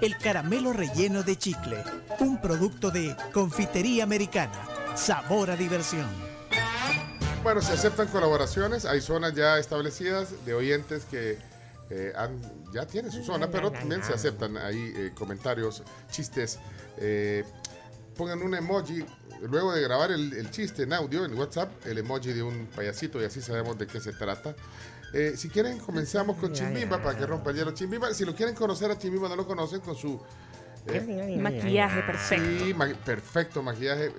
[0.00, 1.82] el caramelo relleno de chicle,
[2.20, 4.52] un producto de confitería americana.
[4.94, 6.06] Sabor a diversión.
[7.42, 8.84] Bueno, se aceptan colaboraciones.
[8.84, 11.38] Hay zonas ya establecidas de oyentes que
[11.90, 12.40] eh, han-
[12.72, 16.58] ya tienen su zona, pero también se aceptan ahí eh, comentarios, chistes.
[16.98, 17.44] eh,
[18.16, 19.04] pongan un emoji.
[19.42, 23.20] Luego de grabar el, el chiste en audio en WhatsApp, el emoji de un payasito
[23.20, 24.54] y así sabemos de qué se trata.
[25.12, 27.70] Eh, si quieren, comenzamos con Chimbimba para que rompa el hielo.
[27.72, 30.20] Chimbimba, si lo quieren conocer a Chimbimba, no lo conocen con su
[30.88, 32.64] eh, Maquillaje perfecto.
[32.64, 34.12] Sí, ma- perfecto maquillaje.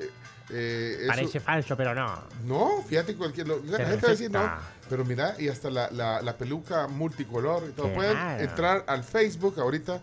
[0.49, 2.23] eh, eso- Parece falso, pero no.
[2.45, 3.47] no, fíjate cualquier.
[3.47, 4.49] lo- la gente va a decir no,
[4.89, 7.93] pero mira, y hasta la, la- la peluca multicolor y todo.
[7.93, 9.99] Pueden entrar al Facebook ahorita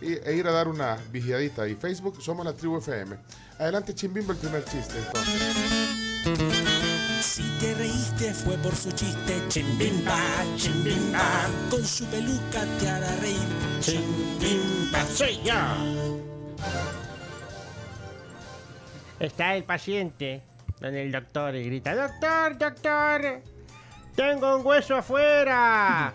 [0.00, 1.66] e ir a dar una vigiadita.
[1.68, 3.16] Y Facebook somos la tribu FM.
[3.58, 4.98] Adelante, Chimbimba, el primer chiste.
[4.98, 5.78] entonces.
[7.20, 10.18] Si te reíste fue por su chiste, chimbimba,
[10.56, 11.22] chimbimba.
[11.70, 13.38] Con su peluca te hará reír,
[13.80, 15.54] chimbimba, soy yo.
[19.20, 20.42] Está el paciente
[20.80, 23.42] donde el doctor y grita, doctor, doctor,
[24.14, 26.12] tengo un hueso afuera.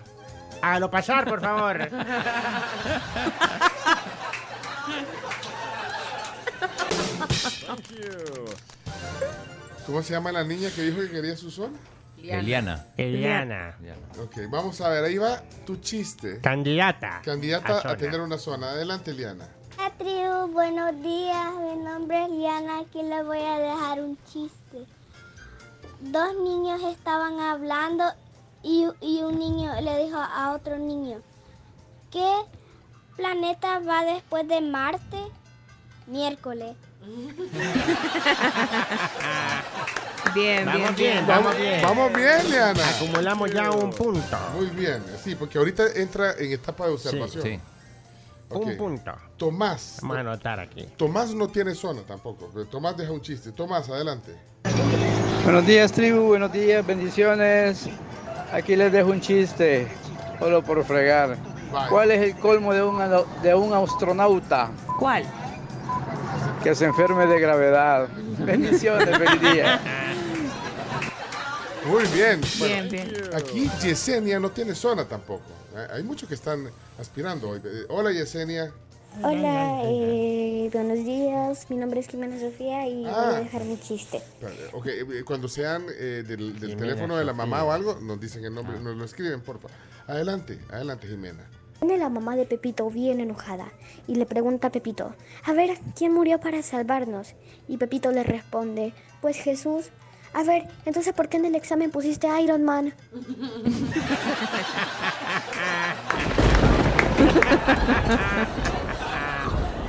[0.61, 1.89] Hágalo pasar, por favor.
[9.85, 11.77] ¿Cómo se llama la niña que dijo que quería su zona?
[12.21, 12.85] Eliana.
[12.97, 13.77] Eliana.
[14.21, 16.39] Ok, vamos a ver, ahí va tu chiste.
[16.41, 17.21] Candidata.
[17.23, 18.71] Candidata a tener una zona.
[18.71, 19.47] Adelante, Eliana.
[19.77, 21.47] Hola tribu, buenos días.
[21.55, 22.79] Mi nombre es Liana.
[22.79, 24.85] Aquí les voy a dejar un chiste.
[25.99, 28.05] Dos niños estaban hablando
[28.61, 31.21] y, y un niño le dijo a otro niño,
[32.11, 32.33] ¿qué
[33.15, 35.17] planeta va después de Marte?
[36.07, 36.75] Miércoles.
[40.33, 41.81] Bien, Vamos bien, bien, vamos bien.
[41.81, 42.89] Vamos bien, Liana.
[42.89, 44.37] Acumulamos ya un punto.
[44.55, 47.43] Muy bien, sí, porque ahorita entra en etapa de observación.
[47.43, 47.59] sí.
[48.49, 48.65] Ok.
[48.67, 49.11] Un punto.
[49.37, 49.97] Tomás.
[50.01, 50.85] Vamos a anotar aquí.
[50.97, 52.49] Tomás no tiene zona tampoco.
[52.53, 53.51] pero Tomás deja un chiste.
[53.51, 54.35] Tomás, adelante.
[55.43, 57.89] Buenos días, tribu, buenos días, bendiciones.
[58.51, 59.87] Aquí les dejo un chiste,
[60.39, 61.35] solo por fregar.
[61.89, 62.99] ¿Cuál es el colmo de un,
[63.41, 64.69] de un astronauta?
[64.99, 65.23] ¿Cuál?
[66.63, 68.07] Que se enferme de gravedad.
[68.39, 69.81] Bendiciones, feliz día.
[71.85, 72.39] Muy bien.
[72.59, 73.13] Bueno, Bien, bien.
[73.35, 75.43] Aquí Yesenia no tiene zona tampoco.
[75.91, 76.69] Hay muchos que están
[76.99, 77.61] aspirando hoy.
[77.65, 78.71] Eh, Hola, Yesenia.
[79.21, 81.69] Hola, eh, buenos días.
[81.69, 83.25] Mi nombre es Jimena Sofía y Ah.
[83.27, 84.21] voy a dejar mi chiste.
[84.71, 88.55] Ok, eh, cuando sean eh, del, teléfono de la mamá o algo, nos dicen el
[88.55, 89.71] nombre, nos lo escriben, por favor.
[90.07, 91.43] Adelante, adelante, Jimena.
[91.83, 93.73] Viene la mamá de Pepito bien enojada
[94.07, 95.13] y le pregunta a Pepito,
[95.43, 97.33] a ver, ¿quién murió para salvarnos?
[97.67, 99.87] Y Pepito le responde, pues Jesús.
[100.31, 102.93] A ver, entonces ¿por qué en el examen pusiste Iron Man?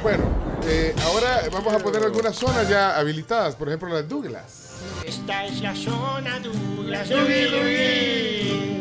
[0.03, 0.25] Bueno,
[0.67, 4.83] eh, ahora vamos a poner algunas zonas ya habilitadas, por ejemplo, las Douglas.
[5.07, 7.09] Esta es la zona Douglas.
[7.11, 8.75] Eh,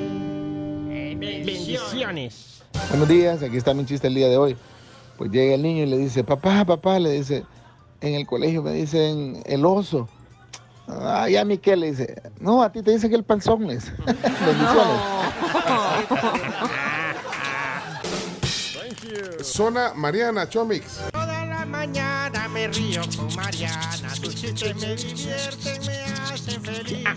[1.17, 2.52] Bendiciones.
[2.89, 4.57] Buenos días, aquí está mi chiste el día de hoy.
[5.17, 7.45] Pues llega el niño y le dice, papá, papá, le dice,
[8.01, 10.07] en el colegio me dicen el oso.
[10.87, 13.91] Ah, ya Miquel le dice, no, a ti te dicen que el panzón es.
[14.05, 15.01] Bendiciones.
[19.41, 21.01] Zona Mariana Chomix.
[21.11, 24.13] Toda la mañana me río con Mariana.
[24.21, 27.07] Tus chistes me divierten, me hacen feliz.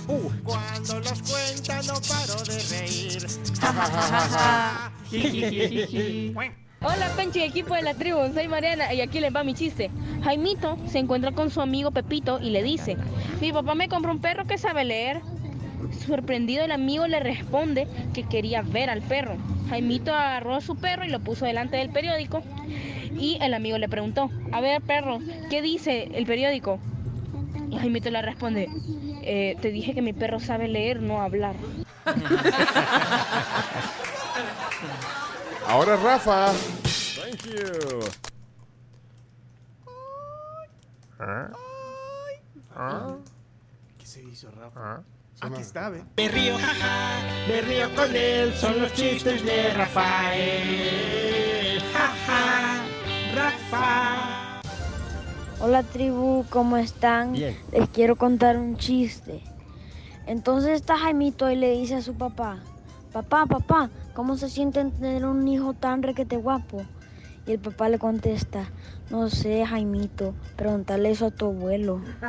[0.44, 3.26] Cuando los cuenta no paro de reír.
[6.82, 9.90] Hola, Penchi, equipo de la tribu, soy Mariana y aquí les va mi chiste.
[10.22, 12.96] Jaimito se encuentra con su amigo Pepito y le dice,
[13.40, 15.20] mi papá me compró un perro que sabe leer.
[16.06, 19.36] Sorprendido el amigo le responde que quería ver al perro.
[19.70, 22.42] Jaimito agarró a su perro y lo puso delante del periódico
[23.18, 25.18] y el amigo le preguntó, a ver perro,
[25.50, 26.78] ¿qué dice el periódico?
[27.70, 28.68] Y Jaimito le responde,
[29.22, 31.54] "Eh, te dije que mi perro sabe leer, no hablar.
[35.66, 36.52] Ahora Rafa.
[36.52, 38.00] Thank you.
[43.98, 45.02] ¿Qué se hizo, Rafa?
[45.40, 46.04] Aquí está, ve.
[46.16, 51.82] Me río, jaja, me río con él, son los chistes de Rafael.
[51.92, 52.84] Jaja,
[53.34, 54.60] Rafa.
[55.60, 57.32] Hola tribu, ¿cómo están?
[57.32, 57.58] Bien.
[57.72, 59.42] Les quiero contar un chiste.
[60.26, 62.58] Entonces está Jaimito y le dice a su papá,
[63.12, 66.82] papá, papá, ¿cómo se siente tener un hijo tan requete guapo?
[67.46, 68.64] Y el papá le contesta,
[69.10, 72.00] no sé, Jaimito, pregúntale eso a tu abuelo.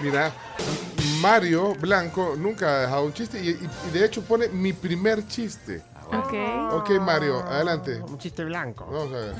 [0.00, 0.32] Mira,
[1.20, 5.26] Mario Blanco nunca ha dejado un chiste y, y- y de hecho pone mi primer
[5.26, 5.82] chiste.
[6.06, 6.34] Ok.
[6.72, 8.00] Ok, Mario, adelante.
[8.02, 8.84] Un chiste blanco.
[8.86, 9.34] Vamos a ver.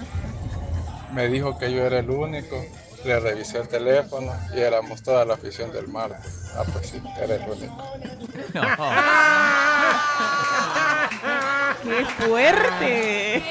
[1.13, 2.65] Me dijo que yo era el único.
[3.05, 6.21] Le revisé el teléfono y éramos toda la afición del mar.
[6.57, 7.93] Ah, pues sí, era el único.
[11.83, 13.43] ¡Qué fuerte!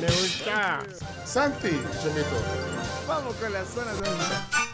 [0.00, 0.80] Me gusta.
[1.24, 2.36] Santi, Chomito.
[3.06, 4.71] Vamos con la zona de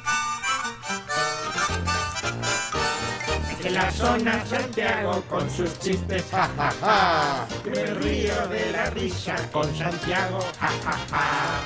[3.65, 7.47] En la zona Santiago con sus chistes, jajaja.
[7.65, 11.61] Me río de la risa con Santiago, jajaja.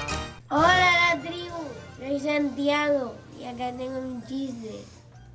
[0.49, 1.65] Hola la tribu,
[1.99, 4.85] soy Santiago y acá tengo un chiste.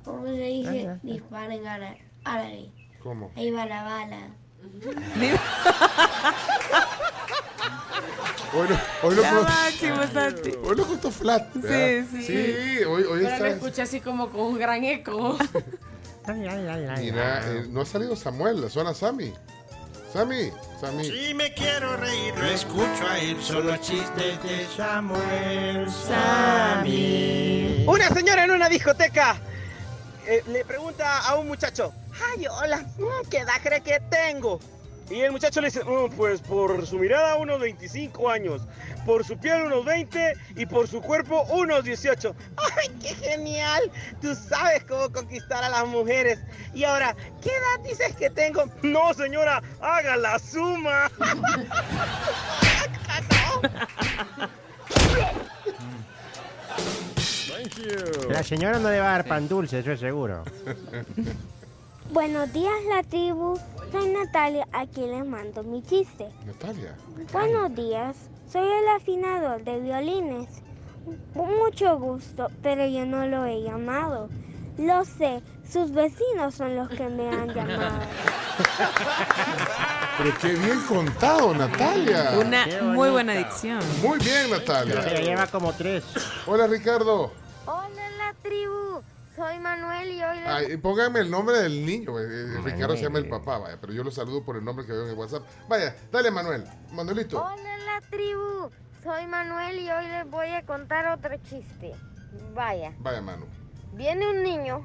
[0.04, 0.88] ¿Cómo se dice?
[0.88, 0.98] Ajá.
[1.02, 2.02] Disparen árabe.
[2.24, 2.70] árabe.
[3.02, 3.30] ¿Cómo?
[3.36, 4.28] Ahí va la bala.
[8.54, 10.52] Hoy lo, hoy lo, máximo, Santi.
[10.64, 11.52] hoy lo flat.
[11.54, 12.06] ¿verdad?
[12.10, 12.26] Sí, sí.
[12.26, 13.48] Sí, hoy, hoy Pero lo está.
[13.48, 15.36] escuché así como con un gran eco.
[16.34, 19.32] Mira, eh, no ha salido Samuel, la zona Sammy.
[20.12, 20.50] Sammy,
[20.80, 21.04] Sammy.
[21.04, 23.36] Si me quiero reír, lo escucho a él.
[23.42, 27.84] Son los chistes de Samuel Sammy.
[27.86, 29.36] Una señora en una discoteca
[30.26, 32.84] eh, le pregunta a un muchacho, ay, hola,
[33.30, 34.60] ¿qué edad cree que tengo?
[35.10, 38.60] Y el muchacho le dice, "Mm, pues por su mirada unos 25 años,
[39.06, 42.34] por su piel unos 20 y por su cuerpo unos 18.
[42.76, 43.90] ¡Ay, qué genial!
[44.20, 46.38] Tú sabes cómo conquistar a las mujeres.
[46.74, 48.64] Y ahora, ¿qué edad dices que tengo?
[48.82, 51.10] No, señora, haga la suma.
[57.48, 58.30] Thank you.
[58.30, 60.44] La señora no le va a dar pan dulce, eso es seguro.
[62.10, 63.58] Buenos días la tribu,
[63.92, 66.28] soy Natalia, aquí les mando mi chiste.
[66.46, 66.94] Natalia.
[67.32, 68.16] Buenos días,
[68.50, 70.48] soy el afinador de violines.
[71.34, 74.28] Mucho gusto, pero yo no lo he llamado.
[74.78, 77.98] Lo sé, sus vecinos son los que me han llamado.
[80.18, 82.32] Pero qué bien contado, Natalia.
[82.38, 83.78] Una muy buena dicción.
[84.02, 85.00] Muy bien, Natalia.
[85.02, 86.02] Se lleva como tres.
[86.46, 87.30] Hola, Ricardo.
[87.66, 88.87] Hola la tribu,
[89.38, 90.46] soy Manuel y hoy les...
[90.48, 92.18] Ay, póngame el nombre del niño.
[92.18, 94.84] eh, eh, Ricardo se llama el papá, vaya, pero yo lo saludo por el nombre
[94.84, 95.44] que veo en el WhatsApp.
[95.68, 96.64] Vaya, dale, Manuel.
[96.92, 97.40] Manuelito.
[97.42, 98.68] Hola la tribu,
[99.02, 101.94] soy Manuel y hoy les voy a contar otro chiste.
[102.54, 103.46] Vaya, Vaya, Manu.
[103.94, 104.84] viene un niño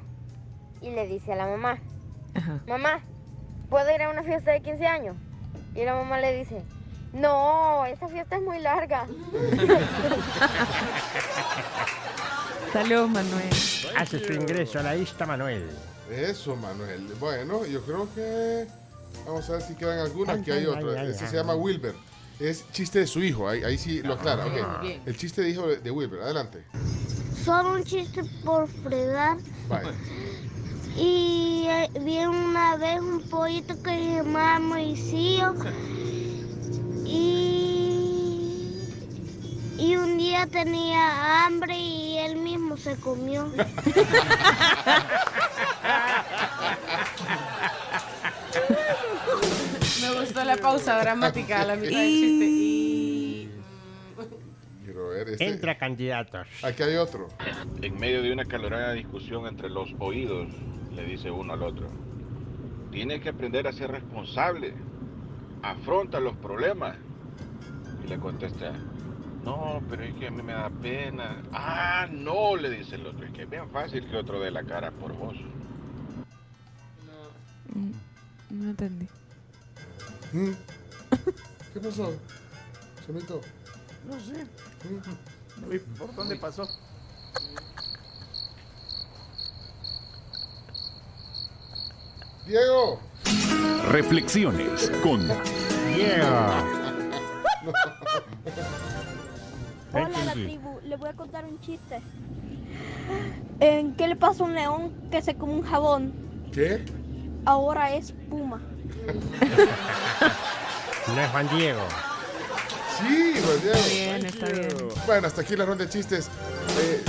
[0.81, 1.77] y le dice a la mamá,
[2.67, 2.99] mamá,
[3.69, 5.17] ¿puedo ir a una fiesta de 15 años?
[5.75, 6.63] Y la mamá le dice,
[7.11, 9.07] no, esa fiesta es muy larga.
[12.73, 13.49] Saludos, Manuel.
[13.95, 15.69] Hace su ingreso a la lista Manuel.
[16.09, 17.05] Eso, Manuel.
[17.19, 18.65] Bueno, yo creo que.
[19.27, 20.39] Vamos a ver si quedan algunas.
[20.39, 21.29] Aquí hay Ese ay.
[21.29, 21.93] se llama Wilber.
[22.39, 23.47] Es chiste de su hijo.
[23.47, 24.45] Ahí, ahí sí lo aclara.
[24.47, 24.81] Ah.
[25.05, 26.21] El chiste de hijo de, Wilber.
[26.21, 26.63] Adelante.
[27.45, 29.37] Solo un chiste por fregar.
[30.97, 35.53] Y eh, vi una vez un pollito que se llamaba Moisío.
[37.05, 38.79] Y,
[39.77, 43.47] y un día tenía hambre y él mismo se comió.
[50.01, 52.45] Me gustó la pausa dramática a la mitad del chiste.
[52.45, 53.49] Y...
[54.83, 55.29] Quiero ver.
[55.29, 55.47] Este.
[55.47, 56.47] Entra candidatos.
[56.63, 57.29] Aquí hay otro.
[57.81, 60.47] En medio de una calorada discusión entre los oídos,
[60.93, 61.87] le dice uno al otro,
[62.91, 64.73] tienes que aprender a ser responsable,
[65.61, 66.97] afronta los problemas.
[68.03, 68.73] Y le contesta,
[69.43, 71.43] no, pero es que a mí me da pena.
[71.51, 74.63] Ah, no, le dice el otro, es que es bien fácil que otro dé la
[74.63, 75.35] cara por vos.
[78.49, 79.07] No entendí.
[80.31, 80.51] ¿Mm?
[81.73, 82.13] ¿Qué pasó?
[83.05, 83.41] Chomito.
[84.05, 84.47] No sé.
[85.59, 86.67] No vi ¿Por dónde pasó?
[92.45, 92.99] Diego.
[93.89, 95.27] Reflexiones con
[99.93, 102.01] Hola la tribu, les voy a contar un chiste.
[103.59, 106.13] ¿En qué le pasa a un león que se come un jabón?
[106.51, 106.83] ¿Qué?
[107.45, 108.61] Ahora es Puma.
[111.05, 111.81] No es Juan Diego.
[112.97, 113.75] Sí, Juan Diego.
[113.75, 114.87] Está bien, está bien.
[115.05, 116.29] Bueno, hasta aquí la ronda de chistes.
[116.79, 117.03] Eh,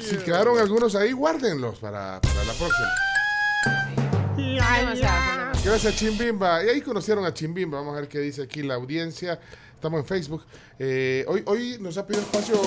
[0.00, 2.88] si quedaron algunos ahí, guárdenlos para, para la próxima.
[5.64, 6.62] Gracias, Chimbimba.
[6.64, 7.78] Y ahí conocieron a Chimbimba.
[7.78, 9.40] Vamos a ver qué dice aquí la audiencia.
[9.74, 10.44] Estamos en Facebook.
[10.78, 12.60] Eh, hoy, hoy nos ha pedido espacio.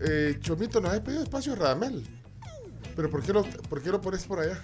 [0.00, 2.06] Eh, Chomito, nos ha pedido espacio Radamel.
[2.94, 4.60] Pero ¿por qué lo, por qué lo pones por allá?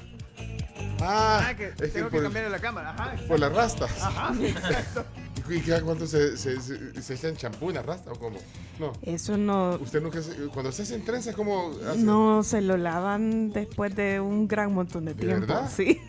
[1.01, 2.91] Ah, Ah, que es que tengo que por, cambiarle la cámara.
[2.91, 3.15] Ajá.
[3.27, 3.91] por las rastas.
[4.03, 5.05] Ajá, exacto.
[5.51, 8.39] ¿Y qué- cuánto se, se, se, se echan champú en la rasta o cómo?
[8.79, 8.93] No.
[9.03, 11.99] Eso no, Usted nunca se- cuando se hacen trenzas, ¿cómo hace?
[12.01, 15.41] no se lo lavan después de un gran montón de ¿De tiempo.
[15.47, 15.71] verdad?
[15.75, 16.01] Sí.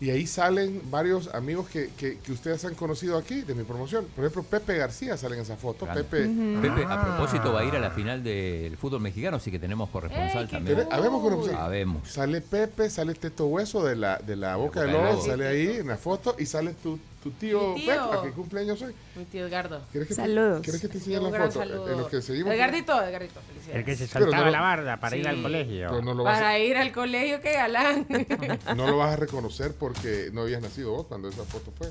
[0.00, 4.04] y ahí salen varios amigos que, que- que ustedes han conocido aquí de mi promoción.
[4.16, 5.86] Por ejemplo, Pepe García sale en esa foto.
[5.86, 6.28] Pepe,
[6.60, 9.88] Pepe, a propósito, va a ir a la final del fútbol mexicano, así que tenemos
[9.90, 10.76] corresponsal también.
[10.78, 11.56] ¿Tiene- ¿Habemos corresponsal?
[11.60, 12.08] Habemos.
[12.08, 15.24] Sale Pepe, sale Teto Hueso de la, de la Boca de Boca de Lobo, Lobo.
[15.30, 17.86] sale ahí en la foto y sale tu, tu tío, tío.
[17.86, 18.94] Pepe, ¿a qué cumpleaños hoy?
[19.16, 19.80] Mi tío Edgardo.
[19.92, 20.60] ¿Quieres que te- Saludos.
[20.62, 21.50] ¿Quieres que te enseñe la foto?
[21.52, 21.90] saludo.
[21.90, 22.52] En los que seguimos.
[22.52, 23.76] Edgardito, Edgardito, felicidades.
[23.78, 25.42] El que se saltaba no- la barda para ir al Sí.
[25.42, 26.02] colegio.
[26.02, 28.06] No vas a, Para ir al colegio, qué galán.
[28.76, 31.88] no lo vas a reconocer porque no habías nacido vos cuando esa foto fue.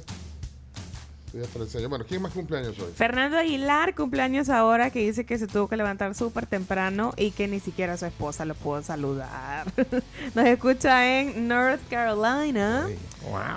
[1.88, 2.92] Bueno, ¿quién más cumpleaños hoy?
[2.94, 7.48] Fernando Aguilar, cumpleaños ahora, que dice que se tuvo que levantar súper temprano y que
[7.48, 9.72] ni siquiera su esposa lo pudo saludar.
[10.36, 12.88] Nos escucha en North Carolina.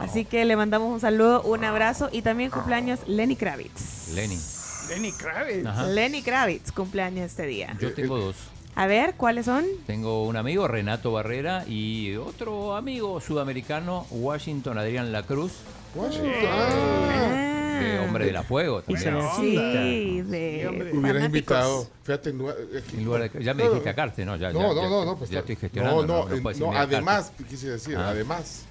[0.00, 4.12] Así que le mandamos un saludo, un abrazo y también cumpleaños Lenny Kravitz.
[4.14, 4.38] Lenny.
[4.88, 5.66] Lenny Kravitz.
[5.66, 5.86] Ajá.
[5.86, 7.76] Lenny Kravitz, cumpleaños este día.
[7.80, 8.36] Yo tengo dos.
[8.76, 9.64] A ver, ¿cuáles son?
[9.86, 15.52] Tengo un amigo, Renato Barrera, y otro amigo sudamericano, Washington Adrián Lacruz.
[15.94, 17.63] Washington.
[17.80, 18.82] De hombre de la fuego.
[18.82, 19.18] también.
[19.36, 21.88] Sí, de Hubieras invitado.
[22.02, 22.56] Fíjate, en lugar,
[22.96, 24.36] En lugar de- ya me dijiste a Carte, ¿no?
[24.36, 26.06] Ya, no, ya, no, no, no, pues ya está- estoy gestionando.
[26.06, 27.44] No, no, además, Carte.
[27.44, 28.08] quise decir, Ah.
[28.10, 28.64] además.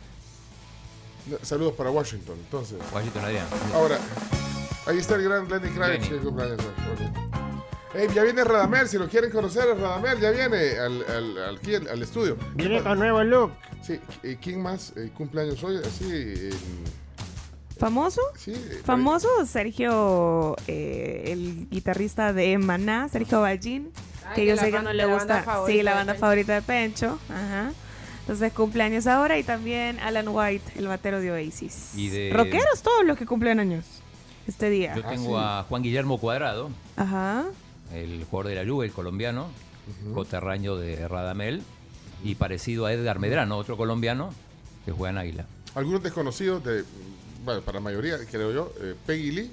[1.42, 2.78] Saludos para Washington, entonces.
[2.94, 3.46] Washington Adrián.
[3.74, 3.98] Ahora,
[4.86, 6.04] ahí está el gran Lenny Kravitz.
[6.10, 6.18] Lenny.
[6.20, 7.06] que cumpleaños hoy.
[7.08, 7.96] Ok.
[7.96, 11.76] Ey, ya viene Radamel, si lo quieren conocer, Radamel ya viene al, al, al- aquí
[11.76, 12.36] al, al estudio.
[12.56, 13.52] Viene con nuevo look.
[13.84, 14.00] Sí,
[14.42, 15.78] ¿quién más eh, cumpleaños hoy?
[15.78, 17.03] Así, en-
[17.78, 18.22] ¿Famoso?
[18.38, 18.54] sí.
[18.86, 23.92] Famoso Sergio, eh, el guitarrista de Maná, Sergio Ballín,
[24.28, 25.44] Ay, que yo sé que no le gusta.
[25.68, 27.20] Sí, la banda favorita de Pencho.
[27.30, 27.72] Ajá.
[28.22, 31.92] Entonces cumpleaños ahora y también Alan White, el batero de Oasis.
[31.98, 33.84] Y de- Rockeros todos los que cumplen años
[34.48, 34.96] este día.
[34.96, 37.44] Yo tengo a Juan Guillermo Cuadrado, Ajá.
[37.94, 39.48] el jugador de la Juve, el colombiano,
[40.14, 41.64] coterráneo de Radamel,
[42.24, 44.30] y parecido a Edgar Medrano, otro colombiano,
[44.86, 45.46] que juega en Águila.
[45.76, 46.84] Algunos desconocidos de,
[47.44, 49.52] bueno, para la mayoría, creo yo, eh, Peggy Lee,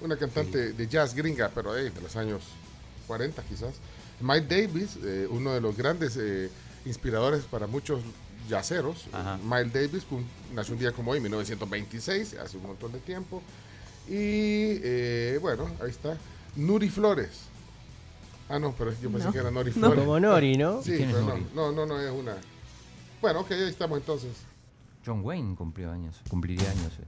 [0.00, 2.42] una cantante de jazz gringa, pero eh, de los años
[3.06, 3.74] 40 quizás.
[4.20, 6.50] Mike Davis, eh, uno de los grandes eh,
[6.84, 8.00] inspiradores para muchos
[8.48, 9.06] yaceros.
[9.42, 10.04] Miles Davis
[10.54, 13.42] nació un día como hoy, 1926, hace un montón de tiempo.
[14.06, 16.16] Y eh, bueno, ahí está.
[16.56, 17.30] Nuri Flores.
[18.48, 19.32] Ah, no, pero yo pensé No.
[19.32, 19.76] que era Nori No.
[19.88, 19.98] Flores.
[20.00, 20.82] Como Nori, ¿no?
[20.82, 22.36] Sí, ¿Quién es pero no, no, no, no es una.
[23.22, 24.30] Bueno, ok, ahí estamos entonces.
[25.04, 27.04] John Wayne cumplió años, cumpliría años eh,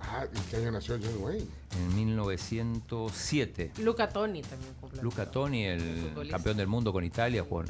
[0.00, 1.46] Ah, ¿en qué año nació John Wayne?
[1.76, 3.72] en 1907.
[3.78, 5.02] Luca Toni también cumple.
[5.02, 5.80] Luca Toni, el
[6.10, 6.36] futbolista.
[6.36, 7.68] campeón del mundo con Italia, jugó en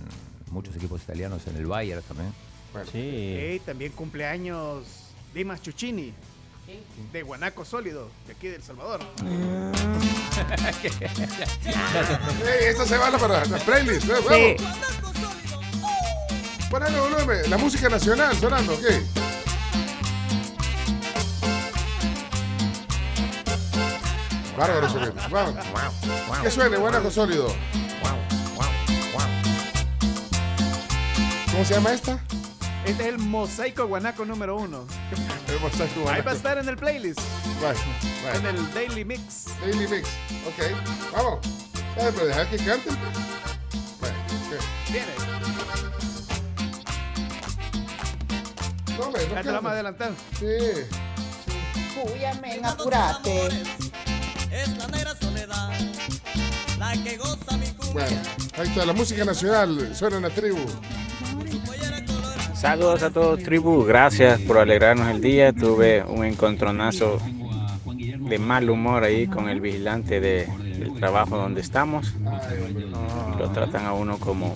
[0.50, 2.32] muchos equipos italianos en el Bayern también.
[2.92, 3.56] Sí.
[3.58, 4.84] Ok, también cumpleaños
[5.34, 6.12] Dimas Chuchini.
[7.12, 9.00] De Guanaco Sólido, de aquí de El Salvador.
[12.44, 14.08] Ey, esto se va para la playlist.
[14.08, 14.56] ¿eh?
[14.58, 14.64] Sí.
[16.70, 17.48] Volumen.
[17.48, 19.25] La música nacional sonando, ¿ok?
[24.56, 25.20] Bárbaro, Soquete.
[25.30, 25.54] Vamos.
[26.42, 27.48] Que suene, Guanaco Sólido.
[31.52, 32.18] ¿Cómo se llama esta?
[32.84, 34.86] Este es el Mosaico Guanaco número uno.
[35.48, 36.24] El Mosaico Ahí Guanaco.
[36.26, 37.20] va a estar en el playlist.
[37.62, 37.78] Vale,
[38.24, 38.38] vale.
[38.38, 39.46] En el Daily Mix.
[39.60, 40.08] Daily Mix.
[40.46, 41.38] Ok, vamos.
[41.96, 42.94] Eh, pero dejar que canten.
[44.00, 44.14] Vale,
[44.56, 44.62] ok.
[44.92, 45.06] Viene.
[48.98, 50.10] No, hombre, no Ya te vamos a adelantar.
[50.38, 50.46] Sí.
[51.94, 53.62] Cúyame, apurate.
[54.50, 55.70] Es la negra soledad,
[56.78, 58.16] la que goza mi Bueno,
[58.58, 59.94] ahí está la música nacional.
[59.94, 60.58] Suena en la tribu.
[62.54, 63.84] Saludos a todos, tribu.
[63.84, 65.52] Gracias por alegrarnos el día.
[65.52, 67.20] Tuve un encontronazo
[67.94, 72.14] de mal humor ahí con el vigilante de- del trabajo donde estamos.
[73.38, 74.54] Lo tratan a uno como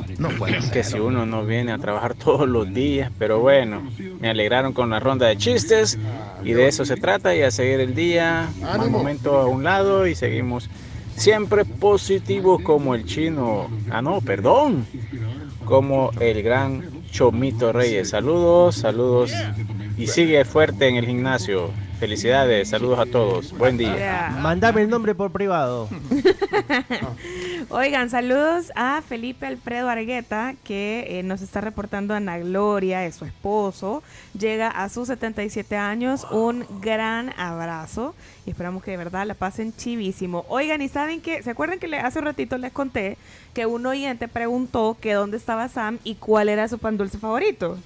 [0.72, 3.10] que si uno no viene a trabajar todos los días.
[3.18, 3.82] Pero bueno,
[4.20, 5.98] me alegraron con la ronda de chistes
[6.42, 7.34] y de eso se trata.
[7.34, 8.48] Y a seguir el día,
[8.78, 10.68] un momento a un lado y seguimos
[11.16, 13.68] siempre positivos como el chino.
[13.90, 14.86] Ah, no, perdón.
[15.64, 18.10] Como el gran Chomito Reyes.
[18.10, 19.32] Saludos, saludos.
[19.96, 21.70] Y sigue fuerte en el gimnasio.
[22.01, 23.53] Felicidades, saludos a todos.
[23.53, 24.34] Buen día.
[24.40, 25.86] Mándame el nombre por privado.
[27.68, 33.26] Oigan, saludos a Felipe Alfredo Argueta, que eh, nos está reportando Ana Gloria, es su
[33.26, 34.03] esposo.
[34.36, 36.26] Llega a sus 77 años.
[36.30, 38.14] Un gran abrazo.
[38.46, 40.46] Y esperamos que de verdad la pasen chivísimo.
[40.48, 41.42] Oigan, ¿y saben qué?
[41.42, 43.18] ¿Se acuerdan que le- hace un ratito les conté
[43.53, 47.78] que un oyente preguntó que dónde estaba Sam y cuál era su pan dulce favorito?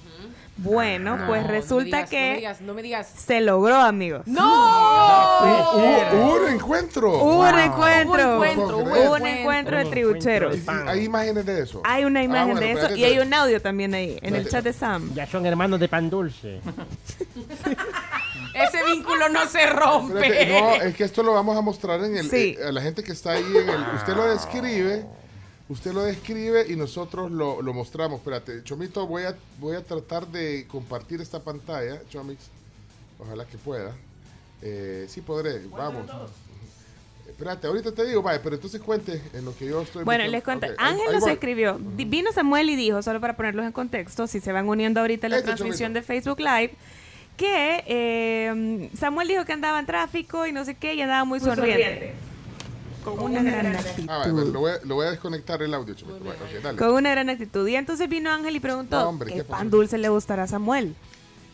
[0.57, 3.07] Bueno, No, pues no resulta digas, que No me digas, no me digas.
[3.13, 4.21] se logró, amigos.
[4.25, 4.41] ¡No!
[5.41, 7.09] Hubo, hubo un encuentro.
[7.21, 8.37] Hubo un encuentro.
[8.37, 9.09] Hubo creer.
[9.09, 10.57] un encuentro de tribucheros.
[10.87, 11.81] ¿Hay imágenes de eso?
[11.83, 14.47] Hay una Ah, imagen bueno, de eso y hay un audio también ahí en el
[14.47, 15.11] chat de Sam.
[15.13, 16.61] Ya son hermanos de pan dulce.
[18.53, 20.19] Ese vínculo no se rompe.
[20.25, 22.29] Espérate, no, es que esto lo vamos a mostrar en el.
[22.29, 22.55] Sí.
[22.57, 23.81] eh, a la gente que está ahí en el.
[23.97, 25.05] Usted lo describe.
[25.67, 28.19] Usted lo describe y nosotros lo, lo mostramos.
[28.19, 32.39] Espérate, Chomito, voy a, voy a tratar de compartir esta pantalla, Chomix.
[33.17, 33.95] Ojalá que pueda.
[34.61, 36.05] Eh, sí podré, vamos.
[37.27, 40.03] Espérate, ahorita te digo, vaya, pero entonces cuente en lo que yo estoy.
[40.03, 40.31] Bueno, buscando.
[40.31, 40.67] les cuento.
[40.77, 41.77] Ángel nos escribió.
[41.79, 45.29] Vino Samuel y dijo, solo para ponerlos en contexto, si se van uniendo ahorita a
[45.31, 45.99] la Este transmisión chomito.
[45.99, 46.75] de Facebook Live,
[47.37, 51.39] que eh, Samuel dijo que andaba en tráfico y no sé qué, y andaba muy,
[51.39, 51.83] Muy sonriente.
[51.83, 52.13] sonriente.
[53.05, 54.09] Con una gran actitud.
[54.09, 55.95] Ah, lo, voy a, lo voy a desconectar el audio.
[56.05, 56.77] Bueno, dale.
[56.77, 57.67] Con una gran actitud.
[57.67, 60.95] Y entonces vino Ángel y preguntó, No, hombre, ¿qué pan dulce le gustará a Samuel?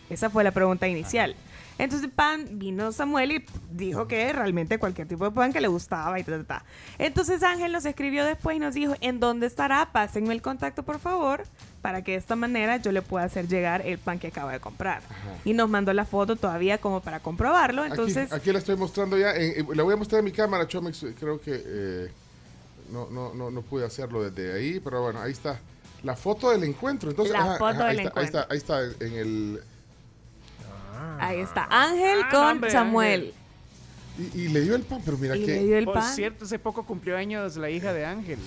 [0.10, 1.36] Esa fue la pregunta inicial.
[1.78, 6.20] Entonces pan vino Samuel y dijo que realmente cualquier tipo de pan que le gustaba
[6.20, 6.66] y ta, ta, ta.
[7.00, 9.92] Entonces Ángel nos escribió después y nos dijo, ¿en dónde estará?
[9.92, 11.44] Pásenme el contacto, por favor,
[11.82, 14.60] para que de esta manera yo le pueda hacer llegar el pan que acaba de
[14.60, 15.02] comprar.
[15.44, 17.84] Y nos mandó la foto todavía como para comprobarlo.
[17.84, 19.34] Entonces, aquí, aquí la estoy mostrando ya.
[19.36, 21.04] en- la voy a mostrar en mi cámara, Chomix.
[21.20, 22.12] Creo que eh,
[22.92, 25.60] no, no, no, no pude hacerlo desde ahí, pero bueno, ahí está.
[26.04, 27.10] La foto del encuentro.
[27.10, 29.62] Entonces, La foto del ahí, está, ahí está, ahí está, en el.
[31.20, 33.34] Ahí está Ángel Ah, con hombre, Samuel.
[34.18, 35.52] Y, y le dio el pan, pero mira Y que.
[35.56, 36.14] le dio el Por pan.
[36.16, 38.40] cierto, hace poco cumplió años la hija de Ángel.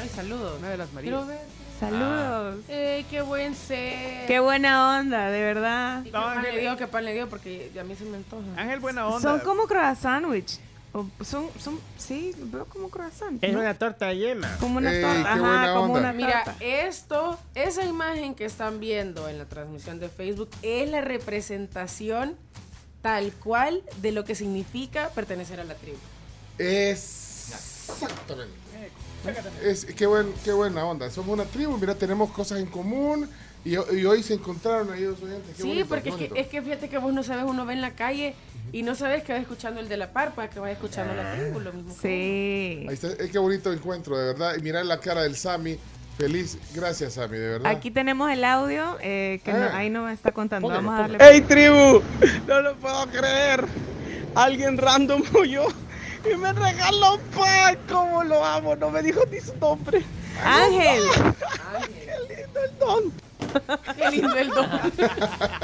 [0.00, 0.58] Ay, saludos.
[0.58, 1.10] Una de las Marías.
[1.14, 1.40] Quiero ver.
[1.80, 2.56] Saludos.
[2.68, 4.26] Eh, qué buen ser.
[4.26, 6.00] Qué buena onda, de verdad.
[6.02, 6.76] ¿Y ¿Qué pan le dio?
[6.76, 7.28] ¿Qué pan le dio?
[7.28, 8.44] Porque a mí se me antoja.
[8.56, 9.20] Ángel, buena onda.
[9.20, 10.58] Son como croissant sandwich.
[10.94, 13.42] O Son, son, sí, veo como croissant.
[13.42, 13.58] Es ¿no?
[13.58, 14.56] una torta yema.
[14.60, 15.98] Como una Ey, torta, ajá, como onda.
[15.98, 16.64] una Mira, torta.
[16.64, 22.36] esto, esa imagen que están viendo en la transmisión de Facebook es la representación
[23.02, 25.98] tal cual de lo que significa pertenecer a la tribu.
[26.58, 28.54] Exactamente.
[29.62, 31.10] Es, qué, buen, qué buena onda.
[31.10, 33.28] Somos una tribu, mira, tenemos cosas en común.
[33.64, 35.56] Y, y hoy se encontraron ahí dos oyentes.
[35.56, 37.72] Qué sí, bonito, porque es que, es que fíjate que vos no sabes, uno ve
[37.72, 38.34] en la calle
[38.72, 41.60] y no sabes que va escuchando el de la parpa, que va escuchando la tribu,
[41.60, 41.94] lo mismo.
[42.00, 42.86] que Sí.
[42.88, 44.54] Ahí está, eh, qué bonito encuentro, de verdad.
[44.58, 45.78] Y mira la cara del Sammy.
[46.18, 47.70] Feliz, gracias, Sammy, de verdad.
[47.72, 49.78] Aquí tenemos el audio eh, que no- Ah.
[49.78, 50.68] ahí nos está contando.
[50.68, 51.18] Póngalo, Vamos a darle.
[51.34, 52.02] ¡Ey, tribu!
[52.46, 53.64] No lo puedo creer.
[54.34, 55.68] Alguien random yo
[56.30, 57.78] y me regaló pan.
[57.90, 58.76] ¿Cómo lo amo?
[58.76, 60.02] No me dijo ni su nombre.
[60.44, 61.02] Ángel.
[61.88, 63.23] ¡Qué lindo el don!
[63.96, 64.68] Qué lindo el don.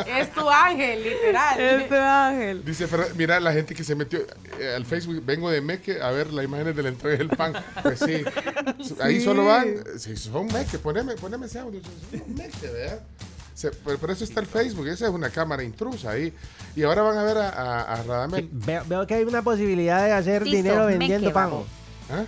[0.06, 1.60] es tu ángel, literal.
[1.60, 2.64] Es tu ángel.
[2.64, 2.86] Dice
[3.16, 4.20] mira la gente que se metió
[4.58, 7.52] eh, al Facebook, vengo de Meque a ver las imágenes de la entrega del pan.
[7.82, 8.22] Pues sí,
[9.00, 13.00] ahí solo van, si son Meque, poneme, poneme ese audio, son Meque, ¿verdad?
[13.54, 16.32] Se- por, por eso está el Facebook, esa es una cámara intrusa ahí.
[16.74, 18.48] Y ahora van a ver a, a, a Radamel.
[18.52, 21.50] Veo, veo que hay una posibilidad de hacer Tito, dinero vendiendo pan.
[22.10, 22.24] ¿Ah?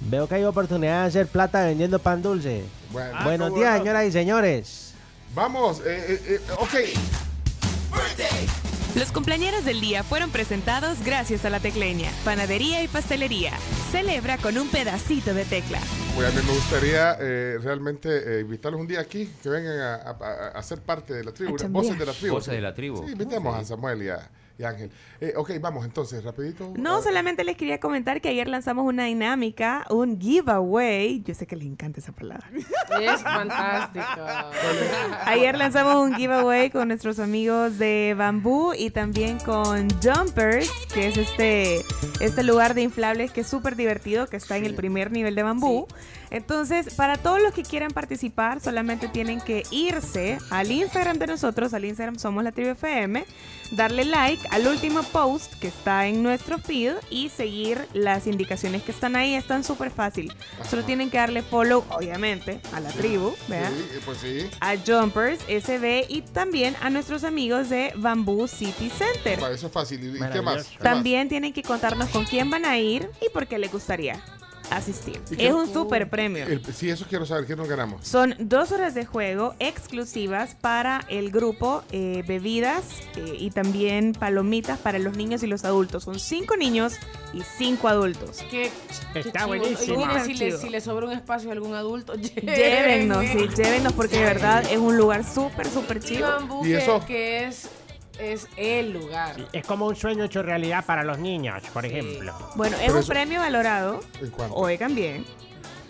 [0.00, 2.64] Veo que hay oportunidad de hacer plata vendiendo pan dulce.
[2.92, 3.18] Bueno.
[3.24, 4.94] Buenos Ah, días, señoras y señores.
[5.34, 6.74] Vamos, eh, eh, eh, ok.
[8.94, 13.52] Los cumpleañeros del día fueron presentados gracias a la Tecleña, Panadería y Pastelería.
[13.90, 15.80] Celebra con un pedacito de tecla.
[16.14, 19.94] Pues a mí me gustaría eh, realmente eh, invitarlos un día aquí, que vengan a,
[19.94, 22.34] a- a- a ser parte de la tribu, voces de la tribu.
[22.34, 23.02] Voces de la tribu.
[23.06, 24.28] Sí, invitemos a Samuel y a,
[24.62, 24.90] y Ángel.
[25.20, 26.72] Eh, ok, vamos entonces, rapidito.
[26.76, 31.22] No, solamente les quería comentar que ayer lanzamos una dinámica, un giveaway.
[31.22, 32.48] Yo sé que les encanta esa palabra.
[33.00, 34.04] Es fantástico.
[35.26, 41.16] Ayer lanzamos un giveaway con nuestros amigos de Bambú y también con Jumpers, que es
[41.16, 41.84] este,
[42.20, 45.42] este lugar de inflables que es súper divertido, que está en el primer nivel de
[45.42, 45.86] Bambú.
[46.32, 51.74] Entonces, para todos los que quieran participar, solamente tienen que irse al Instagram de nosotros,
[51.74, 53.26] al Instagram Somos la Tribu FM,
[53.72, 58.92] darle like al último post que está en nuestro feed y seguir las indicaciones que
[58.92, 59.34] están ahí.
[59.34, 60.32] Están súper fácil.
[60.70, 63.70] Solo tienen que darle follow, obviamente, a la tribu, ¿vean?
[63.74, 64.48] Sí, pues sí.
[64.60, 69.38] a Jumpers SB y también a nuestros amigos de Bamboo City Center.
[69.38, 70.02] Para eso es fácil.
[70.02, 70.32] ¿Y-.
[70.32, 70.66] ¿Qué más?
[70.78, 74.22] También tienen que contarnos con quién van a ir y por qué les gustaría
[74.76, 75.20] asistir.
[75.30, 76.46] ¿Y qué- Es un super premio.
[76.46, 77.46] El- sí, eso quiero saber.
[77.46, 78.06] ¿Qué nos ganamos?
[78.06, 82.84] Son dos horas de juego exclusivas para el grupo, eh, bebidas
[83.16, 86.04] eh, y también palomitas para los niños y los adultos.
[86.04, 86.94] Son cinco niños
[87.32, 88.38] y cinco adultos.
[88.50, 88.70] Qué,
[89.12, 89.48] qué Está chivo.
[89.48, 90.24] buenísimo.
[90.24, 90.58] Si le, chivo.
[90.60, 94.78] si le sobra un espacio a algún adulto, Llévennos, sí, llévennos porque de verdad es
[94.78, 96.00] un lugar súper, súper.
[96.20, 97.04] Bambú, ¿Y eso?
[97.06, 97.68] que es,
[98.22, 99.36] es el lugar.
[99.52, 102.34] Es como un sueño hecho realidad para los niños, por ejemplo.
[102.56, 104.00] Bueno, es Pero un eso- premio valorado,
[104.50, 105.24] oigan bien,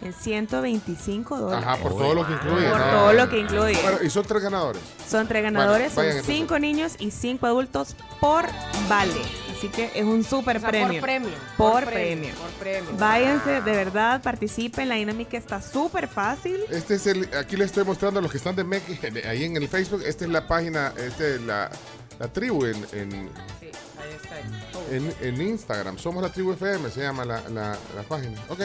[0.01, 1.65] en 125 dólares.
[1.67, 2.69] Ajá, por todo lo que incluye.
[2.71, 2.91] Por ¿no?
[2.91, 3.79] todo lo que incluye.
[3.83, 4.83] Bueno, y son tres ganadores.
[5.09, 6.37] Son tres ganadores, Bueno, vayan son entonces.
[6.37, 8.47] cinco niños y cinco adultos por
[8.89, 9.13] vale.
[9.57, 10.89] Así que es un súper O sea, premio.
[10.95, 11.31] Por premio.
[11.57, 12.35] Por premio.
[12.35, 12.91] Por premio.
[12.99, 14.89] Váyanse, de verdad, participen.
[14.89, 16.57] La dinámica está súper fácil.
[16.69, 19.57] Este es el, aquí les estoy mostrando a los que están de Meque, ahí en
[19.57, 20.03] el Facebook.
[20.05, 21.71] Esta es la página, esta es la,
[22.19, 24.95] la tribu en, en, Sí, ahí está.
[24.95, 25.99] en, en Instagram.
[25.99, 28.41] Somos la tribu FM, se llama la, la, la página.
[28.49, 28.61] Ok,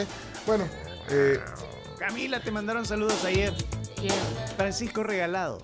[0.46, 0.68] bueno.
[1.10, 1.40] eh,
[1.98, 3.52] Camila, te mandaron saludos ayer.
[3.96, 4.14] ¿Quién?
[4.56, 5.58] Francisco Regalado.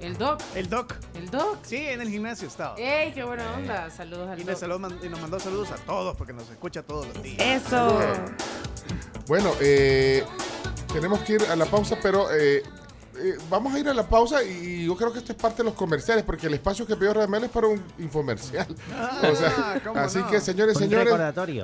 [0.00, 0.40] El doc.
[0.54, 0.94] El Doc.
[1.14, 1.58] El doc.
[1.62, 2.76] Sí, en el gimnasio estaba.
[2.78, 3.90] ¡Ey, qué buena onda!
[3.90, 5.02] Saludos al Y, doc.
[5.02, 7.40] y nos mandó saludos a todos porque nos escucha todos los días.
[7.66, 7.98] Eso.
[9.26, 10.24] bueno, eh,
[10.92, 12.62] tenemos que ir a la pausa, pero eh,
[13.20, 15.64] eh, vamos a ir a la pausa y yo creo que esto es parte de
[15.64, 18.66] los comerciales, porque el espacio que pidió Radamel es para un infomercial.
[19.28, 20.30] O sea, ¿cómo así no?
[20.30, 21.14] que, señores, Un señores,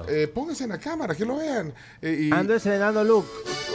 [0.09, 1.73] eh, pónganse en la cámara, que lo vean.
[2.03, 3.27] Eh, y, Ando estrenando look.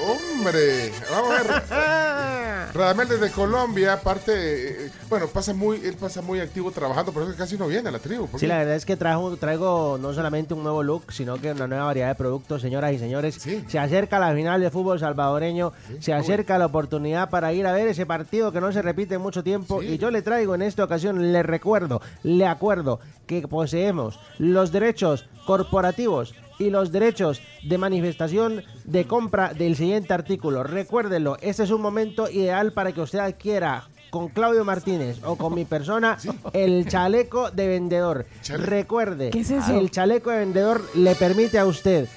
[0.05, 2.69] Hombre, vamos a ver.
[2.73, 7.33] Radamel desde Colombia, aparte, eh, bueno, pasa muy, él pasa muy activo trabajando, por eso
[7.35, 8.27] casi no viene a la tribu.
[8.27, 11.51] ¿por Sí, la verdad es que traigo, traigo no solamente un nuevo look, sino que
[11.51, 13.39] una nueva variedad de productos, señoras y señores.
[13.67, 17.87] Se acerca la final de fútbol salvadoreño, se acerca la oportunidad para ir a ver
[17.87, 19.81] ese partido que no se repite en mucho tiempo.
[19.83, 25.27] Y yo le traigo en esta ocasión, le recuerdo, le acuerdo que poseemos los derechos
[25.45, 30.63] corporativos y los derechos de manifestación de compra del siguiente artículo.
[30.63, 35.53] Recuérdenlo, este es un momento ideal para que usted adquiera con Claudio Martínez o con
[35.53, 36.17] mi persona
[36.53, 38.25] el chaleco de vendedor.
[38.49, 39.73] Recuerde, ¿Qué es eso?
[39.79, 42.07] el chaleco de vendedor le permite a usted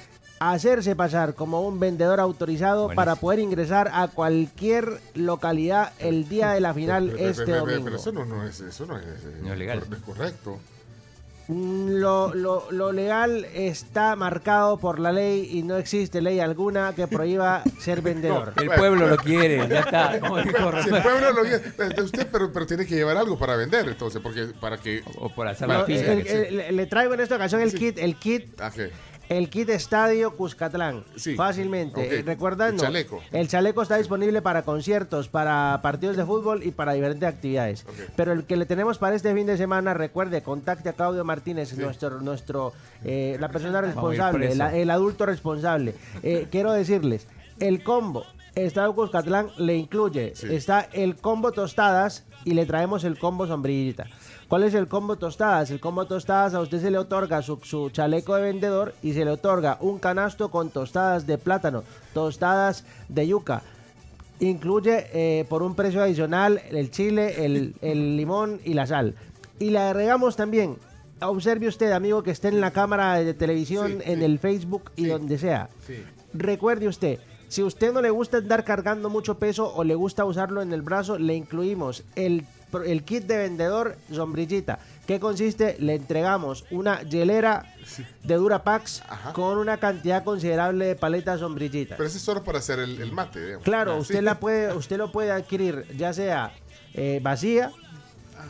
[0.51, 2.95] hacerse pasar como un vendedor autorizado Buenísimo.
[2.95, 7.59] para poder ingresar a cualquier localidad el día de la final Pero- pero- este pero-
[7.59, 7.83] domingo.
[7.85, 9.79] Pero eso no, no es, eso no es, eh, No es legal.
[9.79, 10.59] cor- no es correcto.
[11.49, 16.93] Mm, Lo, lo- lo legal está marcado por la ley y no existe ley alguna
[16.95, 18.53] que prohíba ser vendedor.
[18.55, 20.11] El pueblo lo quiere, ya está.
[20.83, 24.21] Si el pueblo lo quiere, usted, pero, pero tiene que llevar algo para vender, entonces,
[24.21, 25.03] porque para que.
[25.17, 26.13] O por hacer la fila.
[26.15, 28.91] le- le traigo en esta ocasión el kit, el kit, Ah, ¿qué?
[29.37, 31.03] El kit Estadio Cuscatlán.
[31.15, 31.35] Sí.
[31.35, 31.99] Fácilmente.
[32.01, 32.11] Ok.
[32.11, 33.21] Eh, Recordando, El chaleco.
[33.31, 37.85] el chaleco está disponible para conciertos, para partidos de fútbol y para diferentes actividades.
[38.15, 41.77] Pero el que le tenemos para este fin de semana, recuerde, contacte a Claudio Martínez,
[41.77, 42.73] nuestro, nuestro,
[43.03, 45.95] eh, la persona responsable, la- el adulto responsable.
[46.21, 47.27] Eh, quiero decirles,
[47.59, 53.47] el combo Estadio Cuscatlán le incluye, está el combo tostadas y le traemos el combo
[53.47, 54.05] sombrillita.
[54.47, 55.71] ¿Cuál es el combo tostadas?
[55.71, 59.25] El combo tostadas a usted se le otorga su, su chaleco de vendedor y se
[59.25, 61.83] le otorga un canasto con tostadas de plátano,
[62.13, 63.63] tostadas de yuca.
[64.39, 69.15] Incluye eh, por un precio adicional el chile, el, el limón y la sal.
[69.59, 70.77] Y le agregamos también,
[71.21, 75.37] observe usted, amigo, que esté en la cámara de televisión, en el Facebook y donde
[75.37, 75.69] sea.
[76.33, 80.25] Recuerde usted, si a usted no le gusta andar cargando mucho peso o le gusta
[80.25, 82.45] usarlo en el brazo, le incluimos el,
[82.81, 84.79] el kit de vendedor sombrillita.
[85.05, 85.75] ¿Qué consiste?
[85.79, 87.65] Le entregamos una hielera
[88.23, 91.97] de Durapax con una cantidad considerable de paletas sombrillitas.
[91.97, 93.63] Pero ese es solo para hacer el, el mate, digamos.
[93.65, 94.21] Claro, Ah, usted sí.
[94.25, 96.53] la puede, usted lo puede adquirir ya sea
[96.93, 97.71] eh, vacía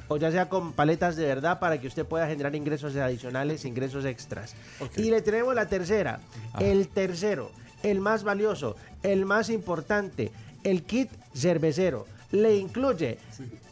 [0.08, 4.06] o ya sea con paletas de verdad para que usted pueda generar ingresos adicionales, ingresos
[4.06, 4.56] extras.
[4.96, 6.20] Y le tenemos la tercera,
[6.60, 7.52] el tercero,
[7.82, 10.32] el más valioso, el más importante,
[10.64, 12.06] el kit cervecero.
[12.32, 13.18] Le incluye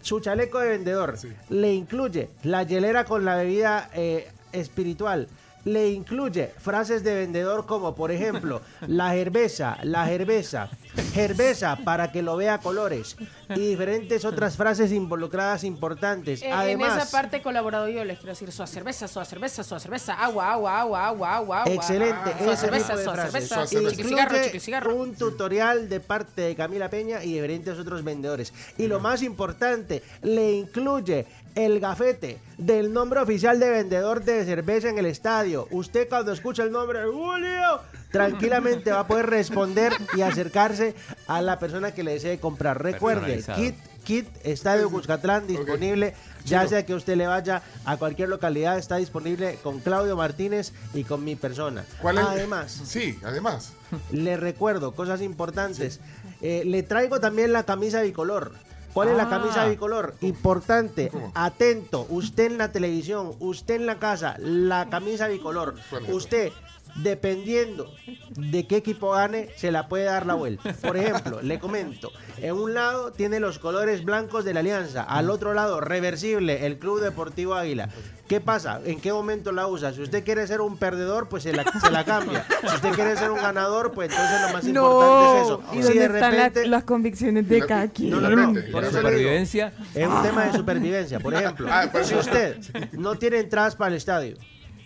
[0.01, 1.15] su chaleco de vendedor,
[1.49, 5.27] le incluye la hielera con la bebida eh, espiritual,
[5.65, 10.69] le incluye frases de vendedor como por ejemplo la cerveza, la cerveza,
[11.13, 13.15] cerveza para que lo vea colores
[13.49, 16.41] y diferentes otras frases involucradas importantes.
[16.41, 19.63] Eh, en Además, esa parte he colaborado yo, les quiero decir, su cerveza, su cerveza,
[19.63, 21.73] su cerveza, agua, agua, agua, agua, agua, agua.
[21.73, 23.49] Excelente, Su ese cerveza, tipo de su frases.
[23.49, 28.53] cerveza, Incluye un tutorial de parte de Camila Peña y diferentes otros vendedores.
[28.77, 31.25] Y lo más importante, le incluye
[31.55, 35.67] el gafete del nombre oficial de vendedor de cerveza en el estadio.
[35.71, 40.95] Usted cuando escucha el nombre Julio, tranquilamente va a poder responder y acercarse
[41.27, 42.81] a la persona que le desee comprar.
[42.81, 48.79] Recuerde, kit Kit Estadio Cuscatlán disponible, ya sea que usted le vaya a cualquier localidad,
[48.79, 51.85] está disponible con Claudio Martínez y con mi persona.
[52.01, 52.25] ¿Cuál es?
[52.25, 53.73] Además, Sí, además.
[54.11, 55.99] le recuerdo cosas importantes.
[56.41, 58.53] Eh, le traigo también la camisa bicolor.
[58.93, 59.29] ¿Cuál es la Ah.
[59.29, 60.15] camisa bicolor?
[60.21, 65.75] Importante, atento, usted en la televisión, usted en la casa, la camisa bicolor.
[66.09, 66.51] Usted,
[66.95, 67.91] dependiendo
[68.35, 70.73] de qué equipo gane, se la puede dar la vuelta.
[70.81, 75.29] Por ejemplo, le comento, en un lado tiene los colores blancos de la Alianza, al
[75.29, 77.89] otro lado, reversible, el Club Deportivo Águila.
[78.31, 78.79] ¿Qué pasa?
[78.85, 79.91] ¿En qué momento la usa?
[79.91, 82.45] Si usted quiere ser un perdedor, pues se la, se la cambia.
[82.61, 85.63] Si usted quiere ser un ganador, pues entonces lo más importante es eso.
[85.73, 88.11] ¿Y Si dónde de están la- repente- las convicciones de cada quien?
[88.11, 89.73] no, no, no, por eso Supervivencia.
[89.93, 91.19] Es un tema de supervivencia.
[91.19, 92.57] Por ejemplo, Ah, por si usted
[92.93, 94.37] no tiene entradas para el estadio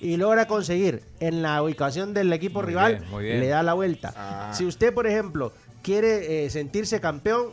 [0.01, 3.39] y logra conseguir en la ubicación del equipo Muy rival, bien, muy bien.
[3.41, 4.11] le da la vuelta.
[4.17, 4.51] Ah.
[4.55, 5.53] Si usted, por ejemplo,
[5.83, 7.49] quiere eh, sentirse campeón,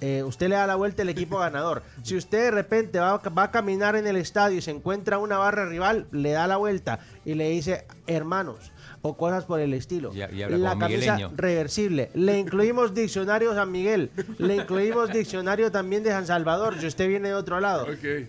[0.00, 1.82] eh, usted le da la vuelta al equipo ganador.
[2.02, 5.38] Si usted de repente va, va a caminar en el estadio y se encuentra una
[5.38, 8.72] barra rival, le da la vuelta y le dice hermanos
[9.02, 10.12] o cosas por el estilo.
[10.14, 11.32] Y- la camisa migueleño.
[11.36, 12.10] reversible.
[12.14, 14.10] Le incluimos diccionario San Miguel.
[14.38, 17.84] Le incluimos diccionario también de San Salvador, si usted viene de otro lado.
[17.84, 18.28] Ok.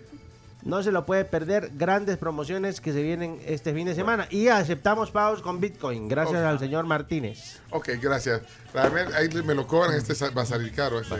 [0.64, 1.70] No se lo puede perder.
[1.74, 4.28] Grandes promociones que se vienen este fin de semana.
[4.30, 7.60] Y aceptamos pagos con Bitcoin, gracias al señor Martínez.
[7.70, 8.42] Ok, gracias.
[8.72, 11.00] Realmente, ahí me lo cobran, este va a salir caro.
[11.00, 11.16] Este.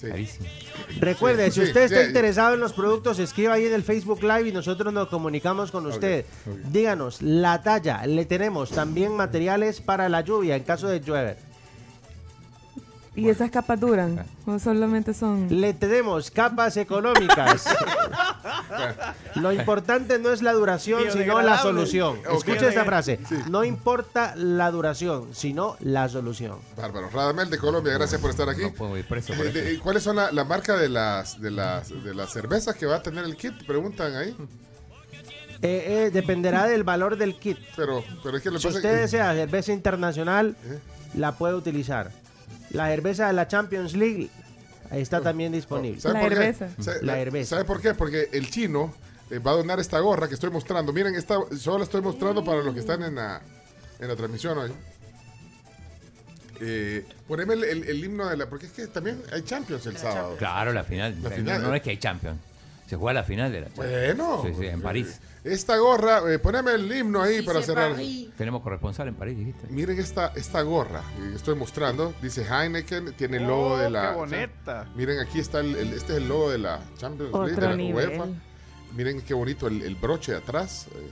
[0.00, 0.08] Sí.
[1.00, 2.06] Recuerde, Sí, si sí, usted está sí.
[2.08, 5.86] interesado en los productos, escriba ahí en el Facebook Live y nosotros nos comunicamos con
[5.86, 6.24] usted.
[6.70, 8.06] Díganos la talla.
[8.06, 11.36] Le tenemos también materiales para la lluvia en caso de llueve.
[13.18, 14.24] ¿Y esas capas duran?
[14.46, 15.48] ¿O solamente son...?
[15.60, 17.64] Le tenemos capas económicas.
[19.34, 22.18] Lo importante no es la duración, sino la solución.
[22.28, 22.38] Ok.
[22.48, 23.18] Escucha esta frase.
[23.50, 26.58] No importa la duración, sino la solución.
[26.76, 27.10] Bárbaro.
[27.10, 28.62] Radamel de Colombia, gracias por estar aquí.
[28.62, 29.82] No puedo ir preso por Eh, de- esto.
[29.82, 33.02] ¿Cuáles son la, la marca de las, de, las, de las cervezas que va a
[33.02, 33.52] tener el kit?
[33.66, 34.36] Preguntan ahí.
[35.60, 37.58] Eh, eh, dependerá del valor del kit.
[37.74, 40.78] Pero, pero es que lo Si usted que- desea cerveza internacional, ¿Eh?
[41.14, 42.12] la puede utilizar.
[42.70, 44.28] La cerveza de la Champions League
[44.90, 46.00] está también disponible.
[46.00, 46.36] ¿Sabe La por qué?
[46.36, 46.68] cerveza.
[46.82, 47.50] ¿Sabe- La cerveza.
[47.50, 47.94] ¿Sabe por qué?
[47.94, 48.94] Porque el chino
[49.30, 50.92] eh, va a donar esta gorra que estoy mostrando.
[50.92, 53.40] Miren, esta solo la estoy mostrando para los que están en la,
[54.00, 54.72] en la transmisión hoy.
[56.60, 58.46] Eh, poneme el, el- el himno de la...
[58.48, 60.36] Porque es que también hay Champions el sábado.
[60.38, 61.14] Claro, la final.
[61.22, 61.62] La No- final.
[61.62, 62.38] No, es que hay Champions.
[62.88, 64.16] Se juega la final de la Champions.
[64.16, 64.42] Bueno.
[64.46, 65.20] Sí, sí, en París.
[65.44, 67.94] Esta gorra, eh, poneme el himno ahí para cerrar.
[68.36, 69.66] Tenemos corresponsal en París, dijiste.
[69.68, 72.14] Miren esta, esta gorra que estoy mostrando.
[72.22, 74.10] Dice Heineken, tiene el logo Oh, de la.
[74.12, 74.88] qué bonita.
[74.96, 77.68] Miren, aquí está el, el- este es el logo de la Champions League, Otro de
[77.68, 78.08] la nivel.
[78.10, 78.26] UEFA.
[78.96, 80.86] Miren qué bonito el, el broche de atrás.
[80.94, 81.10] eh,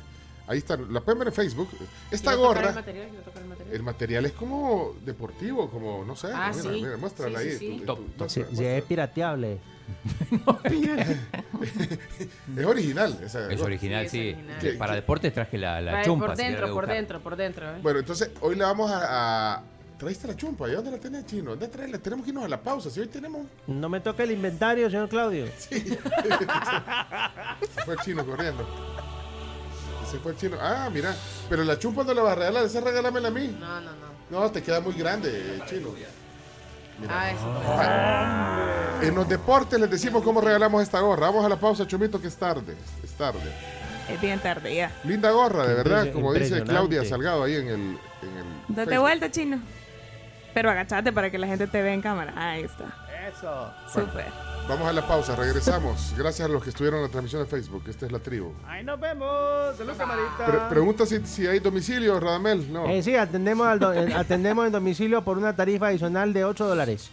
[0.49, 1.69] ahí está, la pueden ver en Facebook.
[2.11, 3.77] Esta Quiero tocar gorra, el material, quiero tocar el material.
[3.77, 6.29] el material es como deportivo, como no sé.
[6.33, 6.69] Ah, mira, sí.
[6.83, 7.59] mira, muéstrala Sí, ahí.
[7.59, 8.29] sí, Top, top.
[8.35, 9.59] es pirateable.
[12.57, 13.19] Es original.
[13.25, 14.29] esa Es original, Sí, sí.
[14.29, 14.59] es original.
[14.61, 16.27] ¿Qué- Para qué- deportes traje la, la chumpa.
[16.27, 17.71] por dentro, por dentro, por dentro.
[17.71, 17.79] ¿eh?
[17.83, 19.63] Bueno, entonces hoy le vamos a, a-
[19.99, 20.69] traíste la chumpa.
[20.69, 21.51] ¿Y dónde la tenés, chino?
[21.51, 21.99] ¿Dónde traerla?
[21.99, 22.91] Tenemos que irnos a la pausa.
[22.91, 23.47] Si hoy tenemos.
[23.67, 25.47] No me toca el inventario, señor Claudio.
[25.59, 25.81] Se
[27.85, 28.67] fue el chino corriendo.
[30.11, 30.57] Se fue el chino.
[30.61, 31.15] Ah, mira.
[31.49, 32.65] Pero la chumpa no la vas a regalar.
[32.65, 33.57] Esa regálamela a mí.
[33.59, 34.07] No, no, no.
[34.29, 35.91] No, te queda muy grande, chino.
[37.09, 37.63] Ah, eso.
[37.67, 39.01] Ah.
[39.03, 41.27] En los deportes les decimos cómo regalamos esta gorra.
[41.27, 42.75] Vamos a la pausa, Chumito, que es tarde.
[43.05, 43.53] Es tarde.
[44.09, 44.91] Es bien tarde ya.
[45.05, 46.63] Linda gorra, de verdad, como dice.
[46.63, 47.75] Claudia Salgado ahí en el.
[47.75, 49.01] En el Date Facebook.
[49.01, 49.61] vuelta, chino.
[50.55, 52.33] Pero agachate para que la gente te vea en cámara.
[52.37, 52.85] Ahí está.
[53.29, 53.71] Eso.
[53.93, 54.46] Súper.
[54.69, 56.13] Vamos a la pausa, regresamos.
[56.19, 57.85] Gracias a los que estuvieron en la transmisión de Facebook.
[57.89, 58.53] Esta es la tribu.
[58.67, 59.77] Ahí nos vemos.
[59.77, 60.45] Salud, camarita.
[60.47, 62.73] Pre- pregunta si, si hay domicilio, Radamel.
[62.73, 62.87] No.
[62.89, 66.67] Eh, sí, atendemos, al do- eh, atendemos en domicilio por una tarifa adicional de 8
[66.67, 67.11] dólares.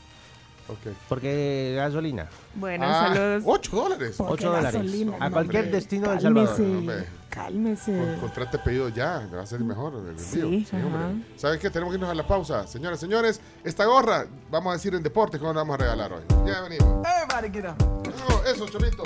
[0.68, 0.94] Ok.
[1.08, 2.28] Porque gasolina.
[2.56, 3.44] Bueno, Ah, saludos.
[3.46, 4.16] 8 dólares.
[4.18, 4.74] 8 dólares.
[4.74, 5.14] gasolina?
[5.20, 6.56] A cualquier destino del Cálmese.
[6.56, 7.06] Salvador.
[7.34, 7.98] Cálmese.
[7.98, 10.42] Con- Contrate pedido ya, va a ser mejor el Sí,
[10.74, 11.26] hombre.
[11.36, 11.70] ¿Sabes qué?
[11.70, 12.68] Tenemos que irnos a la pausa.
[12.68, 16.24] Señoras, señores, esta gorra, vamos a decir en deportes cómo la vamos a regalar hoy.
[16.46, 17.06] Ya venimos.
[17.08, 18.46] Everybody get up.
[18.46, 19.04] Eso, Chomito.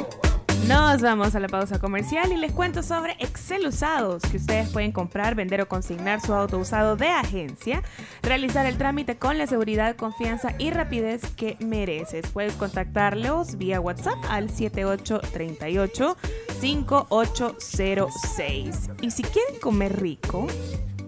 [0.68, 4.92] Nos vamos a la pausa comercial y les cuento sobre Excel usados, que ustedes pueden
[4.92, 7.84] comprar, vender o consignar su auto usado de agencia,
[8.22, 12.30] realizar el trámite con la seguridad, confianza y rapidez que mereces.
[12.32, 16.18] Puedes contactarlos vía WhatsApp al 7838
[16.60, 18.90] 5806.
[19.02, 20.48] Y si quieren comer rico,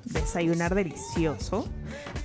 [0.09, 1.67] desayunar delicioso,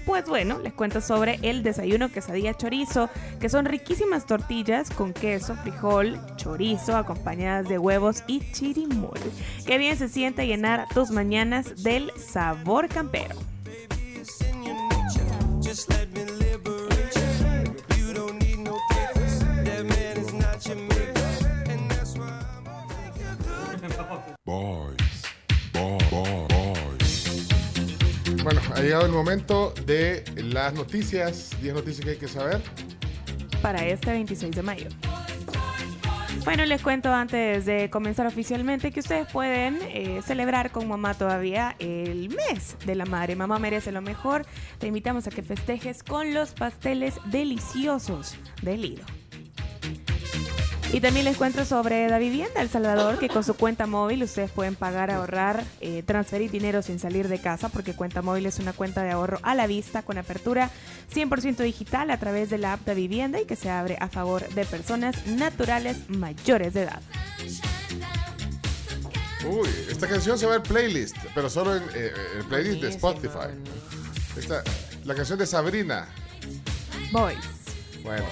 [0.06, 3.08] pues bueno, les cuento sobre el desayuno quesadilla chorizo,
[3.40, 9.18] que son riquísimas tortillas con queso, frijol, chorizo, acompañadas de huevos y chirimol.
[9.66, 13.34] Qué bien se siente llenar tus mañanas del sabor campero.
[28.44, 31.56] Bueno, ha llegado el momento de las noticias.
[31.62, 32.60] 10 noticias que hay que saber.
[33.62, 34.88] para este 26 de mayo.
[36.44, 41.74] Bueno, les cuento antes de comenzar oficialmente que ustedes pueden eh, celebrar con mamá todavía
[41.78, 43.34] el mes de la madre.
[43.34, 44.44] Mamá merece lo mejor.
[44.78, 49.23] Te invitamos a que festejes con los pasteles deliciosos de Lido.
[50.94, 54.52] Y también les cuento sobre la vivienda El Salvador, que con su cuenta móvil ustedes
[54.52, 58.72] pueden pagar, ahorrar, eh, transferir dinero sin salir de casa, porque cuenta móvil es una
[58.72, 60.70] cuenta de ahorro a la vista con apertura
[61.12, 64.48] 100% digital a través de la app de vivienda y que se abre a favor
[64.50, 67.02] de personas naturales mayores de edad.
[69.50, 73.50] Uy, esta canción se va al playlist, pero solo en eh, el playlist de Spotify.
[74.38, 74.62] Esta,
[75.04, 76.06] la canción de Sabrina.
[77.10, 77.36] Boys.
[78.04, 78.26] Bueno,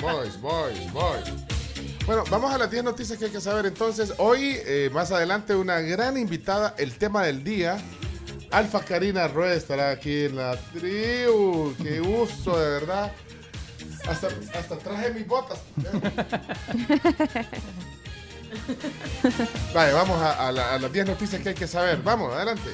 [0.00, 1.55] boys, boys, boys.
[2.06, 3.66] Bueno, vamos a las 10 noticias que hay que saber.
[3.66, 7.78] Entonces, hoy, eh, más adelante, una gran invitada, el tema del día.
[8.52, 11.74] Alfa Karina Rueda estará aquí en la tribu.
[11.82, 13.12] Qué gusto, de verdad.
[14.08, 15.58] Hasta, hasta traje mis botas.
[19.74, 22.00] Vale, vamos a, a la- a las 10 noticias que hay que saber.
[22.02, 22.70] Vamos, adelante.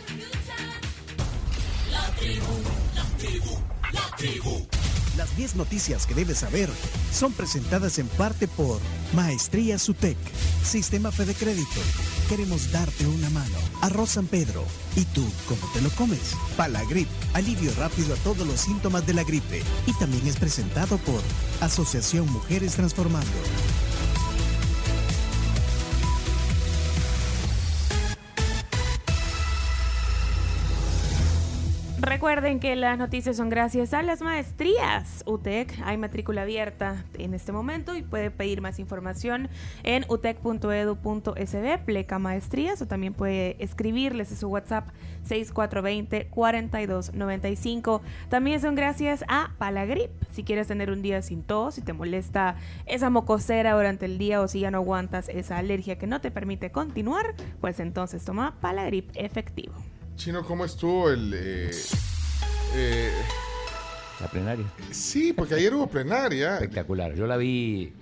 [5.22, 6.68] Las 10 noticias que debes saber
[7.12, 8.80] son presentadas en parte por
[9.14, 10.16] Maestría Sutec,
[10.64, 11.80] Sistema Fede Crédito.
[12.28, 13.54] Queremos darte una mano.
[13.82, 14.64] Arroz San Pedro.
[14.96, 16.34] ¿Y tú cómo te lo comes?
[16.56, 19.62] Palagrip, alivio rápido a todos los síntomas de la gripe.
[19.86, 21.22] Y también es presentado por
[21.60, 23.30] Asociación Mujeres Transformando.
[32.22, 35.76] Recuerden que las noticias son gracias a las maestrías UTEC.
[35.84, 39.48] Hay matrícula abierta en este momento y puede pedir más información
[39.82, 44.90] en utec.edu.sb, pleca maestrías, o también puede escribirles a su WhatsApp
[45.28, 48.02] 6420-4295.
[48.28, 50.12] También son gracias a Palagrip.
[50.30, 52.54] Si quieres tener un día sin tos, si te molesta
[52.86, 56.30] esa mocosera durante el día o si ya no aguantas esa alergia que no te
[56.30, 59.74] permite continuar, pues entonces toma Palagrip efectivo.
[60.14, 61.34] Chino, ¿cómo estuvo el...
[61.34, 61.72] eh,
[62.74, 63.10] eh,
[64.20, 64.66] La plenaria.
[64.90, 66.54] sí, porque ayer hubo plenaria.
[66.54, 67.14] Espectacular.
[67.14, 67.92] Yo la vi,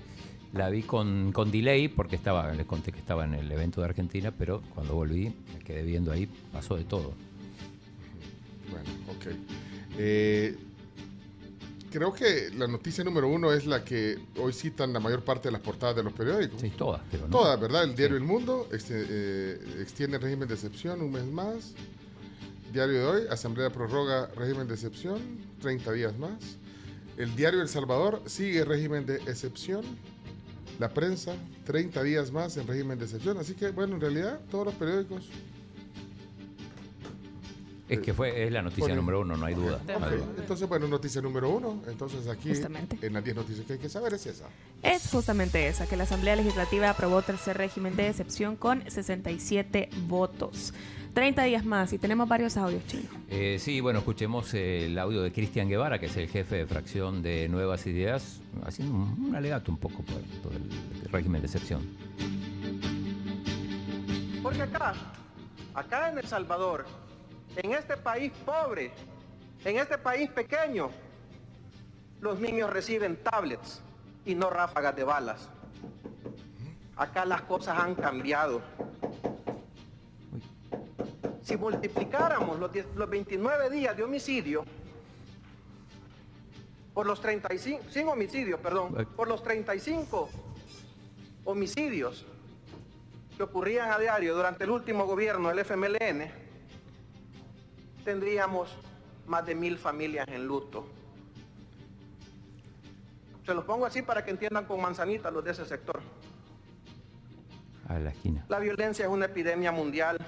[0.53, 3.87] la vi con, con delay porque estaba, les conté que estaba en el evento de
[3.87, 7.13] Argentina, pero cuando volví me quedé viendo ahí, pasó de todo.
[8.71, 9.27] Bueno, ok.
[9.99, 10.57] Eh,
[11.91, 15.53] creo que la noticia número uno es la que hoy citan la mayor parte de
[15.53, 16.61] las portadas de los periódicos.
[16.61, 17.31] Sí, todas, pero no.
[17.31, 17.83] Todas, ¿verdad?
[17.85, 21.73] El diario El Mundo este, eh, extiende el régimen de excepción un mes más.
[22.73, 25.21] Diario de hoy, Asamblea prorroga régimen de excepción,
[25.61, 26.33] 30 días más.
[27.17, 29.85] El diario El Salvador sigue régimen de excepción.
[30.79, 31.35] La prensa,
[31.67, 33.37] 30 días más en régimen de excepción.
[33.39, 35.29] Así que, bueno, en realidad, todos los periódicos
[37.89, 38.97] Es que fue, es la noticia Bueno.
[39.03, 39.81] número uno, no hay duda.
[39.85, 40.27] no hay Ok, duda.
[40.39, 41.83] Entonces, bueno, noticia número uno.
[41.89, 43.05] Entonces aquí, Justamente.
[43.05, 44.45] en las 10 noticias que hay que saber es esa.
[44.83, 50.73] Es justamente esa, que la Asamblea Legislativa aprobó tercer régimen de excepción con 67 votos.
[51.12, 53.09] 30 días más y tenemos varios audios, chino.
[53.28, 57.23] Eh, sí, bueno, escuchemos el audio de Cristian Guevara, que es el jefe de fracción
[57.23, 61.82] de Nuevas Ideas, haciendo un, un alegato un poco por, por el régimen de excepción.
[64.43, 64.95] Porque acá,
[65.74, 66.87] acá en El Salvador,
[67.57, 68.93] en este país pobre,
[69.65, 70.91] en este país pequeño,
[72.20, 73.82] los niños reciben tablets
[74.24, 75.49] y no ráfagas de balas.
[76.97, 78.61] Acá las cosas han cambiado.
[81.43, 84.65] Si multiplicáramos los, 10 los 29 días de homicidio
[86.93, 90.29] por los 35, sin homicidios, perdón, por los 35
[91.45, 92.27] homicidios
[93.37, 96.31] que ocurrían a diario durante el último gobierno del FMLN,
[98.05, 98.77] tendríamos
[99.27, 100.85] más de mil familias en luto.
[103.47, 106.01] Se los pongo así para que entiendan con manzanita los de ese sector.
[107.89, 108.45] A la esquina.
[108.49, 110.19] La violencia es una epidemia mundial,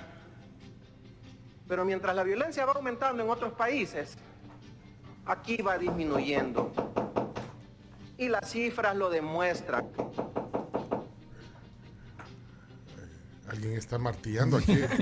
[1.73, 4.19] pero mientras la violencia va aumentando en otros países,
[5.25, 6.71] aquí va disminuyendo.
[8.19, 9.87] Y las cifras lo demuestran.
[13.49, 14.73] Alguien está martillando aquí.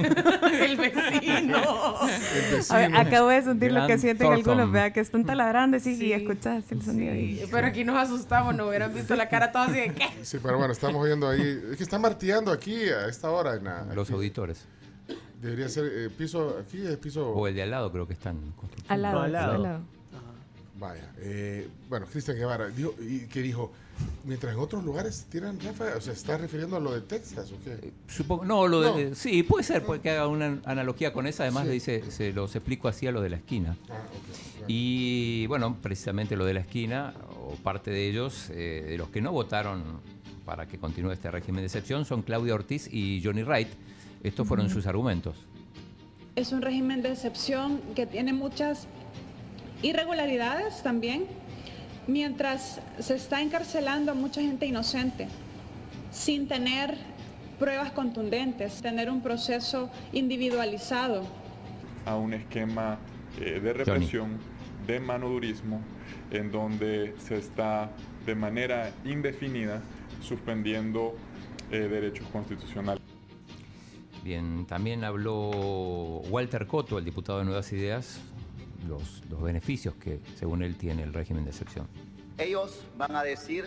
[0.60, 1.58] El vecino.
[2.06, 2.70] El vecino.
[2.70, 4.50] A ver, acabo de sentir lo que sienten Thornton.
[4.60, 6.12] algunos, vea que están taladrando sí, y Sí.
[6.12, 7.12] escuchas el sonido.
[7.14, 10.06] Sí, pero aquí nos asustamos, no hubieran visto la cara todos así de ¿qué?
[10.22, 11.60] Sí, pero bueno, estamos oyendo ahí.
[11.72, 13.56] Es que está martillando aquí a esta hora.
[13.56, 14.14] En la- Los aquí.
[14.14, 14.64] auditores.
[15.40, 17.30] Debería ser eh, piso, aquí es piso.
[17.30, 18.92] O el de al lado creo que están construyendo.
[18.92, 19.52] Al lado, No, al lado.
[19.54, 19.80] al lado.
[20.78, 23.70] Vaya, eh, bueno, Cristian Guevara, dijo, y que dijo,
[24.24, 27.62] mientras en otros lugares tiran ráfagas, o sea, ¿está refiriendo a lo de Texas o
[27.62, 27.92] qué?
[28.08, 31.42] Supongo, no, lo de, sí, puede ser, puede que haga una analogía con esa.
[31.42, 31.68] Además, Sí.
[31.68, 33.76] le dice, se los explico así a lo de la esquina.
[33.90, 33.98] Ah.
[34.68, 37.12] Y bueno, precisamente lo de la esquina,
[37.46, 39.82] o parte de ellos, eh, de los que no votaron
[40.46, 43.68] para que continúe este régimen de excepción, son Claudia Ortiz y Johnny Wright.
[44.22, 45.36] Estos fueron sus argumentos.
[46.36, 48.86] Es un régimen de excepción que tiene muchas
[49.82, 51.26] irregularidades también,
[52.06, 55.28] mientras se está encarcelando a mucha gente inocente,
[56.10, 56.96] sin tener
[57.58, 61.24] pruebas contundentes, tener un proceso individualizado.
[62.06, 62.98] a un esquema
[63.38, 64.38] eh, de represión,
[64.86, 65.80] de manodurismo,
[66.30, 67.90] en donde se está
[68.24, 69.82] de manera indefinida
[70.22, 71.14] suspendiendo
[71.70, 73.09] eh, derechos constitucionales.
[74.22, 75.50] Bien, también habló
[76.28, 78.20] Walter Coto, el diputado de Nuevas Ideas,
[78.86, 81.88] los, los beneficios que, según él, tiene el régimen de excepción.
[82.36, 83.66] Ellos van a decir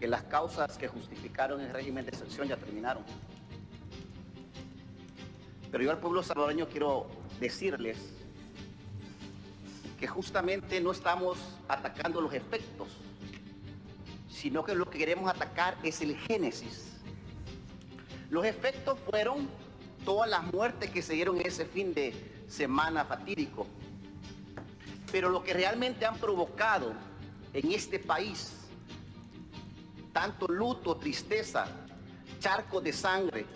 [0.00, 3.02] que las causas que justificaron el régimen de excepción ya terminaron.
[5.70, 7.06] Pero yo al pueblo salvadoreño quiero
[7.38, 7.98] decirles
[10.00, 12.88] que justamente no estamos atacando los efectos,
[14.28, 16.95] sino que lo que queremos atacar es el génesis.
[18.30, 19.48] Los efectos fueron
[20.04, 22.14] todas las muertes que se dieron ese fin de
[22.48, 23.66] semana fatídico.
[25.12, 26.92] Pero lo que realmente han provocado
[27.52, 28.52] en este país,
[30.12, 31.66] tanto luto, tristeza,
[32.40, 33.46] charcos de sangre,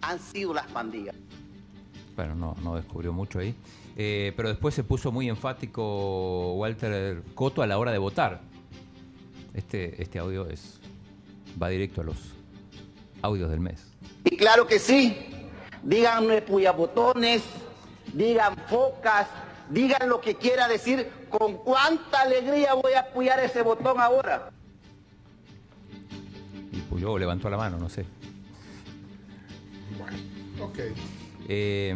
[0.00, 1.14] han sido las pandillas.
[2.14, 3.54] Bueno, no, no descubrió mucho ahí.
[3.96, 8.40] Eh, pero después se puso muy enfático Walter Coto a la hora de votar.
[9.54, 10.78] Este, este audio es
[11.60, 12.37] va directo a los
[13.22, 13.84] audios del mes.
[14.24, 15.16] Y claro que sí,
[15.82, 17.42] díganme puyabotones,
[18.12, 19.28] digan focas,
[19.70, 24.50] digan lo que quiera decir, con cuánta alegría voy a apoyar ese botón ahora.
[26.72, 28.04] Y Puyó levantó la mano, no sé.
[30.60, 30.78] Ok.
[31.50, 31.94] Eh,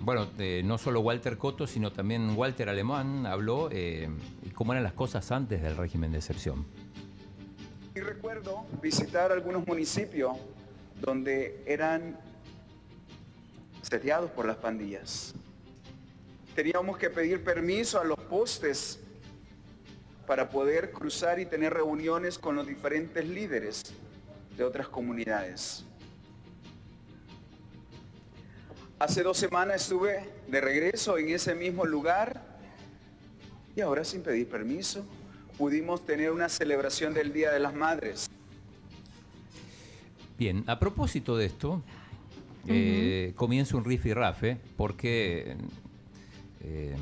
[0.00, 4.08] bueno, eh, no solo Walter Coto, sino también Walter Alemán habló eh,
[4.54, 6.64] cómo eran las cosas antes del régimen de excepción.
[7.98, 10.36] Y recuerdo visitar algunos municipios
[11.00, 12.16] donde eran
[13.82, 15.34] sediados por las pandillas.
[16.54, 19.00] Teníamos que pedir permiso a los postes
[20.28, 23.82] para poder cruzar y tener reuniones con los diferentes líderes
[24.56, 25.84] de otras comunidades.
[29.00, 32.44] Hace dos semanas estuve de regreso en ese mismo lugar
[33.74, 35.04] y ahora sin pedir permiso
[35.62, 38.30] pudimos tener una celebración del Día de las Madres.
[40.38, 41.82] Bien, a propósito de esto,
[42.68, 45.56] eh, comienza un riff y rafe, porque
[46.60, 46.94] eh,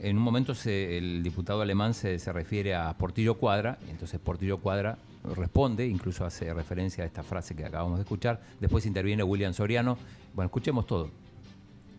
[0.00, 4.18] en un momento se- el diputado alemán se, se refiere a Portillo Cuadra, y entonces
[4.18, 4.98] Portillo Cuadra
[5.36, 8.40] responde, incluso hace referencia a esta frase que acabamos de escuchar.
[8.60, 9.98] Después interviene William Soriano.
[10.34, 11.10] Bueno, escuchemos todo.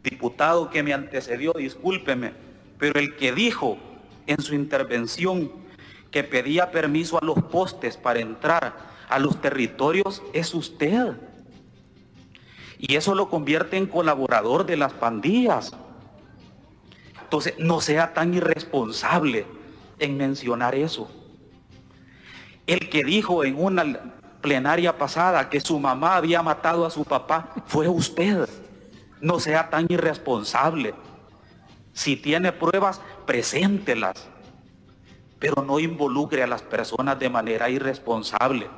[0.04, 2.32] Diputado que me antecedió, discúlpeme,
[2.78, 3.78] pero el que dijo
[4.28, 5.52] en su intervención
[6.12, 8.76] que pedía permiso a los postes para entrar
[9.10, 11.16] a los territorios es usted.
[12.78, 15.74] Y eso lo convierte en colaborador de las pandillas.
[17.22, 19.46] Entonces, no sea tan irresponsable
[20.00, 21.12] en mencionar eso.
[22.66, 27.54] El que dijo en una plenaria pasada que su mamá había matado a su papá
[27.66, 28.48] fue usted.
[29.20, 30.94] No sea tan irresponsable.
[31.94, 34.30] Si tiene pruebas, preséntelas.
[35.40, 38.70] Pero no involucre a las personas de manera irresponsable.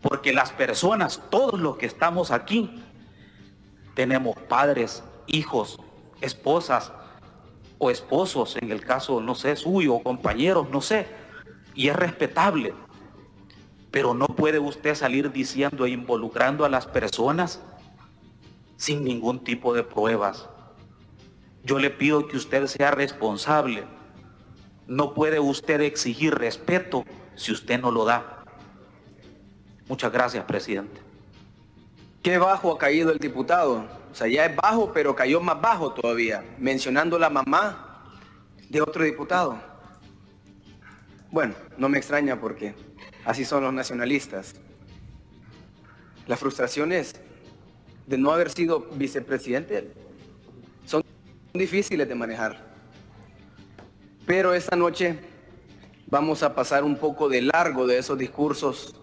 [0.00, 2.82] Porque las personas, todos los que estamos aquí,
[3.94, 5.80] tenemos padres, hijos,
[6.20, 6.92] esposas
[7.78, 11.06] o esposos, en el caso, no sé, suyo, o compañeros, no sé.
[11.74, 12.74] Y es respetable.
[13.90, 17.62] Pero no puede usted salir diciendo e involucrando a las personas
[18.76, 20.48] sin ningún tipo de pruebas.
[21.64, 23.84] Yo le pido que usted sea responsable.
[24.88, 27.04] No puede usted exigir respeto
[27.36, 28.42] si usted no lo da.
[29.86, 31.00] Muchas gracias, presidente.
[32.22, 33.84] Qué bajo ha caído el diputado.
[34.10, 38.02] O sea, ya es bajo, pero cayó más bajo todavía, mencionando la mamá
[38.70, 39.60] de otro diputado.
[41.30, 42.74] Bueno, no me extraña porque
[43.26, 44.54] así son los nacionalistas.
[46.26, 47.14] Las frustraciones
[48.06, 49.92] de no haber sido vicepresidente
[50.86, 51.02] son
[51.52, 52.67] difíciles de manejar.
[54.28, 55.18] Pero esta noche
[56.06, 58.94] vamos a pasar un poco de largo de esos discursos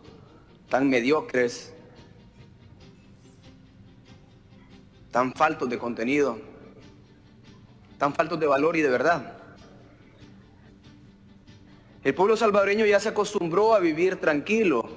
[0.69, 1.73] tan mediocres,
[5.09, 6.37] tan faltos de contenido,
[7.97, 9.35] tan faltos de valor y de verdad.
[12.03, 14.87] El pueblo salvadoreño ya se acostumbró a vivir tranquilo.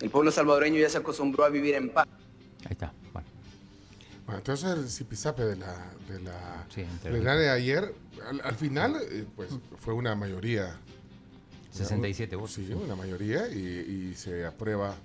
[0.00, 2.06] El pueblo salvadoreño ya se acostumbró a vivir en paz.
[2.64, 2.94] Ahí está.
[4.26, 6.84] Bueno, entonces el zipizape de la, de la Sí,
[7.38, 7.94] de ayer,
[8.28, 10.76] al, al final, eh, pues fue una mayoría.
[11.70, 12.54] 67 votos.
[12.54, 14.96] Sí, una mayoría y, y se aprueba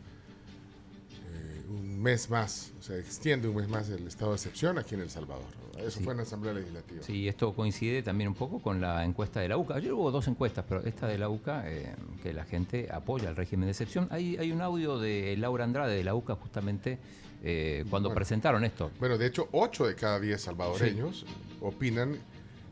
[1.71, 5.01] un mes más, o sea, extiende un mes más el estado de excepción aquí en
[5.01, 5.45] El Salvador.
[5.77, 6.03] Eso Sí.
[6.03, 7.01] fue en la Asamblea Legislativa.
[7.03, 9.75] Sí, esto coincide también un poco con la encuesta de la UCA.
[9.75, 13.35] Ayer hubo dos encuestas, pero esta de la UCA, eh, que la gente apoya el
[13.35, 14.07] régimen de excepción.
[14.11, 16.99] Hay, hay un audio de Laura Andrade de la UCA justamente
[17.43, 18.15] eh, cuando Bueno.
[18.15, 18.91] presentaron esto.
[18.99, 21.25] Bueno, de hecho, 8 de cada 10 salvadoreños
[21.61, 22.17] opinan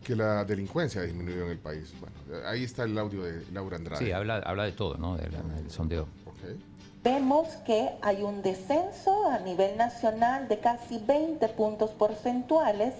[0.03, 1.93] que la delincuencia ha disminuido en el país.
[1.99, 2.15] Bueno,
[2.47, 4.05] ahí está el audio de Laura Andrade.
[4.05, 5.17] Sí, habla, habla de todo, ¿no?
[5.17, 5.31] Del,
[5.69, 6.07] sondeo.
[7.01, 12.93] Vemos que hay un descenso a nivel nacional de casi 20 puntos porcentuales,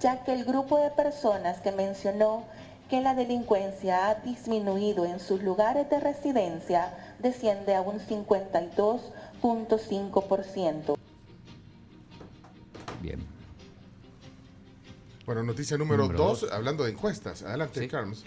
[0.00, 2.42] ya que el grupo de personas que mencionó
[2.90, 10.96] que la delincuencia ha disminuido en sus lugares de residencia desciende a un 52.5%.
[13.00, 13.24] Bien.
[15.24, 16.52] Bueno, noticia número Número 2, dos.
[16.52, 17.42] hablando de encuestas.
[17.42, 18.24] Adelante, Carlos.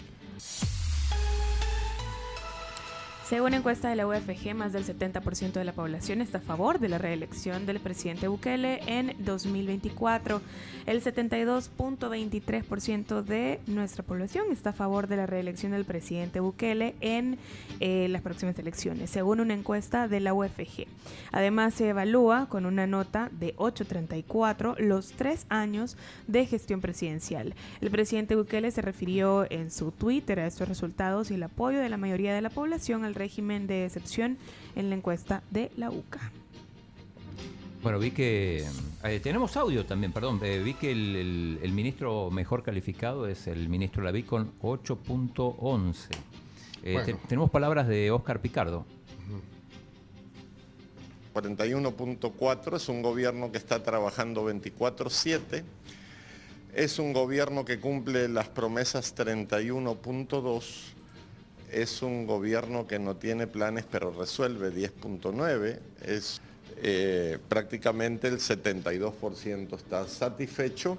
[3.30, 6.88] Según encuesta de la UFG, más del 70% de la población está a favor de
[6.88, 10.42] la reelección del presidente Bukele en 2024.
[10.84, 17.38] El 72.23% de nuestra población está a favor de la reelección del presidente Bukele en
[17.78, 20.88] eh, las próximas elecciones, según una encuesta de la UFG.
[21.30, 25.96] Además, se evalúa con una nota de 8.34 los tres años
[26.26, 27.54] de gestión presidencial.
[27.80, 31.88] El presidente Bukele se refirió en su Twitter a estos resultados y el apoyo de
[31.88, 34.38] la mayoría de la población al régimen de excepción
[34.74, 36.32] en la encuesta de la UCA.
[37.82, 38.66] Bueno, vi que.
[39.04, 40.40] eh, tenemos audio también, perdón.
[40.42, 45.94] eh, vi que el, el- el ministro mejor calificado es el ministro Laví con 8.11.
[46.82, 47.06] Eh, Bueno.
[47.06, 48.84] te- tenemos palabras de Oscar Picardo.
[51.34, 55.62] 41.4 es un gobierno que está trabajando 24/7.
[56.74, 60.94] Es un gobierno que cumple las promesas 31.2.
[61.72, 65.78] Es un gobierno que no tiene planes pero resuelve 10.9.
[66.02, 66.40] Es
[66.82, 70.98] eh, prácticamente el 72% está satisfecho.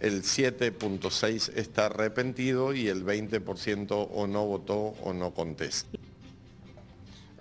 [0.00, 5.98] El 7.6 está arrepentido y el 20% o no votó o no contesta.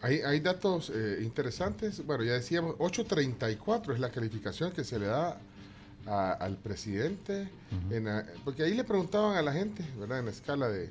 [0.02, 2.06] Hay, hay datos eh, interesantes.
[2.06, 5.38] Bueno, ya decíamos, 8.34 es la calificación que se le da
[6.06, 7.48] a- al presidente.
[7.90, 10.20] en la- porque ahí le preguntaban a la gente, ¿verdad?
[10.20, 10.90] En escala de,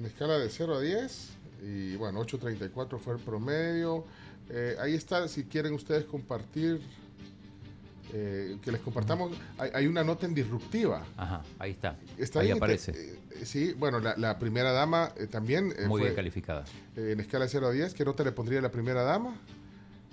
[0.00, 1.28] en escala de 0 a 10.
[1.62, 4.04] Y bueno, 8.34 fue el promedio.
[4.48, 6.80] Eh, ahí está, si quieren ustedes compartir,
[8.12, 9.32] eh, que les compartamos.
[9.58, 11.04] Hay, hay una nota en disruptiva.
[11.16, 11.96] Ajá, ahí está.
[12.18, 12.92] Está ahí bien, aparece.
[12.92, 15.66] eh, eh, sí, bueno, la, la primera dama eh, también.
[15.86, 16.64] Muy fue, bien calificada.
[16.96, 19.36] en escala de 0 a 10, ¿qué nota le pondría la primera dama?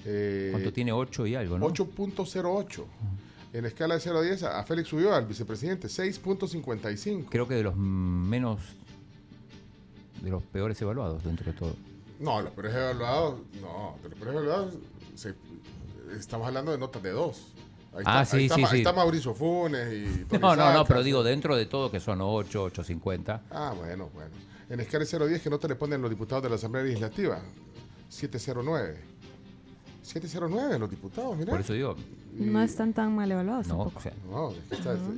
[0.05, 0.91] Eh, ¿Cuánto tiene?
[0.91, 1.67] 8 y algo, ¿no?
[1.69, 2.83] 8.08.
[3.53, 7.27] En escala de 0 a 10, a Félix subió al vicepresidente, 6.55.
[7.29, 8.59] Creo que de los menos,
[10.21, 11.75] de los peores evaluados dentro de todo.
[12.19, 14.73] No, los peores evaluados, no, de los peores evaluados,
[15.15, 15.35] se-
[16.17, 17.37] estamos hablando de notas de 2.
[17.95, 18.77] Ahí Ah, está, ahí sí, está sí, ahí sí.
[18.77, 22.19] está Mauricio Funes y Tony No, no, no, pero digo dentro de todo que son
[22.21, 23.43] 8, 850.
[23.51, 24.31] Ah, bueno, bueno.
[24.69, 26.83] En escala de 0 a 10, ¿qué nota le ponen los diputados de la Asamblea
[26.83, 27.39] Legislativa?
[28.09, 28.99] 709.
[30.03, 31.51] 709 los diputados, mira.
[31.51, 31.95] Por eso digo,
[32.39, 33.99] No están tan mal evaluados no, tampoco.
[33.99, 34.53] o sea, No,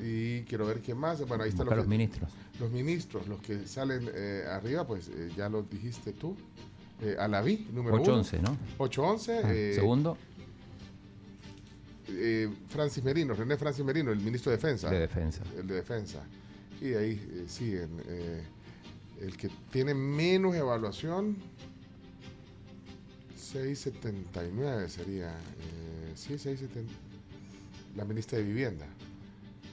[0.03, 1.25] y quiero ver quién más.
[1.27, 2.31] Bueno, ahí están los, los ministros.
[2.59, 6.35] los ministros, los que salen eh, arriba, pues eh, ya lo dijiste tú.
[7.01, 8.01] Eh, Alaví, número 1.
[8.03, 8.57] 811, ¿no?
[8.77, 9.41] 811.
[9.43, 10.17] Ah, eh, Segundo,
[12.09, 14.89] eh, Francis Merino, René Francis Merino, el ministro de Defensa.
[14.89, 15.43] de defensa.
[15.57, 16.23] El de Defensa.
[16.81, 17.89] Y de ahí eh, siguen.
[18.07, 18.43] eh,
[19.21, 21.35] el que tiene menos evaluación,
[23.35, 25.29] 679 sería.
[25.31, 26.91] eh, sí, 670.
[27.99, 28.85] La ministra de Vivienda.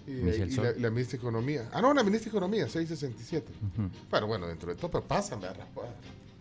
[0.05, 1.69] Y, la, la ministra de Economía.
[1.73, 3.53] Ah, no, la ministra de Economía, 667.
[3.53, 3.89] Ujú.
[4.11, 5.65] Bueno, bueno, dentro de todo, pero pasan, ¿verdad?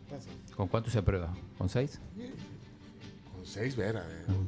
[0.10, 0.34] Pasan.
[0.56, 1.32] ¿Con cuánto se aprueba?
[1.60, 2.00] ¿Con 6?
[3.36, 4.00] Con 6, Vera.
[4.02, 4.24] eh.
[4.26, 4.48] ¿Con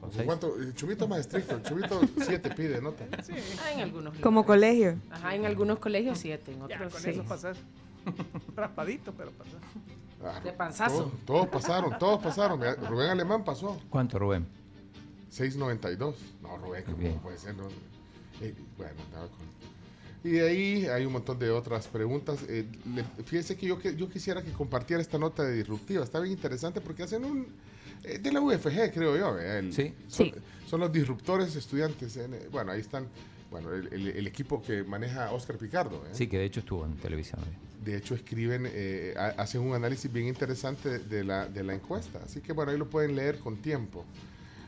[0.00, 0.26] ¿Con seis?
[0.26, 0.56] cuánto?
[0.58, 1.56] El chubito más estricto.
[1.56, 3.04] El chubito 7 pide nota.
[3.62, 4.46] Ah, en algunos Como lugares.
[4.46, 4.98] colegio.
[5.10, 7.16] Ajá, en algunos colegios siete, en Ya, otros con seis.
[7.16, 7.56] eso pasas.
[8.56, 9.54] Raspadito, pero pasas.
[10.22, 11.04] Ah, De panzazo.
[11.04, 12.60] Todos, todos pasaron, todos pasaron.
[12.88, 13.78] Rubén Alemán pasó.
[13.88, 14.46] ¿Cuánto, Rubén?
[15.36, 16.14] 6.92.
[16.42, 17.54] No, Rubén, ¿cómo puede ser?
[17.56, 17.68] No,
[18.40, 19.54] eh, bueno, andaba con...
[20.24, 22.38] Y de ahí hay un montón de otras preguntas.
[22.48, 26.02] Eh, le- fíjese que yo, que yo quisiera que compartiera esta nota de disruptiva.
[26.02, 27.46] Está bien interesante porque hacen un...
[28.04, 29.34] eh, de la UFG, creo yo.
[29.34, 29.58] ¿verdad?
[29.58, 29.92] El- Sí.
[30.08, 30.34] Son, Sí.
[30.66, 32.16] son los disruptores estudiantes.
[32.16, 33.06] en- eh, bueno, ahí están.
[33.50, 35.96] Bueno, el, el- el equipo que maneja Oscar Picardo.
[36.06, 36.10] ¿eh?
[36.12, 37.40] Sí, que de hecho estuvo en televisión.
[37.84, 42.20] De hecho, escriben, eh, ha- hacen un análisis bien interesante de la, de la encuesta.
[42.24, 44.06] Así que bueno, ahí lo pueden leer con tiempo.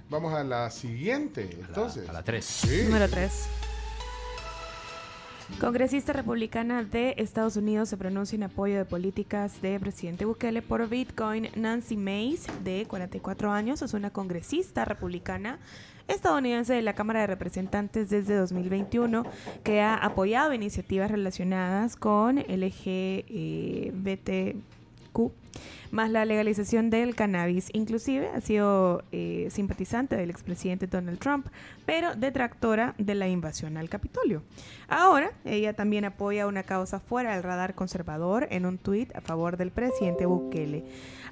[0.09, 2.09] Vamos a la siguiente, entonces.
[2.09, 2.45] A la 3.
[2.45, 2.83] Sí.
[2.85, 3.49] Número 3.
[5.61, 10.89] Congresista republicana de Estados Unidos se pronuncia en apoyo de políticas de presidente Bukele por
[10.89, 11.49] Bitcoin.
[11.55, 15.59] Nancy Mace, de 44 años, es una congresista republicana
[16.09, 19.25] estadounidense de la Cámara de Representantes desde 2021
[19.65, 22.39] que ha apoyado iniciativas relacionadas con
[25.91, 27.69] Más la legalización del cannabis.
[27.73, 31.47] Inclusive ha sido eh, simpatizante del expresidente Donald Trump,
[31.87, 34.43] pero detractora de la invasión al Capitolio.
[34.89, 39.57] Ahora, ella también apoya una causa fuera del radar conservador en un tuit a favor
[39.57, 40.85] del presidente Bukele.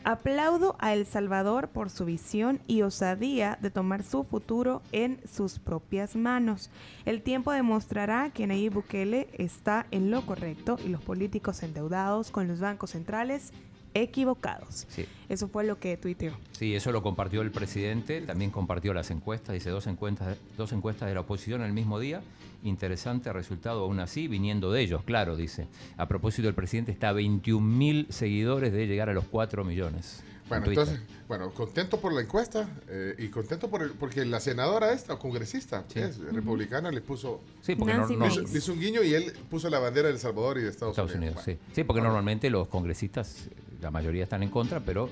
[0.04, 5.58] Aplaudo a El Salvador por su visión y osadía de tomar su futuro en sus
[5.58, 6.70] propias manos.
[7.06, 12.48] El tiempo demostrará que Nayib Bukele está en lo correcto y los políticos endeudados con
[12.48, 13.52] los bancos centrales
[13.94, 14.86] equivocados.
[14.88, 15.06] Sí.
[15.28, 16.32] Eso fue lo que tuiteó.
[16.52, 21.08] Sí, eso lo compartió el presidente, también compartió las encuestas, dice dos encuestas, dos encuestas
[21.08, 22.20] de la oposición el mismo día.
[22.62, 25.66] Interesante resultado aún así, viniendo de ellos, claro, dice.
[25.96, 30.22] A propósito, el presidente está a 21 mil seguidores de llegar a los 4 millones.
[30.44, 34.40] en Bueno, entonces, bueno, contento por la encuesta eh, y contento por el, porque la
[34.40, 36.00] senadora esta, o congresista, Sí.
[36.00, 39.02] es republicana, le puso, Sí, porque no- Nancy no- le hizo- le hizo un guiño
[39.02, 41.56] y él puso la bandera de El Salvador y de Estados, Estados Unidos, sí.
[41.74, 43.48] Sí, porque normalmente los congresistas,
[43.84, 45.10] la mayoría están en contra, pero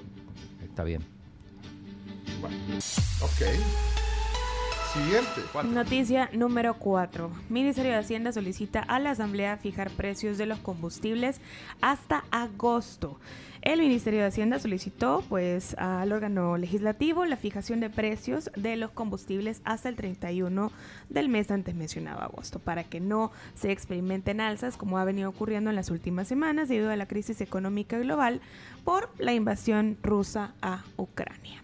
[0.64, 1.02] está bien.
[2.40, 2.56] Bueno,
[3.20, 3.42] ok.
[4.94, 5.42] Siguiente.
[5.64, 7.30] Noticia número 4.
[7.50, 11.40] Ministerio de Hacienda solicita a la Asamblea fijar precios de los combustibles
[11.82, 13.20] hasta agosto.
[13.62, 18.90] El Ministerio de Hacienda solicitó pues al órgano legislativo la fijación de precios de los
[18.90, 20.72] combustibles hasta el 31
[21.08, 25.70] del mes antes mencionado agosto para que no se experimenten alzas como ha venido ocurriendo
[25.70, 28.40] en las últimas semanas debido a la crisis económica global
[28.82, 31.62] por la invasión rusa a Ucrania.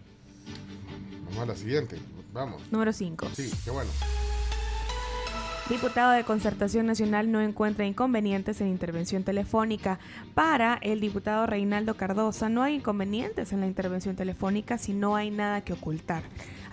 [1.25, 1.99] Vamos a la siguiente.
[2.33, 2.63] Vamos.
[2.71, 3.29] Número 5.
[3.35, 3.91] Sí, qué bueno.
[5.69, 9.99] Diputado de Concertación Nacional no encuentra inconvenientes en intervención telefónica.
[10.35, 15.31] Para el diputado Reinaldo Cardosa no hay inconvenientes en la intervención telefónica si no hay
[15.31, 16.23] nada que ocultar.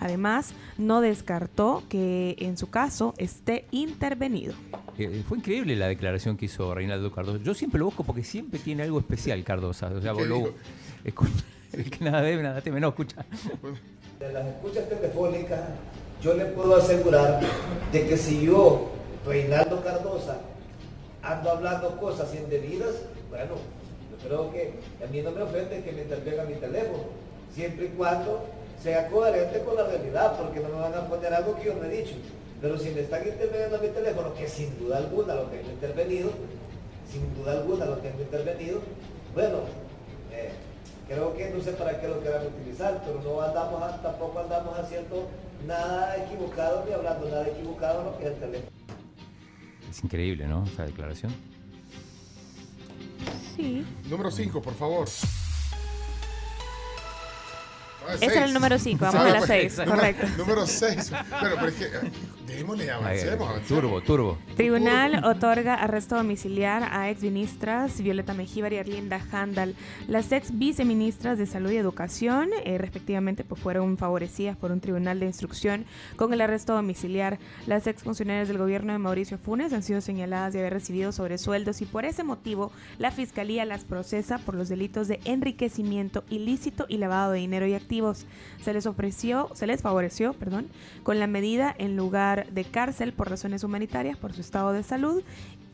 [0.00, 4.54] Además, no descartó que en su caso esté intervenido.
[4.96, 7.38] Eh, fue increíble la declaración que hizo Reinaldo Cardoso.
[7.42, 9.88] Yo siempre lo busco porque siempre tiene algo especial Cardosa.
[9.88, 10.54] O sea, ¿Qué vos lo-
[11.04, 11.32] escucha,
[11.74, 13.26] el que nada debe, nada teme, no escucha.
[14.18, 15.60] De las escuchas telefónicas,
[16.22, 17.40] yo le puedo asegurar
[17.92, 18.88] de que si yo,
[19.26, 20.38] Reinaldo Cardosa,
[21.22, 22.94] ando hablando cosas indebidas,
[23.30, 23.54] bueno,
[24.10, 24.74] yo creo que
[25.04, 27.04] a mí no me ofende que me intervenga mi teléfono,
[27.54, 28.44] siempre y cuando
[28.82, 31.84] sea coherente con la realidad, porque no me van a poner algo que yo no
[31.84, 32.14] he dicho.
[32.60, 36.30] Pero si me están interviniendo mi teléfono, que sin duda alguna lo tengo intervenido,
[37.10, 38.80] sin duda alguna lo tengo intervenido,
[39.34, 39.58] bueno,
[40.32, 40.50] eh,
[41.08, 45.28] Creo que no sé para qué lo quieran utilizar, pero no andamos tampoco andamos haciendo
[45.66, 48.70] nada equivocado ni hablando nada equivocado en lo que es el teléfono.
[49.90, 50.64] Es increíble, ¿no?
[50.64, 51.32] Esa declaración.
[53.56, 53.84] Sí.
[54.08, 55.08] Número 5, por favor.
[58.08, 60.26] Ah, Ese era el número cinco, vamos a la pues, seis, número- correcto.
[60.38, 61.12] Número 6.
[61.40, 61.90] Pero, pero es que,
[62.46, 63.62] démosle, avancemos.
[63.62, 64.38] Turbo, turbo.
[64.56, 69.74] Tribunal otorga arresto domiciliar a exministras Violeta Mejíbar y Arlinda Handal.
[70.08, 75.20] Las ex viceministras de Salud y Educación, eh, respectivamente, pues fueron favorecidas por un tribunal
[75.20, 75.84] de instrucción
[76.16, 77.38] con el arresto domiciliar.
[77.66, 81.82] Las ex funcionarias del gobierno de Mauricio Funes han sido señaladas de haber recibido sobresueldos
[81.82, 86.98] y por ese motivo la Fiscalía las procesa por los delitos de enriquecimiento ilícito y
[86.98, 88.26] lavado de dinero y activos.
[88.62, 90.68] Se les ofreció, se les favoreció, perdón,
[91.02, 95.22] con la medida en lugar de cárcel por razones humanitarias por su estado de salud,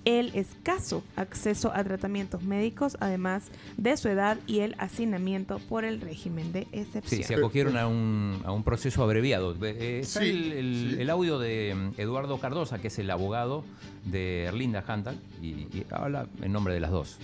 [0.04, 3.44] el escaso acceso a tratamientos médicos, además
[3.76, 7.04] de su edad y el hacinamiento por el régimen de excepción.
[7.04, 9.54] Sí, se acogieron a un, a un proceso abreviado.
[9.64, 13.64] Eh, está Sí, el, el- el audio de mm, Eduardo Cardosa, que es el abogado
[14.04, 17.18] de Erlinda Handal, y, y habla en nombre de las dos.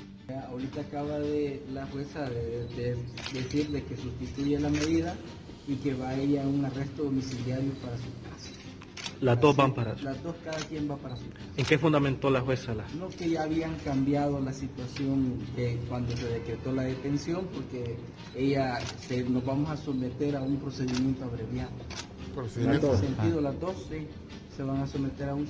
[0.48, 2.96] Ahorita acaba de la jueza de, de
[3.32, 5.16] decir de que sustituye la medida
[5.66, 8.37] y que va ella a un arresto domiciliario para su casa.
[9.20, 11.44] Las dos van para Las dos cada quien va para su casa.
[11.56, 12.84] ¿En qué fundamentó la jueza la?
[12.98, 17.96] No que ya habían cambiado la situación de cuando se decretó la detención porque
[18.36, 21.72] ella se- nos vamos a someter a un procedimiento abreviado.
[22.34, 22.88] Procedimiento.
[22.88, 23.08] En ese Ah.
[23.08, 24.06] sentido, las dos sí,
[24.56, 25.46] se van a someter a un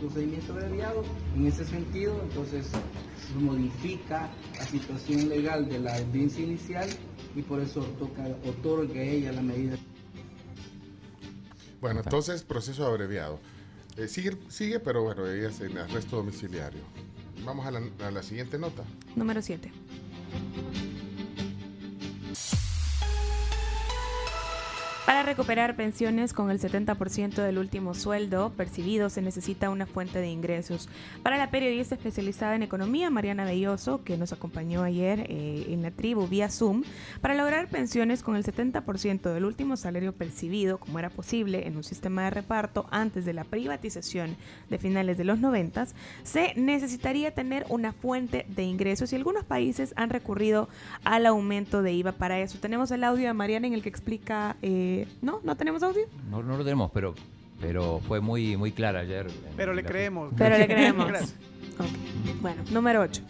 [0.00, 1.02] procedimiento abreviado.
[1.34, 6.88] En ese sentido, entonces se modifica la situación legal de la audiencia inicial
[7.34, 9.76] y por eso toca, otorga a ella la medida.
[11.80, 13.40] Bueno, entonces, proceso abreviado.
[13.96, 16.82] Eh, sigue, sigue, pero bueno, ella es en arresto domiciliario.
[17.44, 18.82] Vamos a la, a la siguiente nota.
[19.14, 19.70] Número 7.
[25.06, 30.26] Para recuperar pensiones con el 70% del último sueldo percibido se necesita una fuente de
[30.26, 30.88] ingresos.
[31.22, 35.92] Para la periodista especializada en economía, Mariana Belloso, que nos acompañó ayer eh, en la
[35.92, 36.82] tribu vía Zoom,
[37.20, 41.84] para lograr pensiones con el 70% del último salario percibido, como era posible en un
[41.84, 44.36] sistema de reparto antes de la privatización
[44.70, 45.86] de finales de los 90,
[46.24, 50.68] se necesitaría tener una fuente de ingresos y algunos países han recurrido
[51.04, 52.58] al aumento de IVA para eso.
[52.58, 54.56] Tenemos el audio de Mariana en el que explica...
[54.62, 55.40] eh, ¿No?
[55.42, 56.02] ¿No tenemos audio?
[56.30, 57.14] No, no lo tenemos, pero,
[57.60, 59.26] pero fue muy, muy clara ayer.
[59.56, 60.32] Pero le creemos.
[60.36, 61.34] Pero le creemos.
[62.40, 63.22] Bueno, número 8.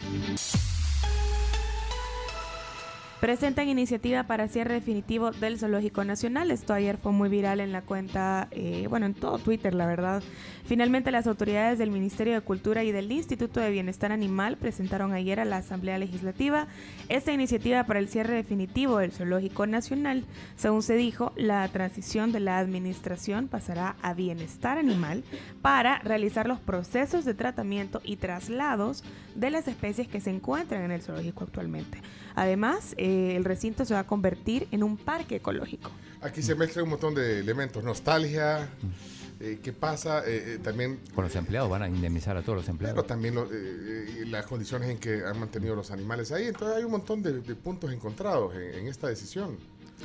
[3.20, 6.50] Presentan iniciativa para cierre definitivo del Zoológico Nacional.
[6.50, 10.22] Esto ayer fue muy viral en la cuenta, eh, bueno, en todo Twitter, la verdad.
[10.66, 15.38] Finalmente, las autoridades del Ministerio de Cultura y del Instituto de Bienestar Animal presentaron ayer
[15.38, 16.66] a la Asamblea Legislativa
[17.08, 20.24] esta iniciativa para el cierre definitivo del Zoológico Nacional.
[20.56, 25.22] Según se dijo, la transición de la administración pasará a Bienestar Animal
[25.62, 29.04] para realizar los procesos de tratamiento y traslados
[29.36, 32.02] de las especies que se encuentran en el zoológico actualmente.
[32.34, 35.92] Además, eh, el recinto se va a convertir en un parque ecológico.
[36.20, 37.84] Aquí se mezclan un montón de elementos.
[37.84, 38.68] Nostalgia,
[39.40, 40.20] eh, ¿qué pasa?
[40.26, 43.06] Eh, eh, también Con los empleados, van a indemnizar a todos los Pero empleados.
[43.06, 46.46] también lo- eh, eh, las condiciones en que han mantenido los animales ahí.
[46.46, 49.56] Entonces hay un montón de, de puntos encontrados en, en esta decisión.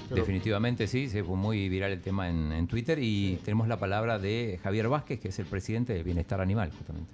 [0.09, 3.77] Pero- Definitivamente sí, se fue muy viral el tema en, en Twitter y tenemos la
[3.77, 7.11] palabra de Javier Vázquez, que es el presidente de Bienestar Animal, justamente.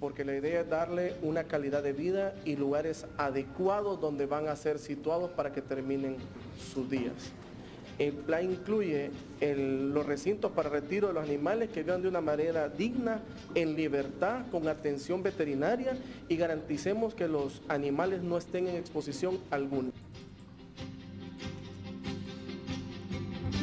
[0.00, 4.56] porque la idea es darle una calidad de vida y lugares adecuados donde van a
[4.56, 6.16] ser situados para que terminen
[6.72, 7.12] sus días.
[7.98, 9.10] El plan incluye
[9.40, 13.20] el- los recintos para retiro de los animales que vivan de una manera digna,
[13.54, 15.96] en libertad, con atención veterinaria
[16.28, 19.88] y garanticemos que los animales no estén en exposición alguna.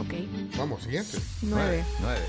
[0.01, 0.13] Ok.
[0.57, 1.17] Vamos, siguiente.
[1.43, 1.83] Nueve.
[2.01, 2.21] Nueve.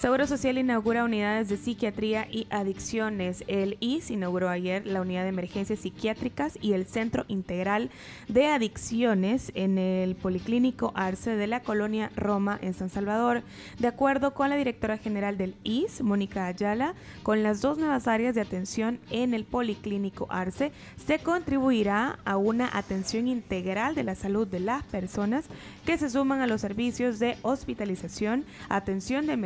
[0.00, 3.44] Seguro Social inaugura unidades de psiquiatría y adicciones.
[3.48, 7.90] El IS inauguró ayer la unidad de emergencias psiquiátricas y el Centro Integral
[8.26, 13.42] de Adicciones en el Policlínico Arce de la colonia Roma en San Salvador.
[13.78, 18.34] De acuerdo con la directora general del IS, Mónica Ayala, con las dos nuevas áreas
[18.34, 24.48] de atención en el Policlínico Arce, se contribuirá a una atención integral de la salud
[24.48, 25.44] de las personas
[25.84, 29.36] que se suman a los servicios de hospitalización, atención de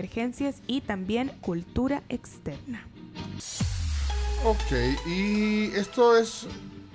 [0.67, 2.87] y también cultura externa.
[4.45, 6.47] Ok, y esto es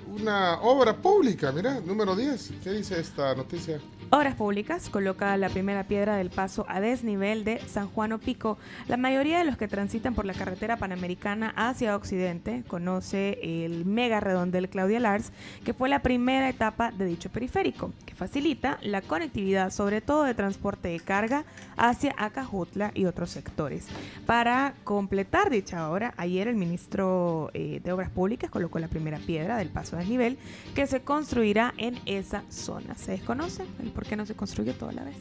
[0.08, 2.52] una obra pública, mira, número 10.
[2.64, 3.80] ¿Qué dice esta noticia?
[4.12, 8.58] Obras Públicas coloca la primera piedra del paso a desnivel de San Juan Opico.
[8.88, 14.20] La mayoría de los que transitan por la carretera panamericana hacia Occidente conoce el mega
[14.20, 15.32] redondel Claudia Lars,
[15.64, 20.34] que fue la primera etapa de dicho periférico, que facilita la conectividad, sobre todo de
[20.34, 21.46] transporte de carga,
[21.78, 23.86] hacia Acajutla y otros sectores.
[24.26, 29.58] Para completar dicha obra, ayer el ministro eh, de Obras Públicas colocó la primera piedra
[29.58, 30.40] del paso a desnivel
[30.74, 32.96] que se construirá en esa zona.
[32.96, 35.18] Se desconoce el por qué no se construye toda la vez.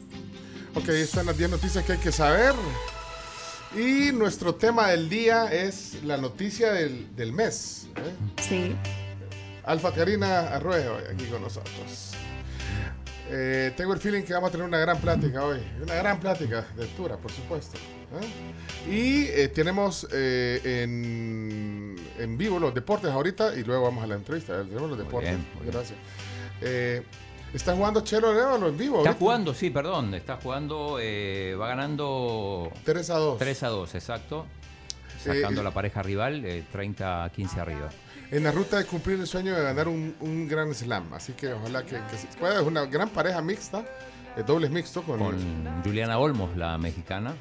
[0.73, 2.53] Ok, están las 10 noticias que hay que saber.
[3.75, 7.87] Y nuestro tema del día es la noticia del, del mes.
[7.97, 8.41] ¿eh?
[8.41, 8.75] Sí.
[9.65, 12.11] Alfa Karina Arroyo aquí con nosotros.
[13.29, 15.59] Eh, tengo el feeling que vamos a tener una gran plática hoy.
[15.83, 17.77] Una gran plática de altura, por supuesto.
[17.77, 18.89] ¿eh?
[18.89, 24.15] Y eh, tenemos eh, en, en vivo los deportes ahorita y luego vamos a la
[24.15, 24.63] entrevista.
[24.63, 25.31] Tenemos los deportes.
[25.31, 25.73] bien, muy bien.
[25.73, 25.99] Gracias.
[27.49, 28.97] Eh, ¿Está jugando Chelo Arevalo en vivo?
[28.97, 29.19] Está ahorita?
[29.19, 30.13] jugando, sí, perdón.
[30.13, 33.37] Está jugando, eh, va ganando 3 a 2.
[33.39, 34.45] 3 a 2, exacto.
[35.23, 37.89] Sacando Eh, la pareja rival, eh, 30 a 15 arriba.
[38.31, 41.11] En la ruta de cumplir el sueño de ganar un, un gran slam.
[41.13, 42.61] Así que ojalá que, que se pueda.
[42.61, 43.79] Es una gran pareja mixta.
[44.37, 47.33] eh, dobles mixto con, Con Juliana Olmos, la mexicana.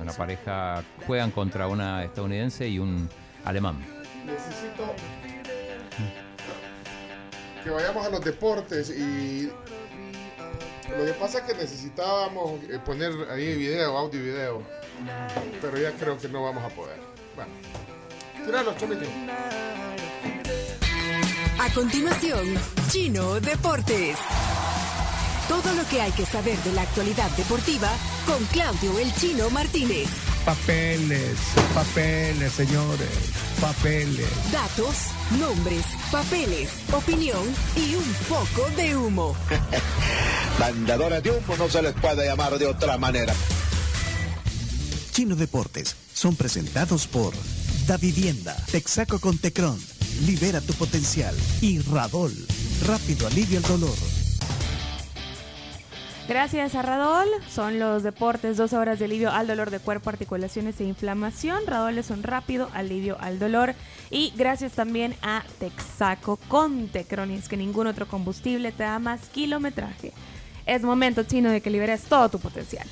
[0.00, 3.08] una pareja, juegan contra una estadounidense y un
[3.44, 3.78] alemán.
[4.26, 4.94] Necesito
[7.66, 9.50] que vayamos a los deportes y
[10.96, 14.62] lo que pasa es que necesitábamos eh, poner ahí video, audio y video,
[15.60, 16.96] pero ya creo que no vamos a poder.
[17.34, 17.50] Bueno,
[18.44, 19.04] tíralo, chomito.
[21.58, 22.54] A continuación,
[22.88, 24.16] Chino Deportes.
[25.48, 27.90] Todo lo que hay que saber de la actualidad deportiva
[28.26, 30.25] con Claudio El Chino Martínez.
[30.46, 31.36] Papeles,
[31.74, 33.08] papeles, señores,
[33.60, 34.28] papeles.
[34.52, 35.08] Datos,
[35.40, 37.42] nombres, papeles, opinión
[37.74, 39.34] y un poco de humo.
[40.60, 43.34] Vendedores de humo no se les puede llamar de otra manera.
[45.10, 47.34] Chino Deportes son presentados por
[47.88, 49.80] Da Vivienda, Texaco con Tecron,
[50.26, 52.32] Libera tu potencial y Radol,
[52.86, 54.25] rápido alivio el dolor.
[56.28, 60.80] Gracias a Radol, son los deportes, dos horas de alivio al dolor de cuerpo, articulaciones
[60.80, 61.64] e inflamación.
[61.68, 63.74] Radol es un rápido alivio al dolor.
[64.10, 70.12] Y gracias también a Texaco con Tecronis, que ningún otro combustible te da más kilometraje.
[70.66, 72.88] Es momento, chino, de que liberes todo tu potencial.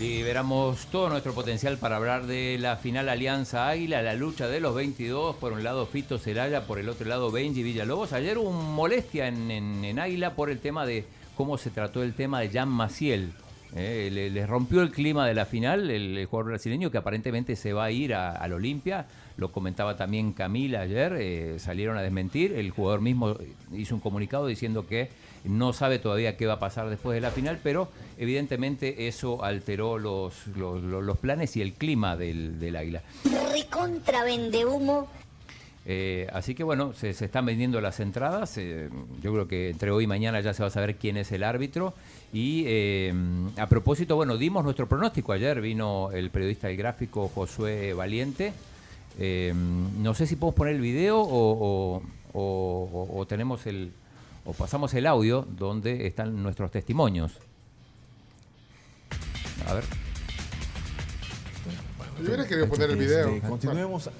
[0.00, 4.74] Liberamos todo nuestro potencial para hablar de la final Alianza Águila, la lucha de los
[4.74, 5.36] 22.
[5.36, 8.12] Por un lado Fito Celaya, por el otro lado Benji Villalobos.
[8.12, 11.04] Ayer hubo molestia en, Águila por el tema de
[11.38, 13.30] cómo se trató el tema de Jan Maciel.
[13.76, 17.72] Eh, le, rompió el clima de la final el, el jugador brasileño que aparentemente se
[17.72, 19.06] va a ir al Olimpia.
[19.36, 22.54] Lo comentaba también Camila ayer, eh, salieron a desmentir.
[22.54, 23.36] El jugador mismo
[23.72, 25.10] hizo un comunicado diciendo que
[25.44, 27.88] no sabe todavía qué va a pasar después de la final, pero
[28.18, 33.02] evidentemente eso alteró los- los planes y el clima del, del Águila.
[33.52, 35.08] Recontra vende humo.
[35.90, 38.58] Eh, así que bueno, se, se están vendiendo las entradas.
[38.58, 38.90] eh,
[39.22, 41.42] yo creo que entre hoy y mañana ya se va a saber quién es el
[41.42, 41.94] árbitro.
[42.30, 43.14] Y eh,
[43.56, 45.32] a propósito, bueno, dimos nuestro pronóstico.
[45.32, 48.52] Ayer vino el periodista del gráfico Josué Valiente.
[49.18, 51.24] Eh, no sé si podemos poner el video o,
[51.96, 52.02] o-
[52.34, 53.90] o- o- o tenemos el
[54.44, 57.32] o pasamos el audio donde están nuestros testimonios.
[59.66, 59.84] A ver.
[62.20, 63.40] Yo hubiera querido poner el video.
[63.48, 64.10] Continuemos.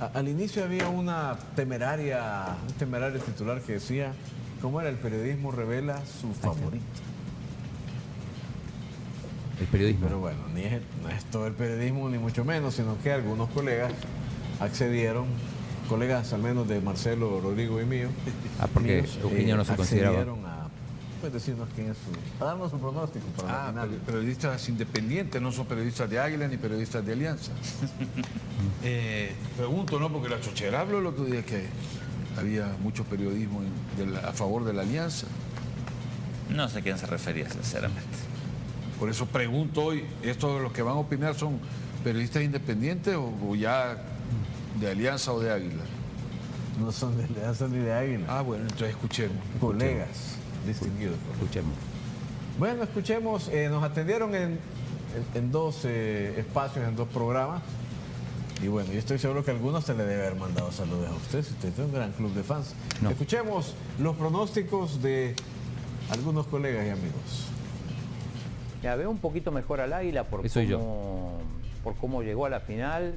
[0.00, 4.12] Al inicio había una temeraria, un temerario titular que decía,
[4.62, 4.90] ¿cómo era?
[4.90, 6.84] El periodismo revela su favorito.
[9.60, 10.06] El periodismo.
[10.06, 13.48] Pero bueno, ni es, no es todo el periodismo, ni mucho menos, sino que algunos
[13.50, 13.92] colegas
[14.60, 15.26] accedieron,
[15.88, 18.08] colegas al menos de Marcelo, Rodrigo y mío.
[18.60, 20.24] Ah, porque Eugenio no se consideraba.
[21.20, 22.42] Pues, decirnos quién es su.
[22.44, 26.56] a darnos su pronóstico para la Ah, periodistas independientes, no son periodistas de Águila ni
[26.56, 27.52] periodistas de Alianza.
[28.82, 30.10] Eh, pregunto, ¿no?
[30.12, 31.66] Porque la chochera habló el otro día que
[32.36, 35.26] había mucho periodismo en- de la- a favor de la Alianza.
[36.50, 38.02] No sé a quién se refería, sinceramente.
[38.98, 41.58] Por eso pregunto hoy, ¿estos los que van a opinar son
[42.02, 43.96] periodistas independientes o, o ya
[44.80, 45.82] de Alianza o de Águila?
[46.80, 48.24] No son de Alianza ni de Águila.
[48.28, 49.36] Ah, bueno, entonces escuchemos.
[49.60, 50.36] Colegas
[50.68, 51.16] distinguidos.
[51.34, 51.72] Escuchemos.
[52.58, 54.58] Bueno, escuchemos, eh, nos atendieron en, en-
[55.34, 57.62] en dos eh, espacios, en dos programas.
[58.62, 61.42] Y bueno, yo estoy seguro que algunos se le debe haber mandado saludos a usted,
[61.44, 62.74] si usted tiene un gran club de fans.
[63.08, 65.34] Escuchemos los pronósticos de
[66.10, 67.46] algunos colegas y amigos.
[68.82, 70.78] Ya veo un poquito mejor al Águila por Eso soy yo.
[70.80, 71.38] cómo,
[71.84, 73.14] por cómo llegó a la final,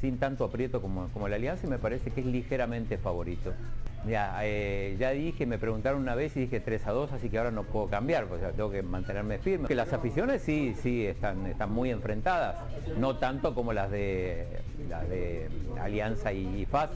[0.00, 3.52] sin tanto aprieto como, como la Alianza, y me parece que es ligeramente favorito.
[4.06, 7.38] Ya, eh, ya dije, me preguntaron una vez y dije 3 a 2, así que
[7.38, 9.66] ahora no puedo cambiar, pues, o sea, tengo que mantenerme firme.
[9.66, 12.56] Que las aficiones sí, sí, están, están muy enfrentadas,
[12.98, 14.46] no tanto como las de,
[14.90, 15.48] las de
[15.80, 16.90] Alianza y, y FAS,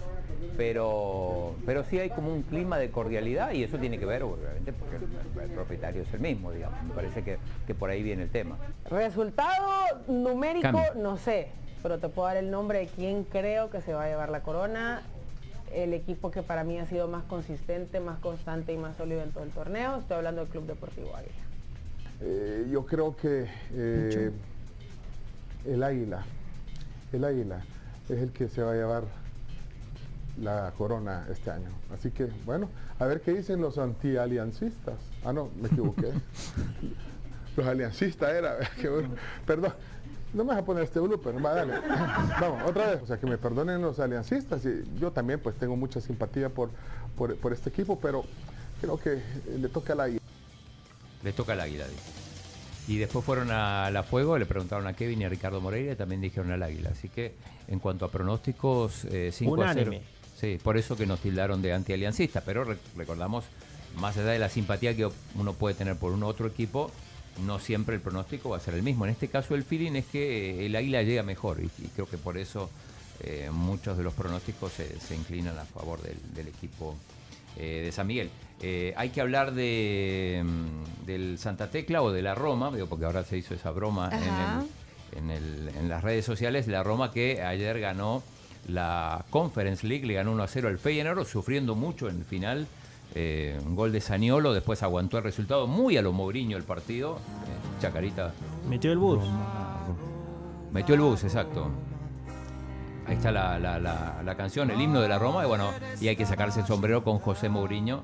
[0.57, 4.73] pero, pero sí hay como un clima de cordialidad y eso tiene que ver, obviamente,
[4.73, 6.83] porque el, el propietario es el mismo, digamos.
[6.83, 8.57] Me parece que, que por ahí viene el tema.
[8.91, 10.95] Resultado numérico, Cambio.
[10.97, 11.49] no sé,
[11.83, 14.43] pero te puedo dar el nombre de quién creo que se va a llevar la
[14.43, 15.03] corona.
[15.73, 19.31] El equipo que para mí ha sido más consistente, más constante y más sólido en
[19.31, 19.99] todo el torneo.
[19.99, 21.35] Estoy hablando del Club Deportivo Águila.
[22.21, 24.33] Eh, yo creo que eh,
[25.67, 26.25] el águila,
[27.13, 27.63] el águila
[28.09, 29.05] es el que se va a llevar
[30.43, 31.69] la corona este año.
[31.93, 32.69] Así que, bueno,
[32.99, 34.97] a ver qué dicen los antialiancistas.
[35.25, 36.13] Ah, no, me equivoqué.
[37.57, 39.11] los aliancistas era, qué bueno.
[39.47, 39.73] perdón.
[40.35, 41.73] No me vas a poner este blooper, va, dale.
[42.41, 43.03] Vamos, otra vez.
[43.03, 44.65] O sea, que me perdonen los aliancistas.
[44.67, 46.71] Y yo también pues tengo mucha simpatía por,
[47.17, 48.25] por, por este equipo, pero
[48.81, 49.23] creo que
[49.59, 50.21] le toca al águila.
[51.23, 52.03] Le toca al águila, dice.
[52.89, 55.97] Y después fueron a la fuego, le preguntaron a Kevin y a Ricardo Moreira y
[55.97, 56.91] también dijeron al águila.
[56.93, 57.35] Así que
[57.67, 59.89] en cuanto a pronósticos, eh, 5 a 0.
[59.91, 60.03] Unánime.
[60.37, 62.43] Sí, por eso que nos tildaron de antialiancista.
[62.43, 63.45] Pero re- recordamos,
[63.99, 66.91] más allá de la simpatía que uno puede tener por un otro equipo,
[67.47, 69.05] no siempre el pronóstico va a ser el mismo.
[69.05, 72.07] En este caso el feeling es que eh, el águila llega mejor y, y creo
[72.09, 72.71] que por eso
[73.21, 76.95] eh, muchos de los pronósticos se, se inclinan a favor del, del equipo
[77.57, 78.31] eh, de San Miguel.
[78.61, 83.05] Eh, hay que hablar de, mm, del Santa Tecla o de la Roma, digo, porque
[83.05, 84.63] ahora se hizo esa broma en, Ajá.
[84.63, 86.67] el- en, el- en las redes sociales.
[86.67, 88.23] La Roma que ayer ganó
[88.67, 92.67] la Conference League, le ganó 1 a 0 al Feyenoord, sufriendo mucho en el final.
[93.15, 97.17] Eh, un gol de Saniolo, después aguantó el resultado muy a lo Mourinho el partido.
[97.17, 98.33] Eh, Chacarita.
[98.69, 99.21] Metió el bus.
[100.73, 101.69] Metió el bus, exacto.
[103.07, 105.43] Ahí está la, la- la- la canción, el himno de la Roma.
[105.45, 105.71] Y bueno,
[106.01, 108.03] y hay que sacarse el sombrero con José Mourinho.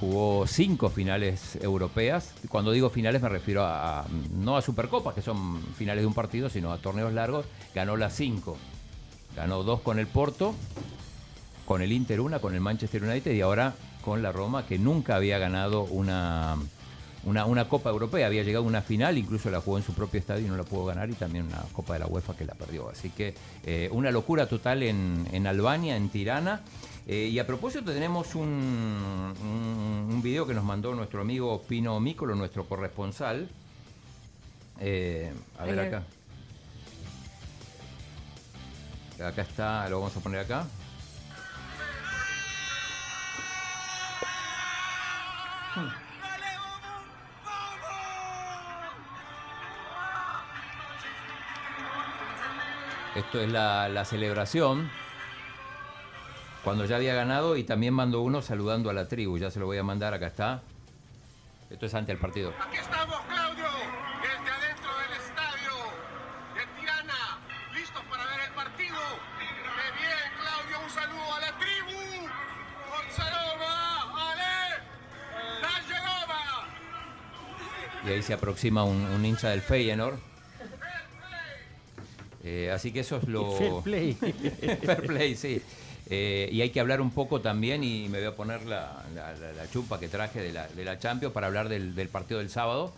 [0.00, 2.34] Jugó cinco finales europeas.
[2.48, 4.04] Cuando digo finales me refiero a, a-
[4.36, 7.46] no a Supercopas, que son finales de un partido, sino a torneos largos.
[7.72, 8.56] Ganó las cinco.
[9.36, 10.54] Ganó dos con el Porto,
[11.64, 15.16] con el Inter una, con el Manchester United y ahora con la Roma, que nunca
[15.16, 16.56] había ganado una,
[17.24, 18.26] una, una Copa Europea.
[18.26, 20.64] Había llegado a una final, incluso la jugó en su propio estadio y no la
[20.64, 22.90] pudo ganar, y también una Copa de la UEFA que la perdió.
[22.90, 23.34] Así que
[23.64, 26.60] eh, una locura total en, en Albania, en Tirana.
[27.06, 31.98] Eh, y a propósito tenemos un, un, un video que nos mandó nuestro amigo Pino
[31.98, 33.48] Mícolo, nuestro corresponsal.
[34.78, 36.02] Eh, a ver acá.
[39.24, 40.66] Acá está, lo vamos a poner acá.
[53.14, 54.90] Esto es la, la celebración.
[56.64, 59.36] Cuando ya había ganado y también mandó uno saludando a la tribu.
[59.38, 60.62] Ya se lo voy a mandar, acá está.
[61.70, 62.52] Esto es ante el partido.
[62.60, 63.41] Aquí estamos, Claudio,
[78.06, 80.18] Y ahí se aproxima un, un hincha del Feyenoord.
[82.44, 83.52] Eh, así que eso es lo...
[83.52, 84.12] Fair play.
[84.84, 85.62] Fair play, sí.
[86.10, 89.32] Eh, y hay que hablar un poco también, y me voy a poner la, la-
[89.34, 92.50] la- la chupa que traje de la, de Champions para hablar del, del partido del
[92.50, 92.92] sábado.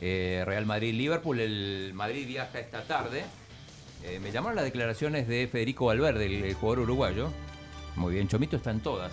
[0.00, 1.40] Eh, Real Madrid-Liverpool.
[1.40, 3.24] El Madrid viaja esta tarde.
[4.04, 7.30] Eh, me llamaron las declaraciones de Federico Valverde, el, el jugador uruguayo.
[7.96, 9.12] Muy bien, Chomito está en todas.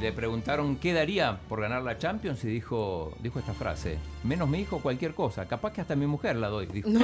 [0.00, 4.60] Le preguntaron qué daría por ganar la Champions y dijo, dijo esta frase, menos mi
[4.60, 6.66] hijo cualquier cosa, capaz que hasta mi mujer la doy.
[6.66, 6.88] Dijo.
[6.88, 7.00] ¡No!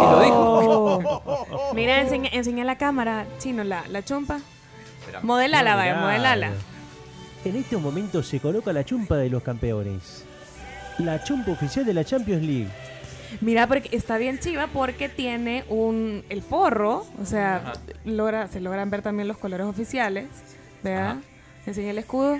[0.00, 1.72] Sí, lo dijo.
[1.74, 4.40] Mira, enseña, enseña la cámara, chino, la, la chompa.
[5.22, 6.52] Modelala, vaya, modelala.
[7.44, 10.24] En este momento se coloca la chumpa de los campeones.
[10.98, 12.68] La chumpa oficial de la Champions League.
[13.42, 17.74] Mira, porque está bien chiva porque tiene un el forro, o sea,
[18.04, 20.26] logra, se logran ver también los colores oficiales.
[20.82, 21.20] Vea, Ajá.
[21.68, 22.38] Enseña el escudo.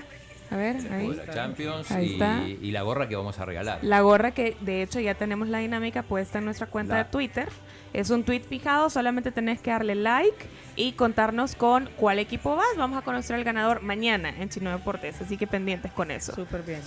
[0.51, 1.09] A ver, ahí.
[1.15, 2.41] La Champions Ahí y, está.
[2.49, 3.81] y la gorra que vamos a regalar.
[3.83, 7.11] La gorra que de hecho ya tenemos la dinámica puesta en nuestra cuenta La- de
[7.11, 7.49] Twitter.
[7.93, 10.47] Es un tweet fijado, solamente tenés que darle like
[10.77, 12.67] y contarnos con cuál equipo vas.
[12.79, 16.35] Vamos a conocer al ganador mañana en Chino Deportes, así que pendientes con eso.
[16.35, 16.81] Súper bien.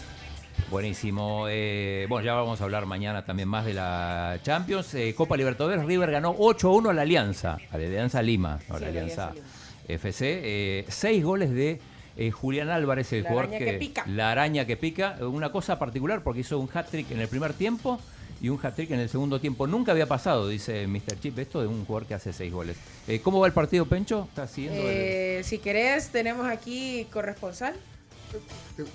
[0.69, 1.45] Buenísimo.
[1.49, 4.93] Eh, bueno, ya vamos a hablar mañana también más de la Champions.
[4.95, 8.69] Eh, Copa Libertadores, River ganó 8-1 a la Alianza, a la Alianza Lima, no, Sí,
[8.69, 9.51] la a la Alianza Alianza
[9.87, 10.39] FC.
[10.43, 11.79] Eh, seis goles de
[12.17, 14.05] eh, Julián Álvarez, el La jugador araña que pica.
[14.07, 15.17] La araña que pica.
[15.21, 17.99] Una cosa particular porque hizo un hat-trick en el primer tiempo
[18.41, 19.67] y un hat-trick en el segundo tiempo.
[19.67, 21.19] Nunca había pasado, dice Mr.
[21.19, 22.75] Chip, esto de un jugador que hace seis goles.
[23.07, 24.25] Eh, ¿Cómo va el partido, Pencho?
[24.29, 27.75] ¿Está siguiendo el- Eh, si querés, tenemos aquí corresponsal.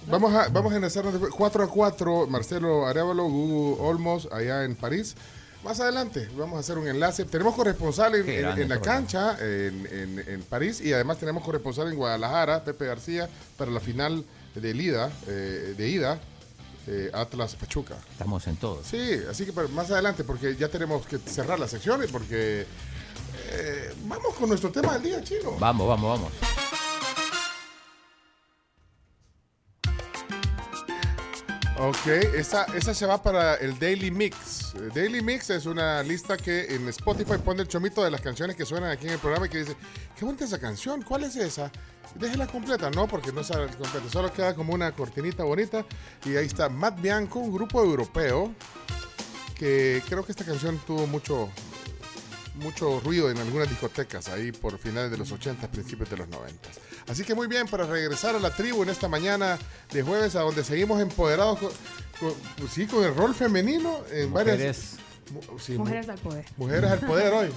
[0.08, 1.32] Vamos a, vamos a enlazarnos después.
[1.36, 5.14] 4 a 4, Marcelo Arevalo, Gugu Olmos, allá en París.
[5.66, 7.24] Más adelante vamos a hacer un enlace.
[7.24, 12.86] Tenemos corresponsal en, la cancha, en, en- París, y además tenemos corresponsal en Guadalajara, Pepe
[12.86, 14.24] García, para la final
[14.54, 16.20] de ida, eh, de ida
[16.86, 17.96] eh, Atlas Pachuca.
[18.12, 18.80] Estamos en todo.
[18.88, 22.64] Sí, así que más adelante, porque ya tenemos que cerrar las secciones, porque
[23.50, 25.56] eh, vamos con nuestro tema del día, chino.
[25.58, 26.32] Vamos, vamos, vamos.
[31.78, 34.74] Ok, esa, esa se va para el Daily Mix.
[34.76, 38.56] El Daily Mix es una lista que en Spotify pone el chomito de las canciones
[38.56, 39.76] que suenan aquí en el programa y que dice,
[40.18, 41.70] qué bonita esa canción, ¿cuál es esa?
[42.14, 45.84] Déjela completa, no, porque no sale completa, solo queda como una cortinita bonita.
[46.24, 48.54] Y ahí está Matt Bianco, un grupo europeo
[49.54, 51.50] que creo que esta canción tuvo mucho,
[52.56, 56.68] mucho ruido en algunas discotecas ahí por finales de los 80, principios de los 90.
[57.08, 59.58] Así que muy bien, para regresar a la tribu en esta mañana
[59.92, 61.70] de jueves, a donde seguimos empoderados con,
[62.20, 64.56] con- pues sí, con el rol femenino en varias...
[64.58, 64.96] Mujeres.
[65.58, 66.44] Sí, mu- Mujeres al poder.
[66.56, 67.48] Mujeres al poder hoy.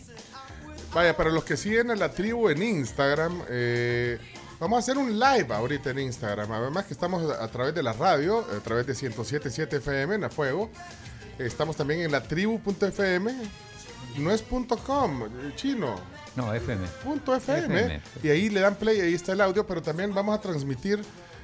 [0.94, 4.20] Vaya, para los que siguen a la tribu en Instagram, eh,
[4.60, 6.52] vamos a hacer un live ahorita en Instagram.
[6.52, 10.24] Además que estamos a, a través de la radio, a través de 107.7 FM en
[10.26, 10.70] A Fuego.
[11.38, 13.34] Estamos también en la tribu.fm.
[14.18, 15.24] No es punto .com,
[15.56, 15.96] chino.
[16.36, 16.88] No, FM.
[17.04, 17.80] Punto FM.
[17.80, 18.02] FM.
[18.24, 21.02] Y ahí le dan play, ahí está el audio, pero también vamos a transmitir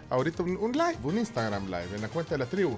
[0.09, 2.77] ahorita un, un live, un Instagram live en la cuenta de la tribu.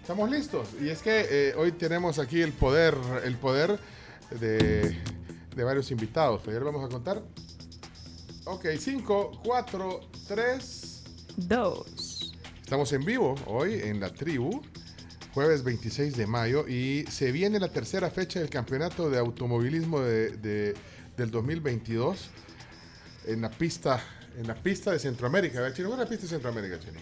[0.00, 0.68] Estamos listos.
[0.80, 2.94] Y es que eh, hoy tenemos aquí el poder,
[3.24, 3.78] el poder
[4.38, 4.98] de,
[5.54, 6.46] de varios invitados.
[6.48, 7.22] Ayer vamos a contar.
[8.44, 11.02] Ok, 5, 4, 3,
[11.36, 12.32] 2.
[12.62, 14.62] Estamos en vivo hoy en la tribu,
[15.34, 20.30] jueves 26 de mayo, y se viene la tercera fecha del campeonato de automovilismo de,
[20.36, 20.74] de-
[21.16, 22.30] del 2022
[23.26, 24.02] en la pista,
[24.38, 25.60] en la pista de Centroamérica.
[25.60, 25.88] ¿verdad, Chino?
[25.88, 27.00] ¿Cuál es la pista de Centroamérica, Chino?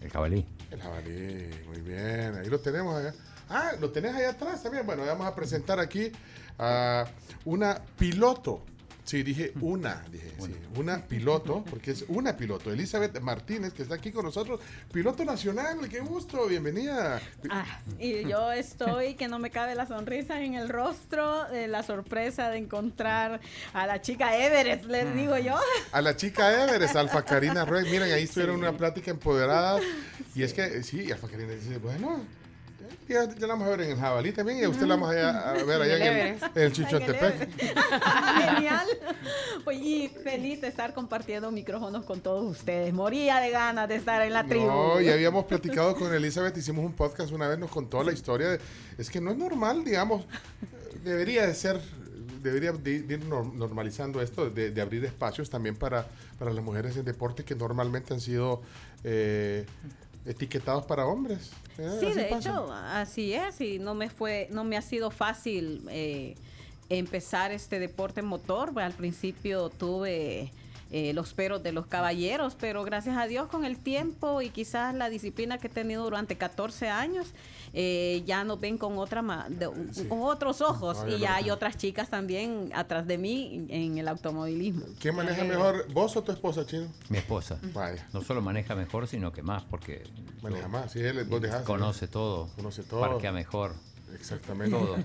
[0.00, 0.46] El jabalí.
[0.70, 2.36] El jabalí, muy bien.
[2.36, 3.12] Ahí lo tenemos allá.
[3.48, 4.84] Ah, lo tenés allá atrás también.
[4.86, 6.12] Bueno, vamos a presentar aquí
[6.58, 7.06] a
[7.44, 8.64] una piloto.
[9.06, 11.00] Sí, dije una, dije, sí, una.
[11.00, 14.58] piloto, porque es una piloto, Elizabeth Martínez, que está aquí con nosotros,
[14.92, 17.20] piloto nacional, qué gusto, bienvenida.
[17.48, 21.84] Ah, y yo estoy que no me cabe la sonrisa en el rostro de la
[21.84, 23.40] sorpresa de encontrar
[23.72, 25.54] a la chica Everest, les digo yo.
[25.92, 29.78] A la chica Everest, Alfa Karina Ruiz, miren, ahí estuvieron una plática empoderada,
[30.34, 32.24] y es que, sí, Alfa Karina dice, bueno,
[33.08, 35.14] ya, ya la vamos a ver en el jabalí también, y a usted la vamos
[35.14, 37.48] a, a ver allá en el, en el Chichontepec.
[38.54, 38.86] Genial.
[39.64, 42.92] Pues, y feliz de estar compartiendo micrófonos con todos ustedes.
[42.92, 44.66] Moría de ganas de estar en la tribu.
[44.66, 48.48] No, ya habíamos platicado con Elizabeth, hicimos un podcast una vez, nos contó la historia.
[48.50, 48.60] de-
[48.98, 50.24] es que no es normal, digamos,
[51.04, 51.80] debería de ser,
[52.42, 56.06] debería de, ir nor- normalizando esto, de, de abrir espacios también para,
[56.38, 58.62] para las mujeres en deporte que normalmente han sido
[59.04, 59.66] eh,
[60.26, 61.50] etiquetados para hombres.
[61.78, 62.50] Eh, Sí, de pasa.
[62.50, 66.34] hecho, así es, y no me fue, no me ha sido fácil eh,
[66.88, 68.72] empezar este deporte motor.
[68.80, 70.52] Al principio tuve
[70.90, 74.94] eh, los peros de los caballeros, pero gracias a Dios con el tiempo y quizás
[74.94, 77.28] la disciplina que he tenido durante 14 años,
[77.72, 79.70] eh, ya nos ven con otra ma- de-
[80.08, 84.08] con otros ojos No, y ya hay otras chicas también atrás de mí en el
[84.08, 84.84] automovilismo.
[84.98, 86.86] ¿Quién maneja Eh, mejor, vos o tu esposa, Chino?
[87.08, 87.58] Mi esposa.
[87.74, 88.06] Vaya.
[88.12, 90.02] No solo maneja mejor, sino que más, porque
[90.42, 91.62] Maneja más, sí, él, vos dejás.
[91.64, 92.48] conoce todo.
[92.56, 93.00] Conoce todo.
[93.00, 93.74] Parquea mejor.
[94.16, 94.76] Exactamente.
[94.76, 94.96] Todo.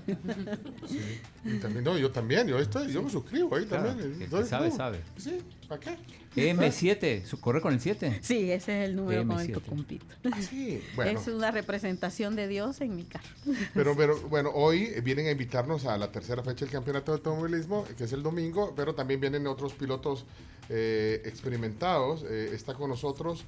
[0.88, 1.00] Sí.
[1.44, 4.12] Y también, no, yo también, yo, estoy, yo me suscribo ahí Claro, también.
[4.12, 4.76] el que Doy sabe, club.
[4.76, 5.00] sabe.
[5.16, 5.96] Sí, ¿para qué?
[6.34, 8.18] M7, ¿su- ¿corre con el 7?
[8.22, 9.62] Sí, ese es el número con el que M7.
[9.68, 10.06] compito.
[10.40, 11.20] Sí, bueno.
[11.20, 13.28] Es una representación de Dios en mi carro.
[13.74, 17.84] Pero, pero bueno, hoy vienen a invitarnos a la tercera fecha del Campeonato de Automovilismo,
[17.98, 20.24] que es el domingo, pero también vienen otros pilotos
[20.70, 22.24] eh, experimentados.
[22.28, 23.44] Eh, está con nosotros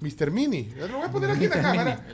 [0.00, 0.30] Mr.
[0.30, 0.72] Mini.
[0.76, 2.06] Lo voy a poner aquí en la cámara.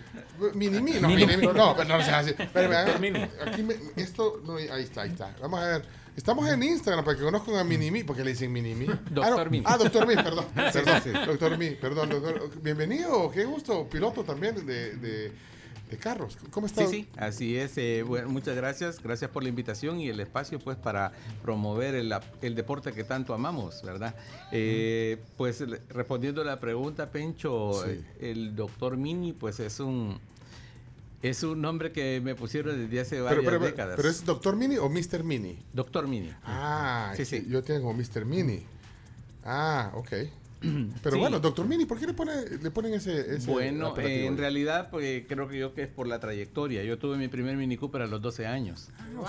[0.54, 1.00] Mini Mini.
[1.00, 1.26] No, Mini.
[1.26, 1.52] Mini Mini.
[1.52, 2.30] No, pero no se hace.
[2.38, 3.20] Espérame, Mini.
[3.46, 5.34] Aquí me- esto, no, ahí está, ahí está.
[5.40, 6.02] Vamos a ver.
[6.14, 8.86] Estamos en Instagram para que conozcan a Mini Mi, porque le dicen Mini Mi.
[8.86, 9.50] Doctor ah, no.
[9.50, 9.62] Mi.
[9.64, 10.44] Ah, Doctor Mi, perdón.
[10.54, 11.26] Perdón, sí, sí.
[11.26, 12.50] Doctor Mi, perdón, doctor.
[12.62, 13.88] Bienvenido, qué gusto.
[13.88, 15.32] Piloto también de, de,
[15.92, 16.36] de carros.
[16.50, 16.90] ¿Cómo Sí, estás?
[16.90, 17.78] sí, así es.
[17.78, 19.00] eh, bueno, muchas gracias.
[19.02, 21.12] Gracias por la invitación y el espacio pues para
[21.42, 24.14] promover el, el deporte que tanto amamos, ¿verdad?
[24.50, 27.90] Eh, pues respondiendo a la pregunta, Pencho, Sí.
[28.20, 30.18] eh, el doctor Mini pues es un...
[31.22, 33.94] Es un nombre que me pusieron desde hace varias pero, pero, décadas.
[33.96, 35.22] pero es Doctor Mini o Mr.
[35.22, 35.56] Mini?
[35.72, 36.32] Doctor Mini.
[36.42, 37.46] Ah, Sí, sí, sí.
[37.48, 38.24] Yo tengo Mr.
[38.24, 38.64] Mini.
[39.44, 40.08] Ah, ok.
[41.02, 41.20] Pero Sí.
[41.20, 42.32] bueno, Doctor Mini, ¿por qué le, pone,
[42.62, 46.06] le ponen ese, ese Bueno, eh, en realidad pues, creo que yo que es por
[46.06, 46.82] la trayectoria.
[46.84, 48.90] Yo tuve mi primer Mini Cooper a los 12 años.
[49.16, 49.26] Wow.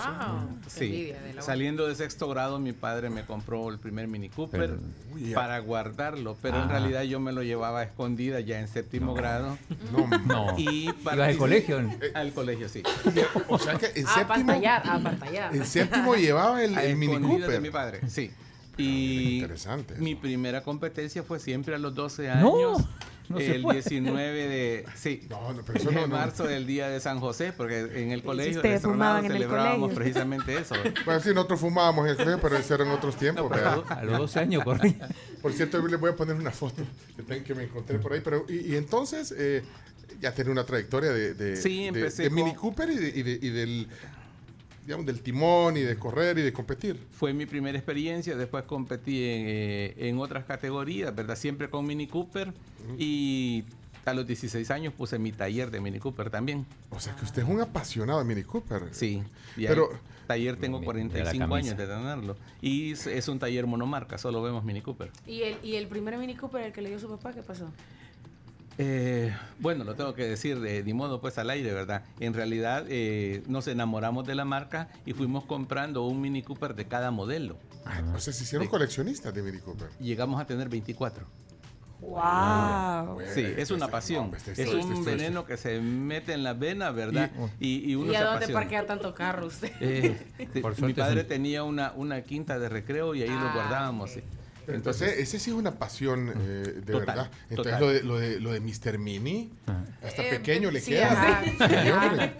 [0.68, 4.60] Sí, de la saliendo de sexto grado mi padre me compró el primer Mini Cooper
[4.60, 6.68] Pero- para guardarlo, pero en Ah.
[6.68, 9.58] realidad yo me lo llevaba a escondida ya en séptimo grado.
[9.92, 10.58] No, No.
[10.58, 11.78] Y ¿Ibas al colegio?
[12.14, 12.82] Al colegio, sí.
[13.48, 15.54] O sea que en A séptimo, pantallar, a pantallar.
[15.54, 17.60] en séptimo llevaba el, A el Mini escondidas de Cooper.
[17.60, 18.30] mi padre, sí.
[18.76, 19.94] Y Interesante.
[19.96, 22.78] mi primera competencia fue siempre a los 12 No, años.
[23.28, 23.80] no se el puede.
[23.82, 26.06] 19 de, sí, No, no, de no, no.
[26.08, 29.38] marzo del día de San José, porque en el colegio ustedes de fumaban en el
[29.38, 29.94] celebrábamos colegio.
[30.02, 30.74] precisamente eso.
[31.04, 33.50] Bueno, sí, nosotros fumábamos en el colegio, pero eso eran otros tiempos.
[33.50, 33.84] No.
[33.88, 34.96] A los 12 años corrí.
[35.42, 36.82] Por cierto, les voy a poner una foto
[37.44, 38.20] que, me encontré por ahí.
[38.24, 39.62] Pero, y, y entonces, eh,
[40.20, 41.90] ya tenía una trayectoria de, de, Sí,
[42.30, 43.88] Mini Cooper y, de- y de- y del,
[44.84, 46.98] digamos, del timón y de correr y de competir.
[47.12, 51.36] Fue mi primera experiencia, después competí en, eh, en otras categorías, ¿verdad?
[51.36, 52.52] Siempre con Mini Cooper
[52.98, 53.64] y
[54.04, 56.66] a los 16 años puse mi taller de Mini Cooper también.
[56.90, 58.82] O sea que usted es un apasionado de Mini Cooper.
[58.92, 59.22] Sí,
[59.56, 59.88] y Pero-
[60.26, 61.54] taller tengo Mira la 45 camisa.
[61.74, 65.10] años de tenerlo y es, es un taller monomarca, solo vemos Mini Cooper.
[65.26, 67.70] ¿Y el, y el primer Mini Cooper, el que le dio su papá, qué pasó?
[68.78, 72.02] Eh, bueno, lo tengo que decir de, de modo pues al aire, ¿verdad?
[72.20, 76.86] En realidad eh, nos enamoramos de la marca y fuimos comprando un Mini Cooper de
[76.86, 77.56] cada modelo.
[77.84, 79.88] Ah, o sea, se hicieron coleccionistas de Mini Cooper.
[80.00, 81.24] Llegamos a tener 24.
[82.00, 83.18] ¡Wow!
[83.32, 84.30] Sí, es una este- pasión.
[84.36, 87.30] este- Es este- un veneno que se mete en las venas, ¿verdad?
[87.60, 88.60] Y, y uno ¿Y se a dónde apasiona.
[88.60, 89.72] parquea tanto carro usted?
[89.80, 90.16] Eh,
[90.82, 94.10] mi padre tenía una, una quinta de recreo y ahí lo Ah, guardábamos.
[94.10, 94.20] sí.
[94.66, 96.32] Entonces, Entonces, ese sí es una pasión eh,
[96.84, 97.30] de Total, verdad.
[97.50, 98.98] Entonces, lo de, lo, de, lo de Mr.
[98.98, 99.50] Mini,
[100.02, 101.12] hasta Eh, pequeño le sí, queda.
[101.12, 101.42] ajá.
[101.84, 102.32] Sí, hombre.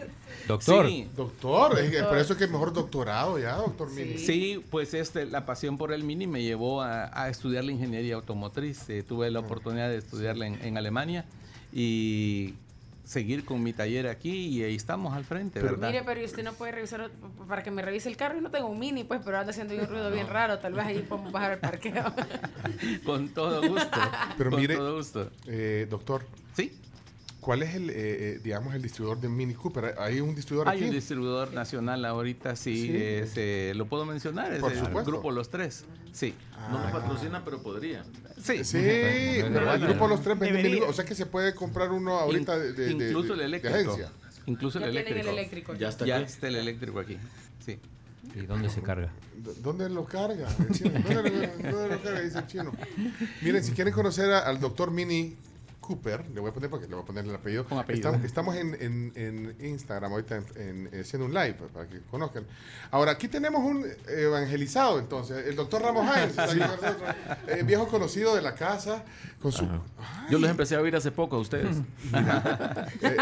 [0.46, 0.86] Doctor.
[0.86, 4.18] Sí, Doctor, es que por eso es que es mejor doctorado ya, doctor Mini.
[4.18, 8.14] Sí, pues este, la pasión por el Mini me llevó a, a estudiar la ingeniería
[8.16, 8.88] automotriz.
[8.90, 11.24] Eh, tuve la oportunidad de estudiarla en, en Alemania
[11.72, 12.54] y
[13.04, 15.88] seguir con mi taller aquí y ahí estamos al frente, ¿verdad?
[15.90, 17.10] Mire, pero ¿y usted no puede revisar
[17.48, 18.34] para que me revise el carro?
[18.36, 20.58] Yo no tengo un Mini, pues, pero anda haciendo un ruido bien raro.
[20.58, 22.04] Tal vez ahí podemos bajar el parqueo.
[23.04, 24.00] Con todo gusto.
[24.38, 25.30] Pero con mire, todo gusto.
[25.46, 26.24] eh, doctor,
[26.54, 26.72] Sí,
[27.44, 29.94] ¿cuál es el, eh, eh, digamos, el distribuidor de Mini Cooper?
[29.98, 30.88] ¿Hay un distribuidor hay aquí?
[30.88, 32.96] un distribuidor nacional ahorita, sí, Sí.
[32.96, 35.10] es, eh, lo puedo mencionar, es Por el supuesto.
[35.10, 35.84] grupo Los Tres.
[36.12, 36.34] Sí,
[36.70, 38.02] No nos patrocina, pero podría.
[38.40, 38.64] sí.
[38.64, 40.62] Sí, pero el grupo Los Tres vende.
[40.62, 43.38] Mini, o sea que se puede comprar uno ahorita de, de- de- incluso de- el
[43.38, 43.76] de eléctrico.
[43.92, 44.12] agencia.
[44.46, 45.28] Incluso el tienen eléctrico.
[45.30, 45.74] el eléctrico.
[45.74, 46.24] Ya está Ya aquí.
[46.24, 47.18] está el eléctrico aquí.
[47.64, 47.78] Sí.
[48.34, 49.10] ¿Y dónde se carga?
[49.62, 50.48] ¿Dónde lo carga?
[50.58, 50.90] el chino?
[50.92, 52.20] ¿Dónde, lo, dónde lo carga?
[52.22, 52.72] Dice el chino.
[53.42, 55.36] Miren, si quieren conocer a- al doctor Mini
[55.86, 57.64] Cooper, le voy a poner porque le voy a poner el apellido.
[57.66, 58.08] Con apellido.
[58.10, 59.12] Estamos, estamos en, en-
[59.60, 62.44] en Instagram ahorita en, en- eh, haciendo un live para que conozcan.
[62.90, 66.94] Ahora, aquí tenemos un evangelizado entonces, el doctor Ramos Hines, nosotros,
[67.48, 69.04] eh, viejo conocido de la casa,
[69.40, 69.66] con su...
[70.30, 71.76] Yo los empecé a oír hace poco a ustedes.
[73.02, 73.16] Eh,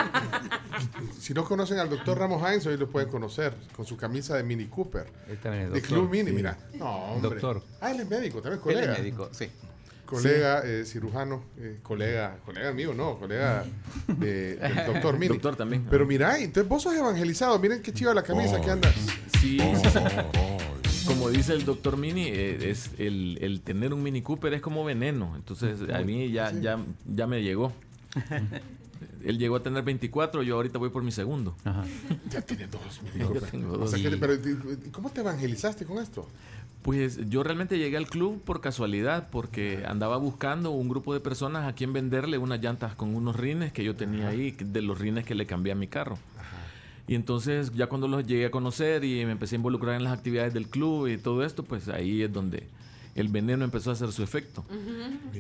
[1.19, 4.43] si no conocen al doctor Ramos Hines, hoy lo pueden conocer con su camisa de
[4.43, 5.07] Mini Cooper.
[5.29, 5.99] Él también es De doctor.
[5.99, 6.37] Club Mini, Sí.
[6.37, 6.59] mira.
[6.75, 7.31] No, hombre.
[7.31, 7.63] Doctor.
[7.81, 8.93] Ah, él es médico, también es Él colega.
[8.93, 9.51] es médico, sí.
[10.17, 13.65] Colega, eh, cirujano, eh, colega, colega mío, no, colega
[14.07, 15.29] de- del doctor Mini.
[15.35, 15.87] Doctor también.
[15.91, 18.93] Pero mira, entonces vos sos evangelizado, miren qué chiva la camisa que anda.
[19.41, 19.59] Sí, sí,
[19.91, 21.07] sí.
[21.07, 24.85] Como dice el doctor Mini, eh, es el, el tener un Mini Cooper es como
[24.85, 25.35] veneno.
[25.35, 27.73] Entonces a mí ya, ya, ya me llegó.
[29.25, 31.57] Él llegó a tener 24, yo ahorita voy por mi segundo.
[31.65, 31.85] Ajá.
[32.31, 33.43] Ya tiene dos Mini Ya Cooper.
[33.51, 33.91] tengo O dos.
[33.91, 34.35] sea, que- Y- pero,
[34.93, 36.29] ¿cómo te evangelizaste con esto?
[36.83, 41.69] Pues yo realmente llegué al club por casualidad, porque andaba buscando un grupo de personas
[41.69, 45.25] a quien venderle unas llantas con unos rines que yo tenía ahí, de los rines
[45.25, 46.19] que le cambié a mi carro.
[47.07, 50.13] Y entonces ya cuando los llegué a conocer y me empecé a involucrar en las
[50.13, 52.67] actividades del club y todo esto, pues ahí es donde
[53.15, 54.65] el veneno empezó a hacer su efecto.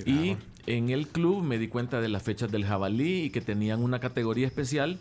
[0.06, 0.36] Y
[0.66, 3.98] en el club me di cuenta de las fechas del jabalí y que tenían una
[4.00, 4.98] categoría especial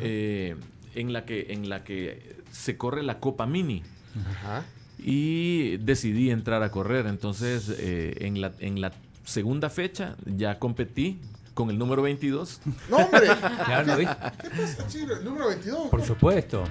[0.00, 0.56] eh,
[0.94, 3.82] en, la que, en la que se corre la Copa Mini.
[4.98, 7.06] Y decidí entrar a correr.
[7.06, 8.92] Entonces, eh, en, la, en la
[9.24, 11.20] segunda fecha ya competí
[11.54, 12.60] con el número 22.
[12.90, 13.28] ¡No, hombre!
[13.98, 14.06] Vi.
[14.06, 15.14] ¿Qué pasa, Chino?
[15.14, 15.88] ¿El número 22?
[15.88, 16.64] Por supuesto.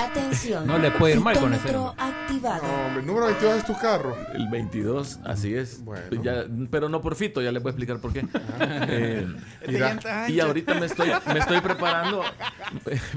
[0.00, 0.66] Atención.
[0.66, 1.68] No le puede ir mal con ese
[1.98, 2.62] activado.
[2.62, 4.16] No, hombre, el número 22 es tu carro.
[4.32, 5.82] El 22, así es.
[6.22, 8.26] Ya- pero no por Fito, ya les voy a explicar por qué.
[8.60, 9.26] Eh,
[10.28, 12.22] y ahorita me estoy, me estoy preparando,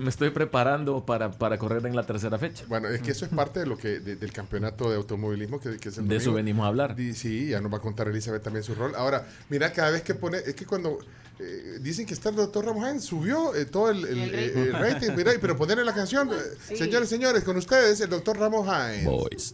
[0.02, 2.66] me estoy preparando para, para correr en la tercera fecha.
[2.68, 5.78] Bueno, es que eso es parte de lo que de- del campeonato de automovilismo que,
[5.78, 7.00] que es el De eso venimos a hablar.
[7.00, 8.94] Y sí, ya nos va a contar Elizabeth también su rol.
[8.96, 10.98] Ahora, mira, cada vez que pone, es que cuando
[11.44, 14.48] eh, dicen que está el doctor Ramos Sáenz, subió eh, todo el, el, El eh,
[14.54, 14.60] rating.
[14.62, 16.30] el rating, mira, pero ponerle la canción.
[16.68, 16.78] Sí.
[16.78, 19.06] Señores, señores, con ustedes el doctor Ramos Sáenz.
[19.06, 19.54] Boys.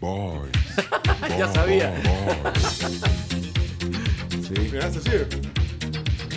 [0.00, 0.50] Boys.
[1.38, 1.92] Ya sabía.
[4.46, 4.54] Sí.
[4.72, 5.26] Mira, se sirve.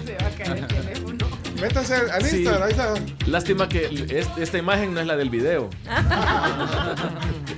[0.06, 1.28] Se va a caer el teléfono.
[1.62, 2.38] Métanse al, Sí.
[2.38, 2.94] Instagram, ahí está.
[3.28, 5.70] Lástima que es- esta imagen no es la del video.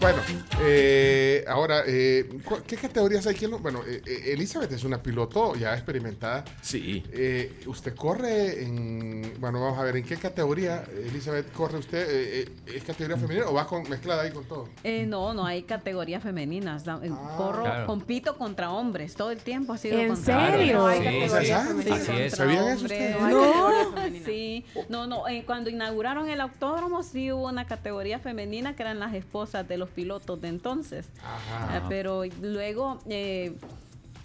[0.00, 0.18] Bueno,
[0.62, 3.34] eh, ahora, eh, ¿cu- ¿qué categorías hay?
[3.34, 6.44] ¿Quién lo- bueno, eh, eh, Elizabeth es una piloto ya experimentada.
[6.62, 7.02] Sí.
[7.12, 9.34] Eh, ¿Usted corre en...
[9.40, 11.98] Bueno, vamos a ver, ¿en qué categoría, Elizabeth, corre usted?
[12.08, 14.68] Eh, eh, ¿Es categoría femenina o va con, mezclada ahí con todo?
[14.84, 16.84] Eh, no, no hay categorías femeninas.
[16.84, 17.86] Da- eh, Corro, Claro.
[17.86, 19.16] compito contra hombres.
[19.16, 20.84] Todo el tiempo ha sido ¿En contra serio?
[20.84, 21.00] hombres.
[21.02, 22.34] No hay Sí, Así es.
[22.36, 23.20] ¿Sabían eso ustedes?
[23.20, 23.26] No
[23.66, 24.24] hay femeninas.
[24.24, 25.26] Sí, no, no.
[25.26, 29.76] eh, cuando inauguraron el autódromo sí hubo una categoría femenina que eran las esposas de
[29.76, 31.06] los pilotos de entonces.
[31.22, 31.78] Ajá.
[31.78, 33.54] Eh, pero luego eh,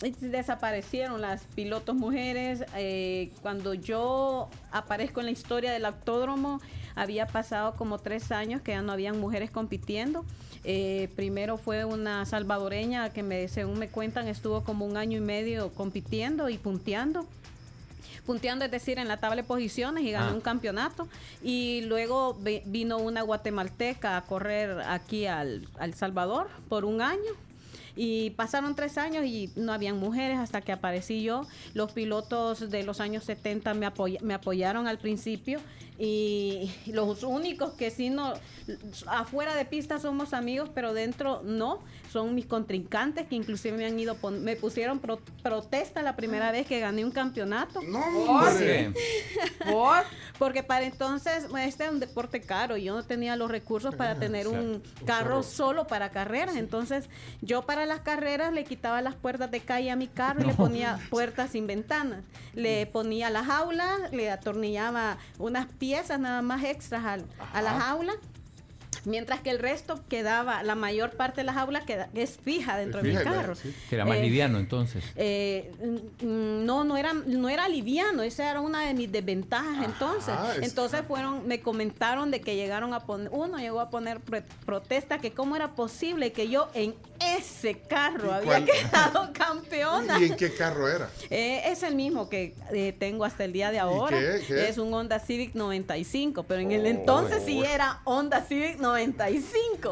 [0.01, 2.63] desaparecieron las pilotos mujeres.
[2.75, 6.59] Eh, cuando yo aparezco en la historia del autódromo,
[6.95, 10.25] había pasado como tres años que ya no habían mujeres compitiendo.
[10.65, 15.21] Eh, primero fue una salvadoreña que me, según me cuentan, estuvo como un año y
[15.21, 17.27] medio compitiendo y punteando
[18.25, 20.33] punteando, es decir, en la tabla de posiciones y ganó Ah.
[20.33, 21.07] un campeonato.
[21.41, 27.31] Y luego vino una guatemalteca a correr aquí al, al Salvador por un año.
[27.95, 31.45] Y pasaron tres años y no habían mujeres hasta que aparecí yo.
[31.75, 35.59] Los pilotos de los años 70 me, apoya- me apoyaron al principio
[35.99, 38.33] y los únicos que sí no,
[39.07, 43.99] afuera de pista somos amigos, pero dentro no, son mis contrincantes que inclusive me han
[43.99, 47.79] ido, pon- me pusieron pro- protesta la primera vez que gané un campeonato.
[47.79, 48.91] hombre.
[49.69, 50.03] ¿Por?
[50.39, 54.15] Porque para entonces este era un deporte caro y yo no tenía los recursos para
[54.15, 55.43] tener un carro carro.
[55.43, 56.55] solo para carreras.
[56.55, 57.09] Entonces
[57.41, 60.51] yo para las carreras le quitaba las puertas de calle a mi carro y le
[60.53, 60.57] No.
[60.57, 62.23] ponía puertas sin ventanas.
[62.53, 68.13] Le ponía la jaula, le atornillaba unas piezas nada más extras al- a la jaula.
[69.05, 73.01] Mientras que el resto quedaba, la mayor parte de la jaula queda, es fija dentro
[73.01, 73.53] de mi carro.
[73.89, 75.03] Que era más Eh, liviano entonces.
[75.15, 75.71] eh,
[76.21, 80.33] mm, no, no era, no era liviano, esa era una de mis desventajas entonces.
[80.57, 84.43] es- Entonces fueron, me comentaron de que llegaron a poner, uno llegó a poner pre-
[84.65, 86.95] protesta que cómo era posible que yo en
[87.37, 88.65] ese carro ¿Y había cuál?
[88.65, 90.19] quedado campeona.
[90.19, 91.09] ¿Y en qué carro era?
[91.29, 94.17] Eh, es el mismo que eh, tengo hasta el día de ahora.
[94.19, 94.41] qué?
[94.47, 94.69] ¿Qué?
[94.69, 96.87] Es un Honda Civic 95, pero en el Oh.
[96.87, 98.92] entonces sí era Honda Civic 95.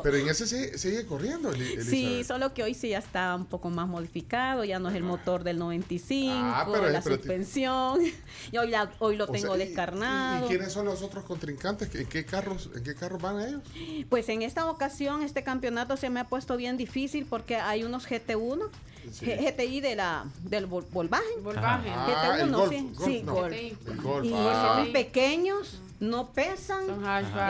[0.04, 1.86] Pero en ese sigue, sigue corriendo, Elizabeth.
[1.88, 5.04] Sí, solo que hoy sí ya está un poco más modificado, ya no es el
[5.04, 8.00] motor del 95, Ah, pero- la pero suspensión,
[8.52, 10.46] y hoy, lo O sea, tengo y- descarnado.
[10.46, 11.94] ¿Y quiénes son los otros contrincantes?
[11.96, 13.62] ¿En qué carros, en qué carros van ellos?
[14.10, 18.06] Pues en esta ocasión este campeonato se me ha puesto bien difícil porque hay unos
[18.08, 18.70] GT1,
[19.12, 19.26] Sí.
[19.26, 21.44] G- GTI de la, del Vol- Volkswagen.
[21.44, 21.92] Volkswagen.
[21.96, 23.34] Ah, el GT1, Golf, sí, Golf, sí, no.
[23.34, 23.54] Golf.
[23.54, 24.76] El Golf, Y ah.
[24.84, 26.88] son pequeños, no pesan.
[26.88, 27.04] Son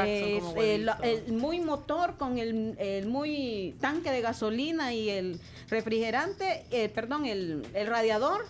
[0.06, 5.40] eh, son como el, muy motor con el, el muy tanque de gasolina y el
[5.70, 8.46] refrigerante, eh, perdón, el, el radiador.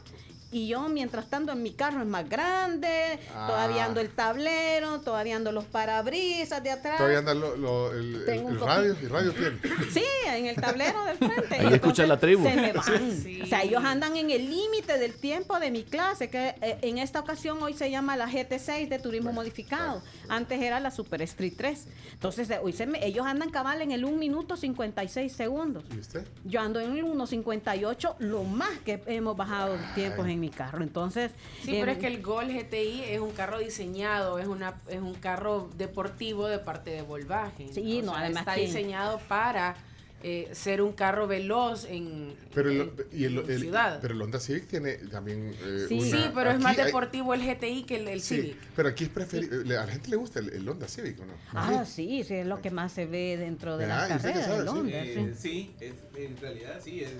[0.51, 3.47] Y yo, mientras tanto, en mi carro es más grande, Ah.
[3.47, 6.97] todavía ando el tablero, todavía ando los parabrisas de atrás.
[6.97, 9.57] Todavía anda lo- lo- el, el- el radio, el radio tiene.
[9.93, 11.55] Sí, en el tablero del frente.
[11.55, 12.43] Ahí escucha la tribu.
[12.43, 13.11] Se me van.
[13.23, 13.41] Sí.
[13.41, 16.97] O sea, ellos andan en el límite del tiempo de mi clase, que eh, en
[16.97, 20.01] esta ocasión hoy se llama la GT6 de turismo modificado.
[20.29, 21.87] Antes era la Super Street 3.
[22.13, 25.83] Entonces, eh, hoy se me- ellos andan cabal en el 1 minuto 56 segundos.
[25.95, 26.25] ¿Y usted?
[26.43, 30.83] Yo ando en el 1.58, lo más que hemos bajado tiempos en mi carro.
[30.83, 31.31] Entonces,
[31.63, 34.99] Sí, eh, pero es que el Gol GTI es un carro diseñado, es una es
[34.99, 37.73] un carro deportivo de parte de Volkswagen.
[37.73, 39.75] Sí, no, sea, además está que- diseñado para
[40.23, 43.97] eh, ser un carro veloz en, Pero el, en- y el- en el- ciudad.
[44.03, 45.51] pero el Honda Civic tiene también.
[45.63, 48.35] eh, Sí, una- sí, pero es más hay- deportivo el GTI que el, el sí,
[48.35, 48.57] Civic.
[48.75, 49.75] pero aquí es preferible.
[49.77, 51.33] A la gente le gusta el, el Honda Civic, ¿o no?
[51.53, 54.27] Ah, sí, sí, es lo que más se ve dentro de Ah, las ¿y usted
[54.33, 54.45] qué carreras.
[54.47, 54.59] sabe?
[54.59, 54.77] el Sí.
[54.77, 55.71] Honda, Eh, sí.
[55.79, 57.01] es- en realidad sí.
[57.03, 57.11] es-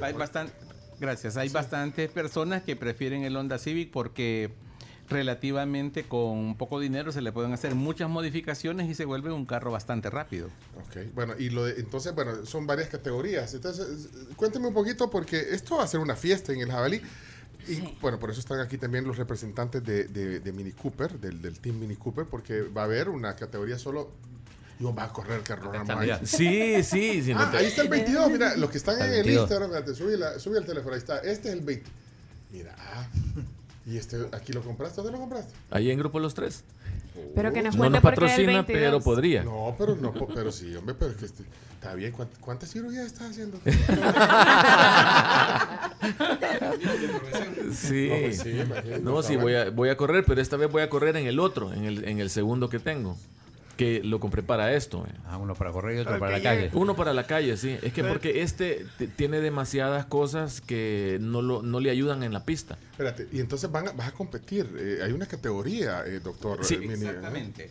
[0.00, 0.52] hay bastante,
[1.00, 1.36] gracias.
[1.36, 4.50] Hay bastantes personas que prefieren el Honda Civic porque
[5.08, 9.70] relativamente con poco dinero se le pueden hacer muchas modificaciones y se vuelve un carro
[9.70, 10.48] bastante rápido.
[10.76, 13.54] Ok, bueno, y lo de- entonces, bueno, son varias categorías.
[13.54, 17.00] Entonces, cuénteme un poquito porque esto va a ser una fiesta en el Jabalí.
[17.68, 21.40] Y bueno, por eso están aquí también los representantes de, de- de Mini Cooper, del,
[21.40, 24.12] del Team Mini Cooper, porque va a haber una categoría solo.
[24.78, 26.10] Y va a correr Ramos ahí.
[26.24, 28.30] Sí, sí, sí, no Ah, te- ahí está el 22.
[28.30, 29.42] Mira, los que están Está en el el 22.
[29.44, 30.92] Instagram, espérate, sube, la- sube el teléfono.
[30.94, 31.18] Ahí está.
[31.20, 31.90] Este es el 20.
[32.52, 33.06] Mira, ah,
[33.86, 34.96] y este, aquí lo compraste.
[34.96, 35.52] ¿Dónde lo compraste?
[35.70, 36.62] Ahí en Grupo Los Tres.
[37.34, 38.66] Pero que nos no nos patrocina, 22.
[38.66, 39.42] pero podría.
[39.42, 41.44] No, pero no, pero sí, hombre, pero es que este,
[41.74, 42.12] está bien.
[42.12, 43.58] ¿Cuánt- ¿Cuántas cirugías estás haciendo?
[47.72, 48.08] Sí.
[48.10, 50.82] No, pues sí, imagínate, No, sí, voy a, voy a correr, pero esta vez voy
[50.82, 53.16] a correr en el otro, en el, en el segundo que tengo.
[53.76, 55.04] Que lo compré para esto.
[55.06, 55.12] eh.
[55.26, 56.70] Ah, uno para correr y otro Para para la calle.
[56.72, 57.76] Uno para la calle, sí.
[57.82, 58.86] Es que porque este
[59.16, 62.78] tiene demasiadas cosas que no, lo, no le ayudan en la pista.
[62.92, 64.66] Espérate, y entonces van a, vas a competir.
[64.78, 66.64] eh, hay una categoría, eh, doctor.
[66.64, 67.70] Sí, eh, Mini, exactamente.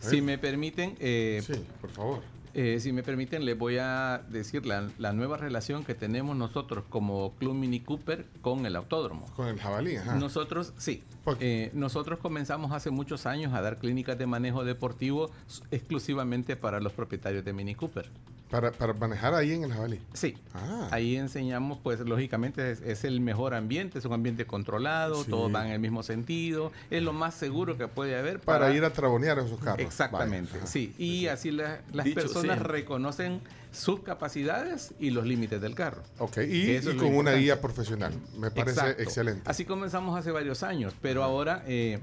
[0.00, 2.20] Si me permiten, eh, Sí, por favor.
[2.58, 6.84] Eh, si me permiten, les voy a decir la, la nueva relación que tenemos nosotros
[6.88, 9.26] como Club Mini Cooper con el autódromo.
[9.36, 10.14] Con el jabalí, ajá.
[10.14, 11.02] Nosotros, sí.
[11.40, 15.30] Eh, nosotros comenzamos hace muchos años a dar clínicas de manejo deportivo
[15.70, 18.08] exclusivamente para los propietarios de Mini Cooper.
[18.56, 20.00] Para, para manejar ahí en el jabalí.
[20.14, 20.34] Sí.
[20.54, 20.88] Ah.
[20.90, 25.30] Ahí enseñamos, pues lógicamente es, es el mejor ambiente, es un ambiente controlado, Sí.
[25.30, 28.82] todos van en el mismo sentido, es lo más seguro que puede haber Para ir
[28.84, 29.80] a trabonear esos carros.
[29.86, 30.94] Exactamente, sí.
[30.96, 33.42] Y así la- las Dicho personas reconocen
[33.72, 36.00] sus capacidades y los límites del carro.
[36.18, 37.38] Ok, y, y con una importante.
[37.40, 38.14] guía profesional.
[38.38, 39.02] Me parece Exacto.
[39.02, 39.42] excelente.
[39.44, 41.98] Así comenzamos hace varios años, pero ahora eh,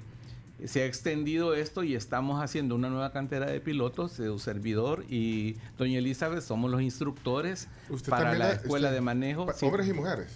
[0.65, 5.03] se ha extendido esto y estamos haciendo una nueva cantera de pilotos, de un servidor
[5.09, 9.45] y doña Elizabeth somos los instructores Usted para la la- escuela usted- de manejo.
[9.45, 9.65] pa- sí.
[9.65, 10.27] Hombres y mujeres.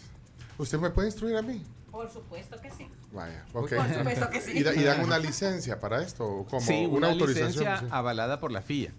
[0.57, 1.61] ¿Usted me puede instruir a mí?
[1.91, 2.87] Por supuesto que sí.
[3.13, 3.69] Vaya, ok.
[3.75, 4.51] Por supuesto que sí.
[4.55, 6.25] ¿Y, da- y dan una licencia para esto?
[6.27, 6.61] ¿O ¿Cómo?
[6.61, 7.47] Sí, una, autorización.
[7.49, 7.85] licencia sí.
[7.89, 8.91] avalada por la FIA.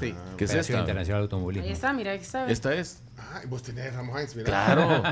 [0.00, 0.14] sí.
[0.36, 0.78] ¿Qué es esta?
[0.80, 1.66] Internacional de Automovilismo.
[1.66, 2.50] Ahí está, mira, ahí está.
[2.50, 3.02] Esta es.
[3.16, 4.46] Ah, y vos tenés Ramos Heinz, mira.
[4.46, 5.02] Claro.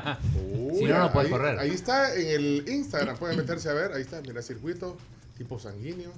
[0.52, 1.59] Uy, Si no, no puede ahí, correr.
[1.60, 3.92] Ahí está en el Instagram, pueden meterse a ver.
[3.92, 4.96] Ahí está, mira, circuito
[5.39, 6.10] tipo sanguíneo.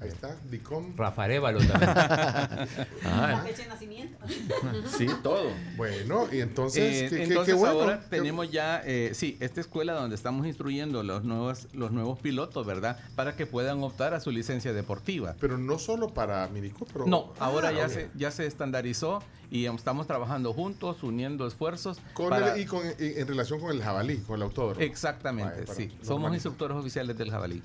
[0.00, 0.96] Ahí está, DICOM.
[0.96, 1.90] Rafa Évalo también.
[3.04, 4.16] Ah, fecha de nacimiento.
[4.96, 5.50] sí, todo.
[5.76, 7.80] Bueno, y entonces, Eh, qué, qué- entonces qué bueno.
[7.80, 12.20] ahora Qué- tenemos ya, eh, sí, esta escuela donde estamos instruyendo los nuevos, los nuevos
[12.20, 12.96] pilotos, ¿verdad?
[13.16, 15.34] Para que puedan optar a su licencia deportiva.
[15.40, 17.08] Pero no solo para Mini Cooper.
[17.08, 17.90] No, ahora Ah, ya ok.
[17.92, 19.20] se ya se estandarizó
[19.50, 21.98] y estamos trabajando juntos, uniendo esfuerzos.
[22.14, 24.80] Con para- el- y con, y en relación con el jabalí, con el autódromo.
[24.80, 25.90] Exactamente, sí.
[26.04, 27.62] Somos instructores oficiales del jabalí.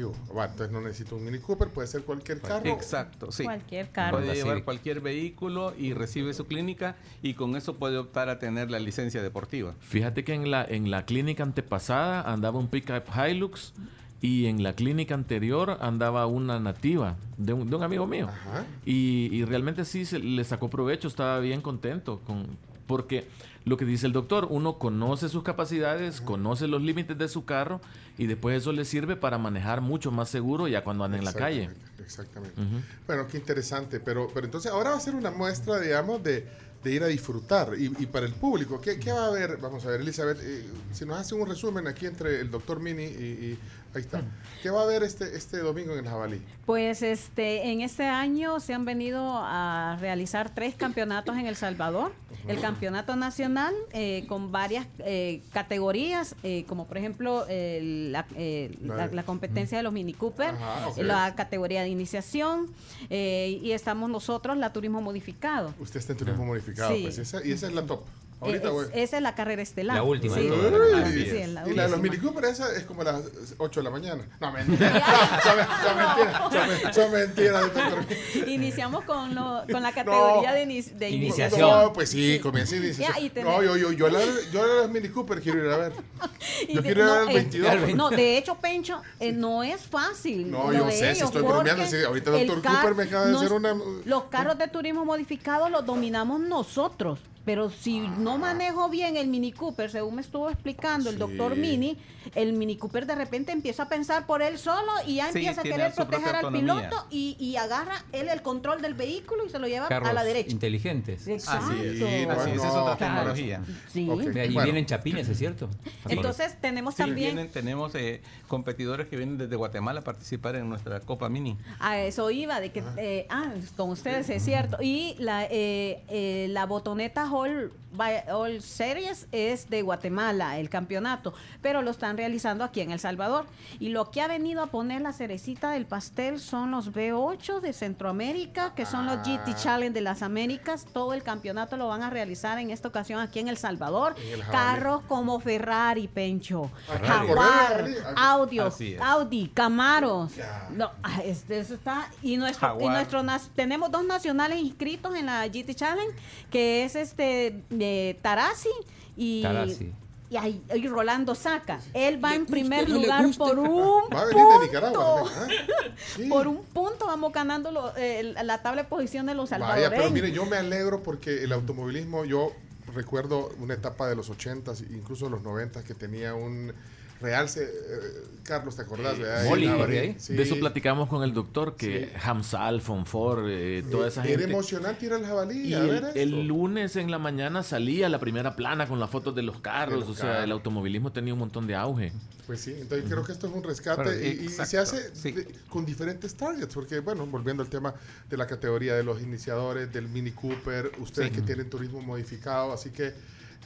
[0.00, 2.66] Entonces no necesito un Mini Cooper, puede ser cualquier carro.
[2.66, 3.44] Exacto, sí.
[3.44, 4.18] Cualquier carro.
[4.18, 8.70] Puede llevar cualquier vehículo y recibe su clínica y con eso puede optar a tener
[8.70, 9.74] la licencia deportiva.
[9.80, 13.72] Fíjate que en la, en la clínica antepasada andaba un pickup Hilux
[14.20, 18.28] y en la clínica anterior andaba una nativa de un, de un amigo mío.
[18.28, 18.64] Ajá.
[18.84, 22.58] Y, y realmente sí se le sacó provecho, estaba bien contento con
[22.88, 23.28] porque
[23.64, 27.80] lo que dice el doctor, uno conoce sus capacidades, conoce los límites de su carro
[28.16, 31.32] y después eso le sirve para manejar mucho más seguro ya cuando anda en la
[31.34, 31.70] calle.
[32.02, 32.60] Exactamente.
[33.06, 34.00] Bueno, qué interesante.
[34.00, 36.46] Pero, pero entonces ahora va a ser una muestra, digamos, de,
[36.82, 37.74] de ir a disfrutar.
[37.78, 39.58] Y, y para el público, ¿qué, qué va a haber?
[39.58, 43.04] Vamos a ver, Elizabeth, eh, si nos hace un resumen aquí entre el doctor Mini
[43.04, 43.58] y, y-
[43.94, 44.22] ahí está.
[44.62, 46.42] ¿Qué va a haber este, este domingo en el Jabalí?
[46.66, 52.12] Pues este, en este año se han venido a realizar tres campeonatos en El Salvador.
[52.46, 59.06] El campeonato nacional eh, con varias eh, categorías, eh, como por ejemplo la, eh, la-
[59.08, 62.72] la competencia de los Mini Cooper, Ajá, la categoría de iniciación
[63.10, 65.74] eh, y estamos nosotros, la turismo modificado.
[65.78, 67.02] Usted está en turismo modificado, Sí.
[67.02, 68.00] pues, esa- y esa es la top.
[68.40, 68.86] Ahorita, Eh, güey.
[68.88, 69.96] es- esa es la carrera estelar.
[69.96, 71.04] La última Sí, de Uy, todas.
[71.04, 72.00] Así Así es, la y la de los.
[72.00, 73.20] Mini Cooper, esa es como las
[73.58, 74.22] 8 de la mañana.
[74.40, 74.90] No, mentira.
[74.90, 75.56] No, son,
[75.96, 76.52] mentiras.
[76.52, 78.04] Son, men- son mentiras, doctor.
[78.48, 80.54] Iniciamos con, lo- con la categoría No.
[80.56, 81.60] de, ini- de Iniciación.
[81.60, 83.12] No, pues sí, comienza iniciación.
[83.12, 84.20] Ya, y No, yo, yo, yo, la,
[84.52, 85.92] yo la de los Mini Cooper quiero ir a ver.
[86.68, 87.94] Yo quiero ir a ver no, el eh, 22.
[87.94, 90.50] No, de hecho, Pencho, eh, no es fácil.
[90.50, 92.62] No, yo sé, si estoy bromeando, ahorita el Dr.
[92.62, 93.74] car- Cooper me acaba de hacer una-
[94.04, 97.18] Los carros de turismo modificado los dominamos nosotros.
[97.48, 101.96] Pero si no manejo bien el Mini Cooper, según me estuvo explicando el doctor Mini,
[102.34, 105.60] el Mini Cooper de repente empieza a pensar por él solo y ya Sí, empieza
[105.60, 109.58] a querer proteger al piloto y, y agarra él el control del vehículo y se
[109.58, 110.50] lo lleva a la derecha.
[110.50, 111.26] inteligentes.
[111.28, 111.66] Exacto.
[111.66, 113.60] Así es, así es, esa es otra tecnología.
[113.88, 114.02] Sí.
[114.02, 114.62] Y Bueno.
[114.64, 115.68] vienen chapines, ¿es cierto?
[116.08, 117.34] Entonces tenemos Sí, también...
[117.36, 121.56] vienen- tenemos eh, competidores que vienen desde Guatemala a participar en nuestra Copa Mini.
[121.80, 124.78] A eso iba, de que, eh, ah, con ustedes es cierto.
[124.80, 131.34] Y la, eh, eh, la botoneta All, by- All Series es de Guatemala, el campeonato,
[131.62, 133.46] pero lo están realizando aquí en El Salvador.
[133.80, 137.72] Y lo que ha venido a poner la cerecita del pastel son los B8 de
[137.72, 140.86] Centroamérica, que son los GT Challenge de las Américas.
[140.92, 144.14] Todo el campeonato lo van a realizar en esta ocasión aquí en El Salvador.
[144.18, 144.52] En el Jabalí.
[144.52, 147.06] Carros como Ferrari, Pencho, Ferrari.
[147.06, 147.96] Jaguar, Jabalí.
[148.16, 148.72] Audio.
[149.00, 150.32] Audi, Camaros.
[150.70, 152.10] No, ah, este, eso está.
[152.22, 152.94] Y nuestro, y Jaguar.
[152.94, 153.22] nuestro
[153.54, 156.14] tenemos dos nacionales inscritos en la GT Challenge,
[156.50, 158.70] que es este eh, Tarasi
[159.16, 159.42] y.
[159.42, 159.92] Tarasi.
[160.30, 161.80] Y, ahí- y Rolando Saca.
[161.94, 163.44] Él va en primer lugar gusta.
[163.44, 164.62] por un Va a venir de punto.
[164.66, 165.30] Nicaragua.
[165.32, 165.94] también, ¿ah?
[166.16, 166.28] Sí.
[166.28, 169.98] Por un punto vamos ganando lo- eh, la tabla de posición de los Vaya, salvadoreños.
[169.98, 172.52] pero mire, yo me alegro porque el automovilismo, yo
[172.94, 176.72] recuerdo una etapa de los 80s, incluso los 90s, que tenía un
[177.20, 177.64] realce.
[177.64, 179.18] eh, Carlos, ¿te acordás?
[179.44, 180.14] Molly.
[180.18, 180.32] Sí.
[180.34, 184.44] De eso platicamos con el doctor, que Hamsal, Fonfor, eh, toda esa Era gente.
[184.54, 185.68] emocionante ir al jabalí.
[185.68, 189.34] Y a ver el, lunes en la mañana salía la primera plana con las fotos
[189.34, 190.00] de los carros.
[190.00, 192.10] los o sea, el automovilismo tenía un montón de auge.
[192.46, 196.34] Pues sí, entonces creo que esto es un rescate y, se hace de- con diferentes
[196.34, 197.92] targets, porque bueno, volviendo al tema
[198.30, 201.34] de la categoría de los iniciadores, del Mini Cooper, ustedes Sí.
[201.34, 203.12] que tienen turismo modificado, así que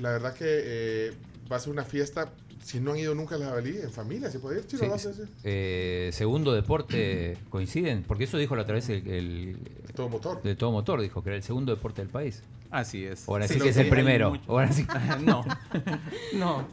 [0.01, 1.13] la verdad que eh,
[1.51, 4.39] va a ser una fiesta, si no han ido nunca al jabalí, en familia, ¿se
[4.39, 4.67] puede ir?
[4.67, 4.83] Chino?
[4.83, 5.11] Sí, ¿Vas a
[5.45, 9.59] eh, segundo deporte coinciden, porque eso dijo la otra vez el, el
[9.95, 10.43] todo motor.
[10.43, 12.43] De todo motor, dijo que era el segundo deporte del país.
[12.71, 13.29] Así es.
[13.29, 14.33] Ahora sí, Sí, que es el primero.
[14.49, 14.87] Ahora sí.
[15.25, 15.45] no,
[16.35, 16.67] no.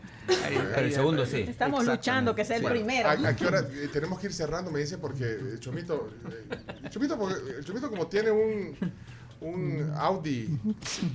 [0.45, 1.41] Ahí- Pero el ahí- segundo sí.
[1.41, 3.09] Estamos luchando que sea el primero.
[3.09, 3.59] ¿a, a qué hora?
[3.59, 7.89] Eh, tenemos que ir cerrando, me dice, porque eh, Chomito, eh, Chomito, porque, eh, Chomito
[7.89, 8.77] como tiene un,
[9.41, 10.49] un Audi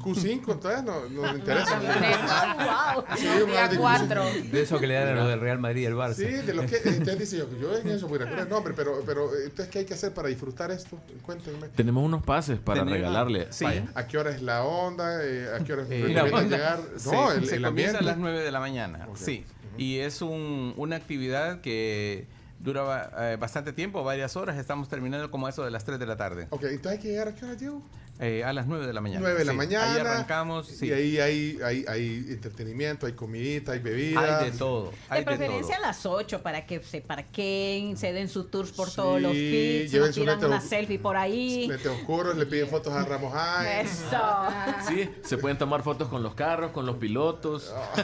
[0.02, 1.78] Q5, entonces no, no le interesa.
[1.78, 3.05] Wow.
[3.18, 4.22] Sí, un Día Audi cuatro.
[4.24, 4.51] Q5.
[4.51, 6.14] De eso que le dan a los del Real Madrid y el Barça.
[6.14, 9.02] Sí, de lo que entonces dice yo, yo en eso voy a el nombre, pero,
[9.05, 10.98] pero eh, entonces ¿qué hay que hacer para disfrutar esto?
[11.22, 11.68] Cuéntenme.
[11.68, 13.48] Tenemos unos pases para Tenemos- regalarle.
[13.51, 13.64] sí.
[13.64, 13.88] Vaya.
[13.94, 15.22] ¿A qué hora es la onda?
[15.24, 16.80] Eh, ¿A qué hora Eh, recomiendan la onda llegar?
[16.96, 19.16] se, No, el, se el comienza a las 9 de la mañana, Ok.
[19.16, 19.44] sí.
[19.76, 22.26] Y es un- una actividad que
[22.60, 24.56] dura eh, bastante tiempo, varias horas.
[24.56, 26.46] Estamos terminando como eso de las 3 de la tarde.
[26.51, 27.82] Ok, entonces hay que llegar a qué hora, Diego?
[28.20, 29.20] Eh, a las 9 de la mañana.
[29.23, 29.57] 9 de la sí.
[29.59, 29.93] mañana.
[29.93, 30.69] Ahí arrancamos.
[30.69, 30.86] sí.
[30.86, 34.43] Y ahí hay, hay, hay entretenimiento, hay comidita, hay bebidas.
[34.43, 34.91] Hay de todo.
[34.91, 35.85] De Hay de preferencia todo.
[35.85, 39.89] a las 8 para que se parqueen, se den sus tours por todos los Sí,
[39.91, 41.66] pits, su tiran una selfie por ahí.
[41.66, 43.81] Lente oscuros, le piden fotos a Ramos High.
[43.81, 44.47] Eso.
[44.86, 47.74] Sí, se pueden tomar fotos con los carros, con los pilotos.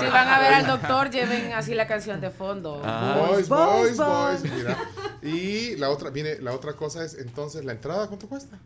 [0.00, 2.80] Si van a ver al doctor, lleven así la canción de fondo.
[2.80, 4.42] Boys, boys, boys.
[4.44, 4.78] Mira.
[5.22, 8.58] Y la otra, viene, la otra cosa es entonces la entrada, ¿cuánto cuesta?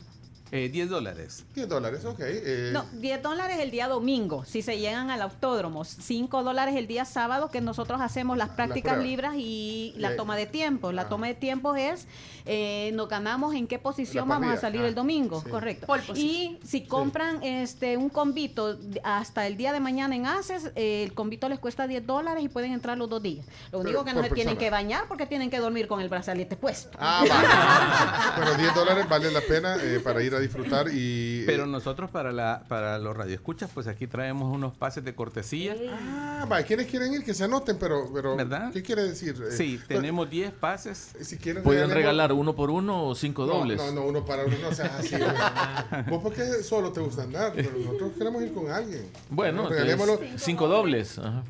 [0.57, 1.45] Eh, 10 dólares.
[1.57, 2.21] 10 dólares, ok.
[2.21, 5.85] eh, No, 10 dólares el día domingo, si se llegan al autódromo.
[5.85, 9.09] 5 dólares el día sábado, que nosotros hacemos las prácticas prueba.
[9.11, 10.93] libres y la Eh, toma de tiempo.
[10.93, 12.07] La toma de tiempo es,
[12.47, 15.51] eh, nos ganamos en qué posición vamos a salir Ah, el domingo, sí.
[15.51, 15.87] correcto.
[16.15, 21.15] Y si compran este un convito hasta el día de mañana en ACES, eh, el
[21.15, 23.45] convito les cuesta 10 dólares y pueden entrar los dos días.
[23.73, 26.55] Lo único que no se tienen que bañar porque tienen que dormir con el brazalete
[26.55, 26.97] puesto.
[27.01, 28.47] Ah, vale.
[28.47, 31.41] bueno, 10 dólares vale la pena eh, para ir a disfrutar y...
[31.41, 35.77] eh, Pero nosotros para la para los radioescuchas, pues aquí traemos unos pases de cortesía.
[35.91, 37.25] Ah, vale, ¿quiénes quieren ir?
[37.25, 38.11] Que se anoten, pero...
[38.13, 38.73] pero ¿Verdad?
[38.73, 39.35] ¿Qué quiere decir?
[39.47, 41.13] Eh, Sí, pues, tenemos 10 pases.
[41.21, 43.77] Si quieren Pueden regalar uno por uno o cinco No, dobles.
[43.79, 45.17] No, no, uno para uno, no seas así.
[46.11, 49.09] Vos porque solo te gusta andar, pero nosotros queremos ir con alguien.
[49.31, 50.21] Bueno, regalémoslo.
[50.37, 51.19] cinco dobles.
[51.19, 51.43] Ajá.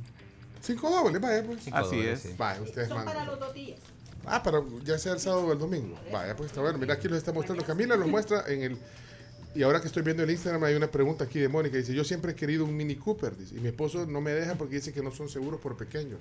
[0.61, 1.63] Cinco dobles, vaya pues.
[1.63, 2.21] Cinco Así es.
[2.21, 2.35] sí.
[2.39, 3.27] Vaya, ustedes Son para mandan.
[3.27, 3.79] los dos días.
[4.27, 5.97] Ah, para ya sea el sábado o el domingo.
[6.13, 6.79] Vaya, pues está bueno.
[6.79, 7.65] Mira, aquí los está mostrando.
[7.65, 8.79] Camila los muestra en el.
[9.55, 11.77] Y ahora que estoy viendo el Instagram, hay una pregunta aquí de Mónica.
[11.77, 13.37] Dice: Yo siempre he querido un Mini Cooper.
[13.37, 16.19] Dice, y mi esposo no me deja porque dice que no son seguros por pequeños.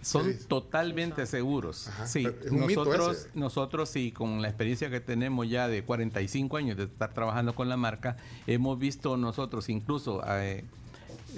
[0.00, 0.38] Son Sí.
[0.46, 1.88] totalmente seguros.
[1.88, 3.28] Ajá, Sí, pero es un mito nosotros, ese.
[3.34, 7.68] nosotros sí, con la experiencia que tenemos ya de 45 años de estar trabajando con
[7.68, 8.16] la marca,
[8.46, 10.64] hemos visto nosotros incluso eh,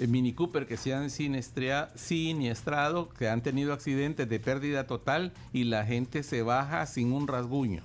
[0.07, 5.85] Mini Cooper que se han siniestrado, que han tenido accidentes de pérdida total y la
[5.85, 7.81] gente se baja sin un rasguño.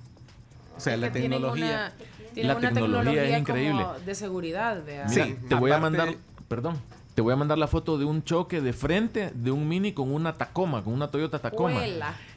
[0.75, 1.93] O sea, Es la tecnología...
[2.35, 3.85] una- La una tecnología es como increíble.
[4.05, 5.07] De seguridad, vea.
[5.07, 6.15] Sí, Mira, te voy a mandar,
[6.47, 6.79] perdón,
[7.17, 10.13] Te voy a mandar la foto de un choque de frente de un Mini con
[10.13, 11.81] una Tacoma, con una Toyota Tacoma.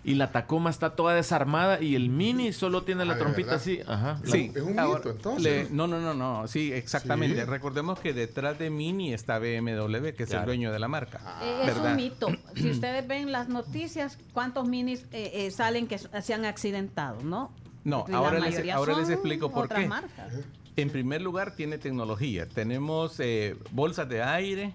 [0.04, 3.56] Y la Tacoma está toda desarmada y el Mini solo tiene la Ah, ¿de trompita
[3.56, 3.80] así.
[3.86, 4.18] Ajá.
[4.24, 5.42] Sí, Es un ahora, mito, entonces.
[5.42, 7.40] le- no, no, no, no, sí, exactamente.
[7.42, 7.44] Sí.
[7.44, 11.20] Recordemos que detrás de Mini está BMW, que es el dueño de la marca.
[11.42, 12.28] Eh, es un mito.
[12.54, 17.52] Si ustedes ven las noticias, ¿cuántos minis eh, eh, salen que se han accidentado, no?
[17.84, 19.86] No, ahora les, ahora les explico por qué.
[19.86, 20.32] marcas.
[20.76, 22.46] En primer lugar, tiene tecnología.
[22.48, 24.72] Tenemos eh, bolsas de aire,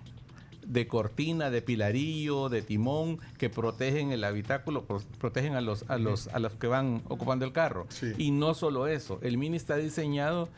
[0.65, 5.97] de cortina, de pilarillo, de timón, que protegen el habitáculo, pro- protegen a los, a
[5.97, 7.87] los, a los que van ocupando el carro.
[8.17, 10.49] Y no solo eso, el Mini está diseñado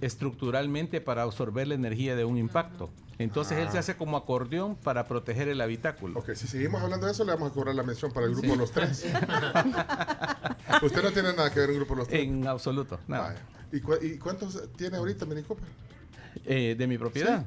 [0.00, 2.90] estructuralmente para absorber la energía de un impacto.
[3.18, 3.72] Entonces él Ah.
[3.72, 6.18] se hace como acordeón para proteger el habitáculo.
[6.20, 8.54] Ok, si seguimos hablando de eso, le vamos a cobrar la mención para el grupo
[8.56, 9.06] Los Tres.
[10.82, 12.22] Usted no tiene nada que ver en el grupo Los Tres.
[12.22, 13.28] En absoluto, nada.
[13.28, 13.40] Vaya.
[13.72, 15.64] ¿Y, cu- y cuántos tiene ahorita Mini Cooper?
[16.44, 17.44] Eh, de mi propiedad.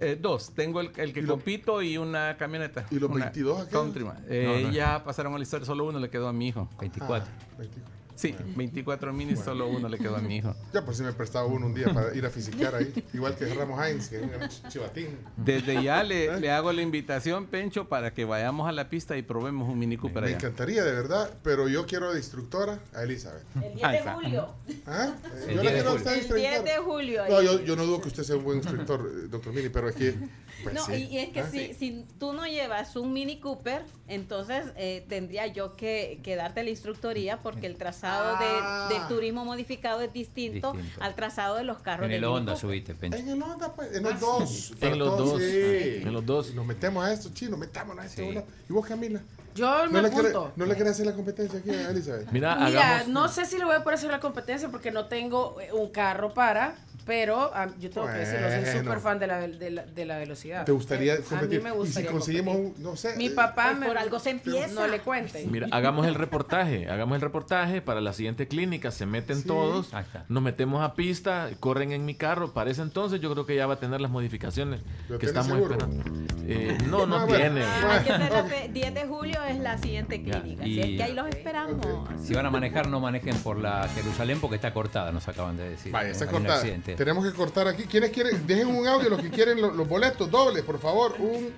[0.00, 0.50] Eh, dos.
[0.54, 2.86] Tengo el, el que compito y una camioneta.
[2.90, 3.72] ¿Y los Una 22 aquellos?
[3.72, 4.24] Countryman.
[4.28, 4.74] Eh, No, no.
[4.74, 5.66] Ya pasaron a la historia.
[5.66, 6.68] Solo uno le quedó a mi hijo.
[6.80, 7.28] 24.
[7.30, 7.99] Ah, 24.
[8.20, 10.54] Sí, 24 minis, solo uno le quedó a mi hijo.
[10.74, 12.92] Ya por si me prestaba uno un día para ir a fisiquear ahí.
[13.14, 15.16] Igual que Ramos Heinz, que es un gran ch- chivatín.
[15.36, 19.22] Desde ya le, le hago la invitación, Pencho, para que vayamos a la pista y
[19.22, 20.36] probemos un Mini Cooper Me allá.
[20.36, 23.42] encantaría, de verdad, pero yo quiero de instructora a Elizabeth.
[23.56, 24.54] El 10 Ahí de julio.
[24.86, 25.14] ¿Ah?
[25.48, 27.22] El yo 10 la de quiero usted El 10 de julio.
[27.28, 29.88] No, yo, yo no dudo que usted sea un buen instructor, eh, doctor Mini, pero
[29.88, 30.14] es que.
[30.62, 30.92] pues, no, sí.
[30.92, 31.48] y, y es que ¿Ah?
[31.50, 36.62] si, si tú no llevas un Mini Cooper, entonces eh, tendría yo que, que darte
[36.64, 38.86] la instructoría porque el trazado de- Ah.
[38.90, 41.02] del turismo modificado es distinto, Distinto.
[41.02, 43.18] al trazado de los carros En de el Honda subiste, Pencho.
[43.18, 44.72] En el Honda, pues, en los dos.
[44.80, 45.40] En los dos.
[45.42, 46.00] Sí.
[46.02, 46.54] En los dos.
[46.54, 48.22] Nos metemos a esto, chino, metámonos a esto.
[48.22, 48.38] Sí.
[48.68, 49.20] ¿Y vos, Camila?
[49.54, 50.52] Yo ¿No me le, quiere, apunto.
[50.56, 52.30] ¿No le querés hacer la competencia aquí a Elizabeth?
[52.30, 53.08] Mira, Mira, hagamos.
[53.08, 55.90] no sé si le voy a poder hacer la competencia porque no tengo eh, un
[55.90, 56.76] carro para,
[57.10, 58.80] pero ah, yo tengo que decirlo, soy Bueno.
[58.82, 60.64] súper fan de la, vel- de, la, de la velocidad.
[60.64, 61.60] ¿Te gustaría A mí competir?
[61.60, 62.76] me y si gustaría conseguimos competir.
[62.78, 63.16] un, no sé.
[63.16, 64.68] Mi eh, papá Pues me, por algo se empieza.
[64.74, 65.50] No le cuenten.
[65.50, 69.48] Mira, hagamos el reportaje, hagamos el reportaje para la siguiente clínica, se meten Sí.
[69.48, 69.90] todos,
[70.28, 73.66] nos metemos a pista, corren en mi carro, para ese entonces yo creo que ya
[73.66, 75.72] va a tener las modificaciones ¿Lo que estamos seguro?
[75.74, 76.04] esperando.
[76.46, 77.38] Eh, no, no Ah, bueno.
[77.54, 77.64] tiene.
[77.64, 78.48] Hay que hacer la Ok.
[78.50, 80.64] fe- 10 de julio es la siguiente Ya, clínica.
[80.64, 82.08] y- Así es que ahí los esperamos.
[82.24, 85.70] Si van a manejar, no manejen por la Jerusalén porque está cortada, nos acaban de
[85.70, 85.90] decir.
[85.90, 86.60] Vaya, está cortada.
[87.00, 87.84] Tenemos que cortar aquí.
[87.84, 88.46] ¿Quiénes quieren?
[88.46, 91.14] Dejen un audio, los que quieren lo- los, boletos dobles, por favor.
[91.18, 91.50] Un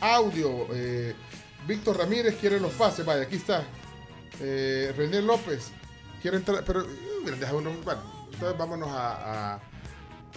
[0.00, 0.66] audio.
[0.72, 1.14] Eh,
[1.68, 3.06] Víctor Ramírez quiere los pases.
[3.06, 3.62] Vaya, aquí está.
[4.40, 5.70] Eh, René López
[6.20, 6.64] quiere entrar.
[6.66, 6.84] Pero,
[7.24, 7.70] mira, deja uno.
[7.84, 8.00] Bueno,
[8.32, 9.54] entonces vámonos a.
[9.54, 9.60] a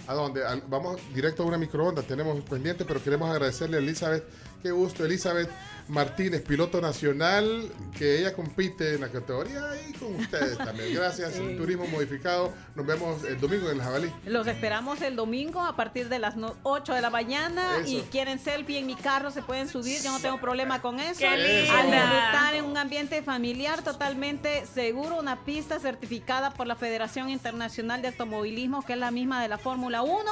[0.06, 0.42] ¿A dónde?
[0.68, 2.02] Vamos directo a una microonda.
[2.02, 4.22] Tenemos pendiente, pero queremos agradecerle a Elizabeth.
[4.62, 5.50] Qué gusto, Elizabeth
[5.92, 10.94] Martínez, piloto nacional, que ella compite en la categoría y con ustedes también.
[10.94, 11.54] Gracias, Sí.
[11.56, 12.52] Turismo Modificado.
[12.74, 14.10] Nos vemos el domingo en el Jabalí.
[14.24, 17.90] Los esperamos el domingo a partir de las no- 8 de la mañana Eso.
[17.90, 21.18] y quieren selfie en mi carro, se pueden subir, yo no tengo problema con eso.
[21.20, 28.00] ¡Qué disfrutar en un ambiente familiar totalmente seguro, una pista certificada por la Federación Internacional
[28.00, 30.22] de Automovilismo, que es la misma de la Fórmula 1,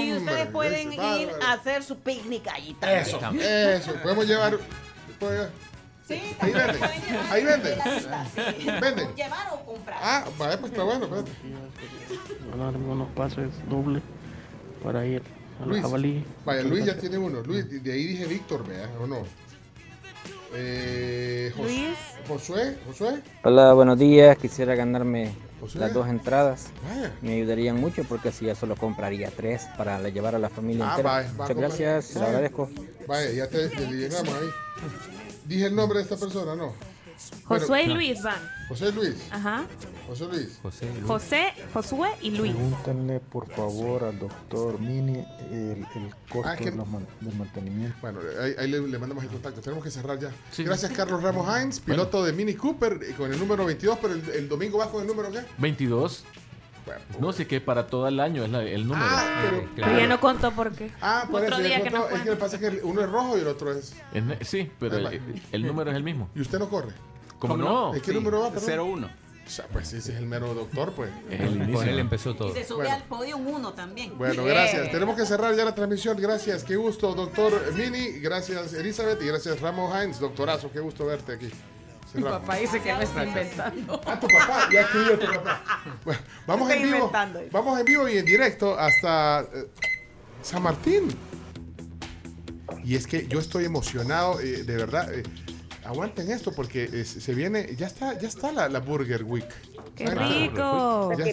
[0.00, 3.02] y ustedes pueden ese ir a hacer su picnic allí también.
[3.02, 3.94] Eso, eso.
[4.02, 4.58] Podemos llevar.
[6.08, 6.70] Sí, Ahí llevar
[7.30, 7.44] Ahí
[8.58, 8.66] sí.
[8.80, 9.14] Venden.
[9.14, 9.98] Llevar o comprar.
[10.02, 11.04] Ah, vaya, pues está bueno.
[11.04, 11.30] espérate.
[12.50, 14.02] Van a darme unos pases dobles
[14.82, 15.22] para ir
[15.62, 15.80] a Luis.
[15.82, 16.24] jabalí.
[16.44, 17.40] Vaya, Luis ya tiene uno.
[17.42, 19.18] Luis, de de ahí dije Víctor, vea, ¿o no?
[20.54, 21.96] Eh, Jos- Luis.
[22.28, 23.22] Josué, Josué.
[23.44, 24.36] Hola, buenos días.
[24.38, 25.32] Quisiera ganarme
[25.62, 25.78] José.
[25.78, 26.66] las dos entradas.
[26.88, 27.12] Vaya.
[27.22, 30.84] Me ayudarían mucho porque así ya solo compraría tres para la- llevar a la familia
[30.86, 31.10] Ah, entera.
[31.10, 31.68] vaya, va a Muchas comprar.
[31.68, 32.30] gracias, se lo Vaya.
[32.32, 32.70] agradezco.
[33.06, 34.48] Vaya, ya te, te llegamos ahí.
[35.46, 36.74] Dije el nombre de esta persona, ¿no?
[37.44, 37.94] Josué Bueno.
[37.94, 38.40] Luis van.
[38.72, 39.14] José Luis.
[39.30, 39.64] Ajá.
[40.06, 40.58] José Luis.
[40.62, 41.04] José, Luis.
[41.06, 42.52] José, Josué y Luis.
[42.54, 45.18] Pregúntenle por favor al doctor Mini
[45.50, 47.96] el, el costo Ah, que- de los man- del mantenimiento.
[48.00, 49.60] Bueno, ahí, ahí le, le mandamos el contacto.
[49.60, 50.30] Tenemos que cerrar ya.
[50.50, 50.64] Sí.
[50.64, 54.48] Gracias, Carlos Ramos Hines, piloto de Mini Cooper con el número 22, pero el, el
[54.48, 55.40] domingo vas con el número qué?
[55.58, 56.24] 22.
[56.84, 59.04] Bueno, No sé que para todo el año es la- el número.
[59.08, 60.90] Ah, pero- Pero ya no contó por qué.
[61.00, 61.64] Ah, por Otro eso.
[61.64, 62.08] día que contó.
[62.08, 63.94] nos es que le pasa que uno es rojo y el otro es.
[64.40, 66.28] Sí, pero Ah, el, el número es el mismo.
[66.34, 66.92] ¿Y usted no corre?
[67.42, 67.94] ¿Cómo ¿Cómo no?
[67.94, 68.78] ¿En qué número va, perdón?
[68.78, 69.06] 01.
[69.44, 71.10] O sea, pues ese es el mero doctor, pues.
[71.28, 72.50] Es el Con él empezó todo.
[72.50, 72.94] Y se sube Bueno.
[72.94, 74.16] al podio uno también.
[74.16, 74.92] Bueno, gracias.
[74.92, 76.16] Tenemos que cerrar ya la transmisión.
[76.16, 78.20] Gracias, qué gusto, doctor Mini.
[78.20, 79.20] Gracias, Elizabeth.
[79.20, 80.20] Y gracias, Ramos Hines.
[80.20, 81.50] Doctorazo, qué gusto verte aquí.
[82.14, 84.00] Mi papá dice que me está inventando.
[84.06, 85.64] Ah, tu papá, ya escribió tu papá.
[86.04, 87.12] Bueno, vamos Estoy en vivo.
[87.50, 89.66] Vamos en vivo y en directo hasta eh,
[90.42, 91.08] San Martín.
[92.84, 95.12] Y es que yo estoy emocionado, eh, de verdad.
[95.12, 95.22] eh,
[95.84, 99.48] aguanten esto porque eh, se viene, ya está, ya está la, la Burger Week.
[99.96, 101.12] ¡Qué rico!
[101.18, 101.24] Ya-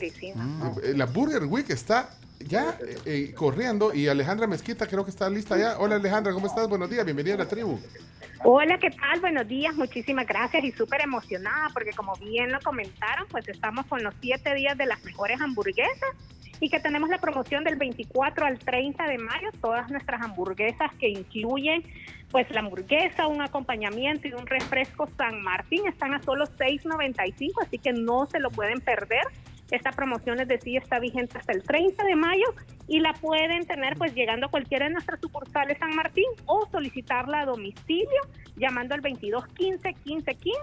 [0.83, 5.29] eh, la Burger Week está ya eh, eh, corriendo y Alejandra Mezquita creo que está
[5.29, 5.77] lista ya.
[5.79, 6.67] Hola Alejandra, ¿cómo estás?
[6.67, 7.79] Buenos días, bienvenida a la tribu.
[8.43, 9.19] Hola, ¿qué tal?
[9.19, 14.01] Buenos días, muchísimas gracias y súper emocionada porque como bien lo comentaron, pues estamos con
[14.01, 16.09] los siete días de las mejores hamburguesas
[16.61, 21.09] y que tenemos la promoción del 24 al 30 de mayo, todas nuestras hamburguesas que
[21.09, 21.83] incluyen
[22.31, 27.79] pues la hamburguesa, un acompañamiento y un refresco San Martín están a solo 6.95, así
[27.79, 29.23] que no se lo pueden perder.
[29.71, 32.45] Esta promoción, les decía, está vigente hasta el 30 de mayo
[32.87, 37.41] y la pueden tener pues llegando a cualquiera de nuestras sucursales San Martín o solicitarla
[37.41, 38.21] a domicilio
[38.55, 40.59] llamando al 22 15 15 15.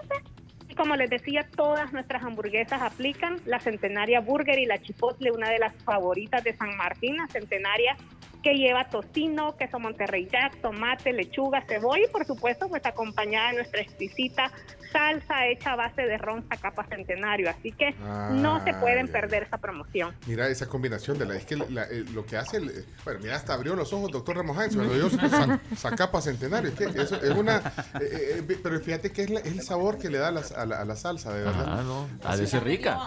[0.69, 5.49] Y como les decía, todas nuestras hamburguesas aplican la Centenaria Burger y la Chipotle, una
[5.49, 7.95] de las favoritas de San Martín, la Centenaria
[8.43, 13.55] que lleva tocino, queso Monterrey Jack, tomate, lechuga, cebolla y por supuesto pues acompañada de
[13.57, 14.51] nuestra exquisita
[14.91, 17.49] salsa hecha a base de ron capa centenario.
[17.49, 17.93] Así que
[18.31, 20.13] no se Ah, pueden perder esa promoción.
[20.25, 21.35] Mira esa combinación de la.
[21.35, 22.57] Es que la- eh, lo que hace.
[22.57, 24.75] el- bueno, mira, hasta abrió los ojos, doctor Ramos Hines.
[24.75, 26.69] Cuando Zacapa Centenario.
[26.69, 27.57] Es que eso es una.
[28.01, 30.41] eh, eh, pero fíjate que es, la- es el sabor que le da a la,
[30.55, 31.65] a la- a la salsa, de verdad.
[31.67, 32.07] Ah, no.
[32.23, 32.97] Ha de ser rica.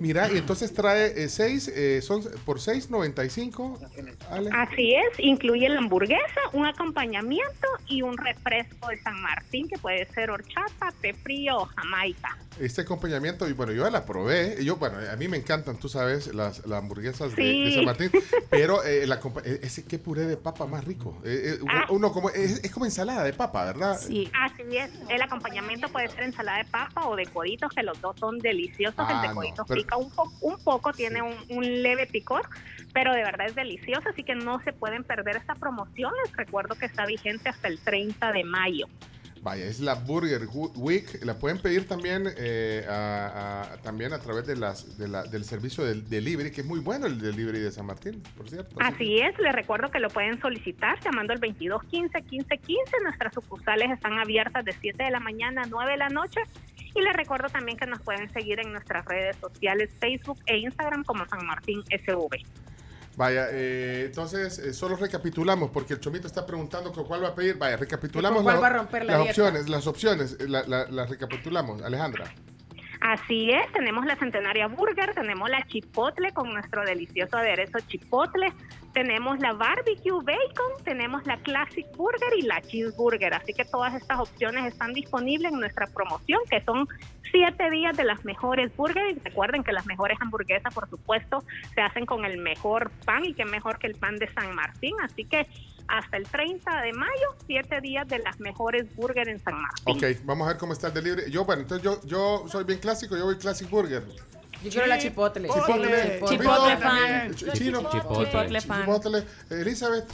[0.00, 1.72] Mira, y entonces trae 6,
[2.04, 3.78] son por 6.95.
[4.30, 4.50] Ale.
[4.52, 10.04] Así es, incluye la hamburguesa, un acompañamiento y un refresco de San Martín que puede
[10.12, 12.36] ser horchata, té frío o jamaica.
[12.60, 14.56] Este acompañamiento, y bueno, yo ya la probé.
[14.60, 17.64] y Yo, bueno, a mí me encantan, tú sabes, las, las hamburguesas de, Sí.
[17.64, 18.10] de San Martín.
[18.50, 21.18] Pero eh, la eh, ese qué puré de papa más rico.
[21.24, 21.86] Eh, eh, uno- Ah.
[21.88, 23.98] uno como, es, es como ensalada de papa, ¿verdad?
[23.98, 24.90] Sí, así es.
[25.08, 28.94] El acompañamiento puede ser ensalada de papa o de coditos, que los dos son deliciosos.
[28.98, 32.06] Ah, el de no, coditos pero- pica un, po- un poco, tiene un, un leve
[32.06, 32.42] picor,
[32.92, 36.12] pero de verdad es delicioso, así que no se pueden perder esta promoción.
[36.26, 38.86] Les recuerdo que está vigente hasta el 30 de mayo.
[39.42, 40.42] Vaya, es la Burger
[40.76, 41.18] Week.
[41.24, 45.44] La pueden pedir también, eh, a, a- también a través de las, de la- del
[45.44, 48.76] servicio del delivery, que es muy bueno el delivery de San Martín, por cierto.
[48.78, 52.92] Así es, les recuerdo que lo pueden solicitar llamando al 22 15 15 15.
[53.02, 56.40] Nuestras sucursales están abiertas de 7 de la mañana a 9 de la noche.
[56.94, 61.02] Y les recuerdo también que nos pueden seguir en nuestras redes sociales, Facebook e Instagram
[61.02, 62.28] como San Martín SV.
[63.16, 67.34] Vaya, eh, entonces eh, solo recapitulamos, porque el Chomito está preguntando con cuál va a
[67.34, 67.56] pedir.
[67.58, 69.30] Vaya, recapitulamos ¿Con cuál la- va a romper la las dieta?
[69.42, 71.82] opciones, las opciones, eh, la- la- las recapitulamos.
[71.82, 72.32] Alejandra.
[73.02, 78.52] Así es, tenemos la Centenaria Burger, tenemos la Chipotle con nuestro delicioso aderezo Chipotle,
[78.94, 83.34] tenemos la Barbecue Bacon, tenemos la Classic Burger y la Cheeseburger.
[83.34, 86.86] Así que todas estas opciones están disponibles en nuestra promoción, que son
[87.32, 89.16] siete días de las mejores burgers.
[89.16, 91.42] Y recuerden que las mejores hamburguesas, por supuesto,
[91.74, 94.94] se hacen con el mejor pan y que mejor que el pan de San Martín.
[95.02, 95.46] Así que
[95.88, 99.96] hasta el 30 de mayo, siete días de las mejores burgers en San Martín.
[99.96, 101.30] Ok, vamos a ver cómo está el delivery.
[101.30, 104.04] Yo, bueno, entonces yo, yo soy bien clásico, yo voy Classic Burger.
[104.62, 105.48] Yo quiero la chipotle.
[105.48, 106.20] Chipotle.
[106.28, 107.32] Chipotle fan.
[107.34, 107.90] Ch- Chino.
[107.90, 108.26] Chipotle.
[108.26, 108.80] Chipotle fan.
[108.82, 109.24] Chipotle.
[109.50, 110.04] Elizabeth.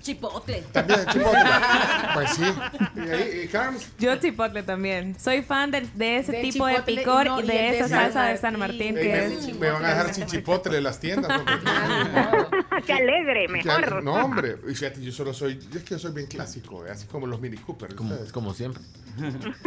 [0.00, 0.62] Chipotle.
[0.72, 1.40] También, chipotle.
[2.14, 2.42] pues sí.
[2.96, 3.88] Y ahí, y Carms.
[3.98, 5.18] Yo chipotle también.
[5.18, 8.36] Soy fan de, de ese De tipo de picor no, y de esa salsa de
[8.38, 8.94] San Martín.
[8.94, 9.54] Que me, es...
[9.54, 11.30] me van a dejar sin chipotle en las tiendas.
[11.32, 11.60] porque-
[12.86, 13.48] ¡Qué alegre!
[13.48, 14.02] Mejor.
[14.02, 14.56] no, hombre.
[14.68, 15.58] Y fíjate, yo solo soy.
[15.70, 17.94] Yo es que yo soy bien clásico, eh, así como los Mini Cooper.
[17.94, 18.82] Como, como siempre.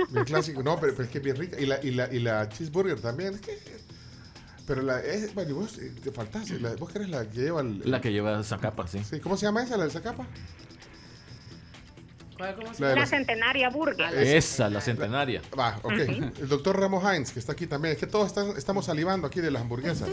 [0.09, 0.63] Bien clásico.
[0.63, 1.59] No, pero, pero es que es bien rica.
[1.59, 3.35] Y la, y la, y la cheeseburger también.
[3.35, 3.82] es que-
[4.65, 4.99] pero la.
[4.99, 6.59] Es, bueno, y vos eh, te faltaste.
[6.59, 7.81] La, ¿Vos querés la que lleva el.
[7.89, 9.03] La que lleva Zacapa, sí.
[9.03, 10.27] Sí, ¿Cómo se llama esa, la del Zacapa?
[12.37, 14.13] ¿Cuál- cómo se La Centenaria Burger.
[14.15, 15.41] Esa, la centenaria.
[15.57, 15.91] Va, ok.
[15.93, 17.93] El doctor Ramos Hines, que está aquí también.
[17.93, 20.09] Es que todos están- estamos salivando aquí de las hamburguesas.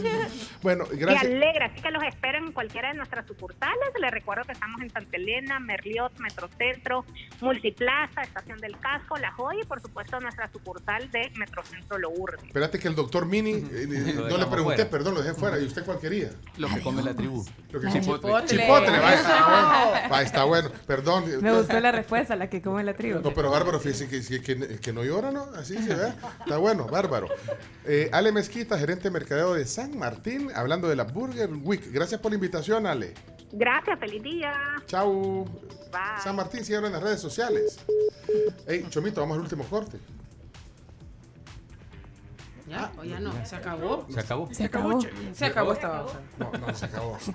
[0.61, 1.25] Bueno, Qué gracias.
[1.25, 3.77] alegra, así que los espero en cualquiera de nuestras sucursales.
[3.99, 7.05] Les recuerdo que estamos en Santa Elena, Merliot, Metrocentro,
[7.41, 12.43] Multiplaza, Estación del Casco, La Joya y por supuesto nuestra sucursal de Metrocentro Lourdes.
[12.43, 14.89] Espérate que el doctor Mini, eh, eh, no le pregunté, fuera.
[14.89, 15.59] perdón, lo dejé fuera.
[15.59, 16.29] ¿Y usted cuál quería?
[16.57, 17.45] Lo que come la tribu.
[17.71, 18.45] Lo que Chipotle.
[18.45, 19.21] Chipotle, va, Eso.
[19.21, 20.09] está bueno.
[20.11, 20.69] Va, está bueno.
[20.87, 21.41] Perdón.
[21.41, 23.19] Me gustó la respuesta, la que come la tribu.
[23.21, 25.43] No, pero bárbaro, fíjese que, que, que- que no llora, ¿no?
[25.55, 26.13] Así se ve.
[26.41, 27.27] Está bueno, bárbaro.
[27.85, 31.91] Eh, Ale Mezquita, gerente de mercadeo de San Martín, hablando de la Burger Week.
[31.91, 33.13] Gracias por la invitación, Ale.
[33.53, 34.53] Gracias, feliz día.
[34.85, 35.45] Chau.
[35.91, 36.21] Bye.
[36.23, 37.79] San Martín, síganos en las redes sociales.
[38.67, 39.97] Hey, Chomito, vamos al último corte.
[42.71, 44.05] Ya, o ya no, se acabó.
[44.09, 44.53] Se acabó.
[44.53, 45.01] Se acabó.
[45.33, 46.19] Se acabó esta baja.
[46.39, 47.17] No, no, se acabó.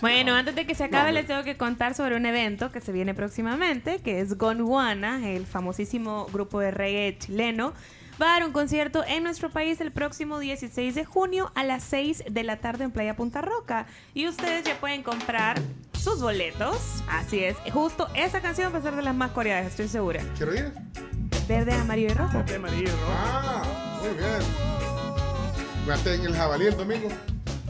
[0.00, 2.90] Bueno, antes de que se acabe, les tengo que contar sobre un evento que se
[2.90, 7.74] viene próximamente, que es Gondwana, el famosísimo grupo de reggae chileno.
[8.20, 11.82] Va a dar un concierto en nuestro país el próximo 16 de junio a las
[11.84, 13.86] 6 de la tarde en Playa Punta Roca.
[14.14, 15.60] Y ustedes ya pueden comprar
[15.92, 17.02] sus boletos.
[17.08, 20.22] Así es, justo esa canción va a ser de las más coreadas, estoy segura.
[20.36, 20.72] ¿Quiero ir?
[21.50, 22.44] Verde, amarillo y rojo.
[22.46, 23.12] Qué amarillo, rojo.
[23.12, 23.62] Ah,
[24.00, 24.38] muy bien.
[25.84, 27.08] Gasté en el jabalí el domingo.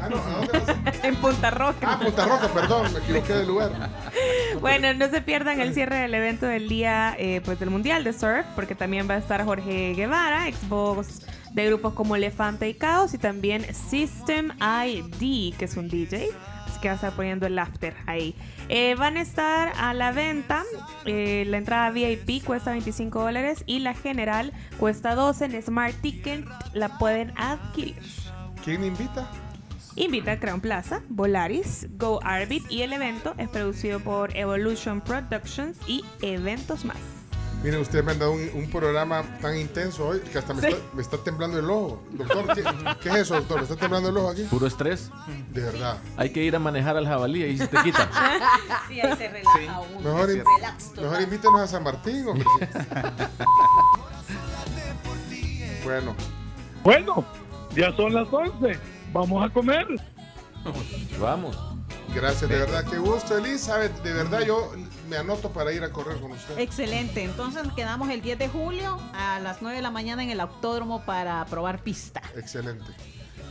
[1.03, 1.93] en Punta Roca.
[1.93, 3.71] Ah, Punta Roca, perdón, me equivoqué de lugar.
[4.61, 8.13] Bueno, no se pierdan el cierre del evento del día eh, pues del Mundial de
[8.13, 11.23] Surf, porque también va a estar Jorge Guevara, Xbox
[11.55, 16.29] de grupos como Elefante y Caos, y también System ID, que es un DJ.
[16.71, 18.37] Así que va a estar poniendo el after ahí.
[18.69, 20.63] Eh, van a estar a la venta.
[21.05, 26.45] eh, la entrada VIP cuesta 25 dólares y la general cuesta 12 en Smart Ticket.
[26.73, 27.97] La pueden adquirir.
[28.65, 29.29] ¿Quién invita?
[29.97, 35.77] Invita a Crown Plaza, Volaris, Go Arbit y el evento es producido por Evolution Productions
[35.89, 37.20] y eventos más.
[37.63, 40.69] Miren, usted me han dado un, un programa tan intenso hoy que hasta me, Sí.
[40.69, 42.03] está, me está temblando el ojo.
[42.13, 42.65] Doctor, ¿qué,
[43.03, 43.59] qué es eso, doctor?
[43.59, 44.45] ¿Me está temblando el ojo aquí?
[44.45, 45.11] Puro estrés.
[45.51, 45.99] De verdad.
[46.17, 48.09] Hay que ir a manejar al jabalí y se te quita.
[48.89, 50.01] Sí, ahí se relaja uno.
[50.01, 52.45] Mejor, in- Relax mejor invítenos a San Martín, hombre.
[55.85, 56.15] bueno.
[56.83, 57.25] Bueno,
[57.75, 58.79] ya son las 11.
[59.13, 59.87] Vamos a comer.
[61.21, 61.59] Vamos.
[62.15, 63.93] Gracias, de verdad, qué gusto, Elizabeth.
[64.03, 64.73] De verdad, yo
[65.11, 66.57] me anoto para ir a correr con usted.
[66.59, 70.39] Excelente, entonces quedamos el 10 de julio a las 9 de la mañana en el
[70.41, 72.23] autódromo para probar pista.
[72.37, 72.93] Excelente.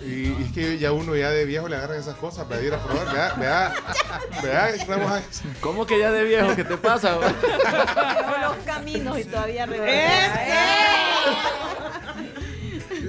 [0.02, 2.74] Y, y es que ya uno ya de viejo le agarran esas cosas para ir
[2.74, 3.14] a probar.
[3.14, 3.74] Vea, vea,
[4.42, 5.12] vea, estamos
[5.60, 6.56] ¿Cómo que ya de viejo?
[6.56, 7.18] ¿Qué te pasa?
[8.42, 10.40] Los caminos y todavía regresa.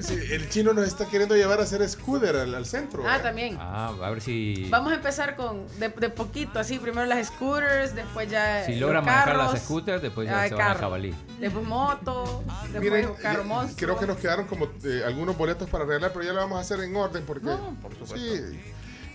[0.03, 3.03] Sí, El chino nos está queriendo llevar a hacer scooter al, al centro.
[3.07, 3.57] Ah, también.
[3.61, 4.67] Ah, a ver si.
[4.71, 8.81] Vamos a empezar con de, de poquito, así primero las scooters, después ya Si los
[8.83, 11.15] logran manejar las scooters, después ya ah, se van a jabalí.
[11.39, 13.77] Después moto, después Miren, carro monstruo.
[13.77, 16.61] creo que nos quedaron como eh, algunos boletos para regalar, pero ya lo vamos a
[16.61, 17.49] hacer en orden porque
[18.15, 18.61] sí.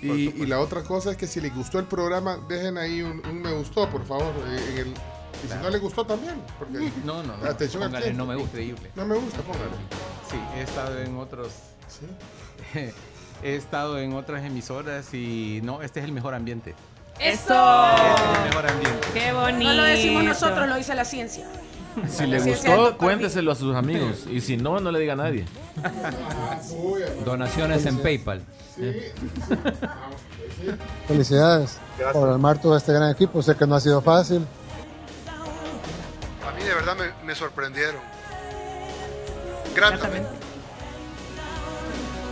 [0.01, 3.25] Y, y la otra cosa es que si les gustó el programa, dejen ahí un,
[3.27, 4.93] un me gustó, por favor, eh, en el
[5.45, 7.45] y si no les gustó también, porque No, no, no.
[7.45, 8.17] atención al Póngale cliente.
[8.17, 8.91] no me gusta, increíble.
[8.95, 9.65] No me gusta, póngale.
[10.30, 11.49] Sí, he estado en otros.
[13.43, 16.75] he estado en otras emisoras y no, este es el mejor ambiente.
[17.19, 17.53] ¡Eso!
[17.95, 19.07] Este es el mejor ambiente.
[19.14, 19.72] ¡Qué bonito!
[19.72, 21.48] No lo decimos nosotros, lo dice la ciencia.
[22.09, 24.25] Si le Sí, sí, gustó, cuénteselo a sus amigos.
[24.30, 25.45] Y si no, no le diga a nadie.
[27.24, 28.41] Donaciones en PayPal.
[31.07, 31.77] Felicidades
[32.14, 33.41] por armar todo este gran equipo.
[33.41, 34.45] Sé que no ha sido fácil.
[36.65, 38.01] De verdad me, me sorprendieron.
[39.75, 40.29] Gratamente.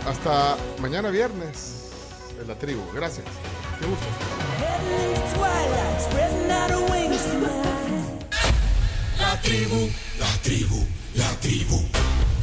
[0.08, 1.90] Hasta mañana viernes
[2.40, 2.82] en la tribu.
[2.92, 3.24] Gracias.
[3.78, 4.04] Qué gusto.
[9.18, 11.82] La tribu, la tribu, la tribu.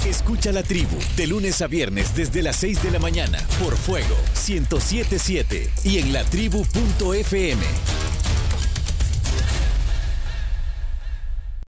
[0.06, 4.16] Escucha la tribu de lunes a viernes desde las 6 de la mañana por Fuego
[4.48, 7.66] 1077 y en latribu.fm.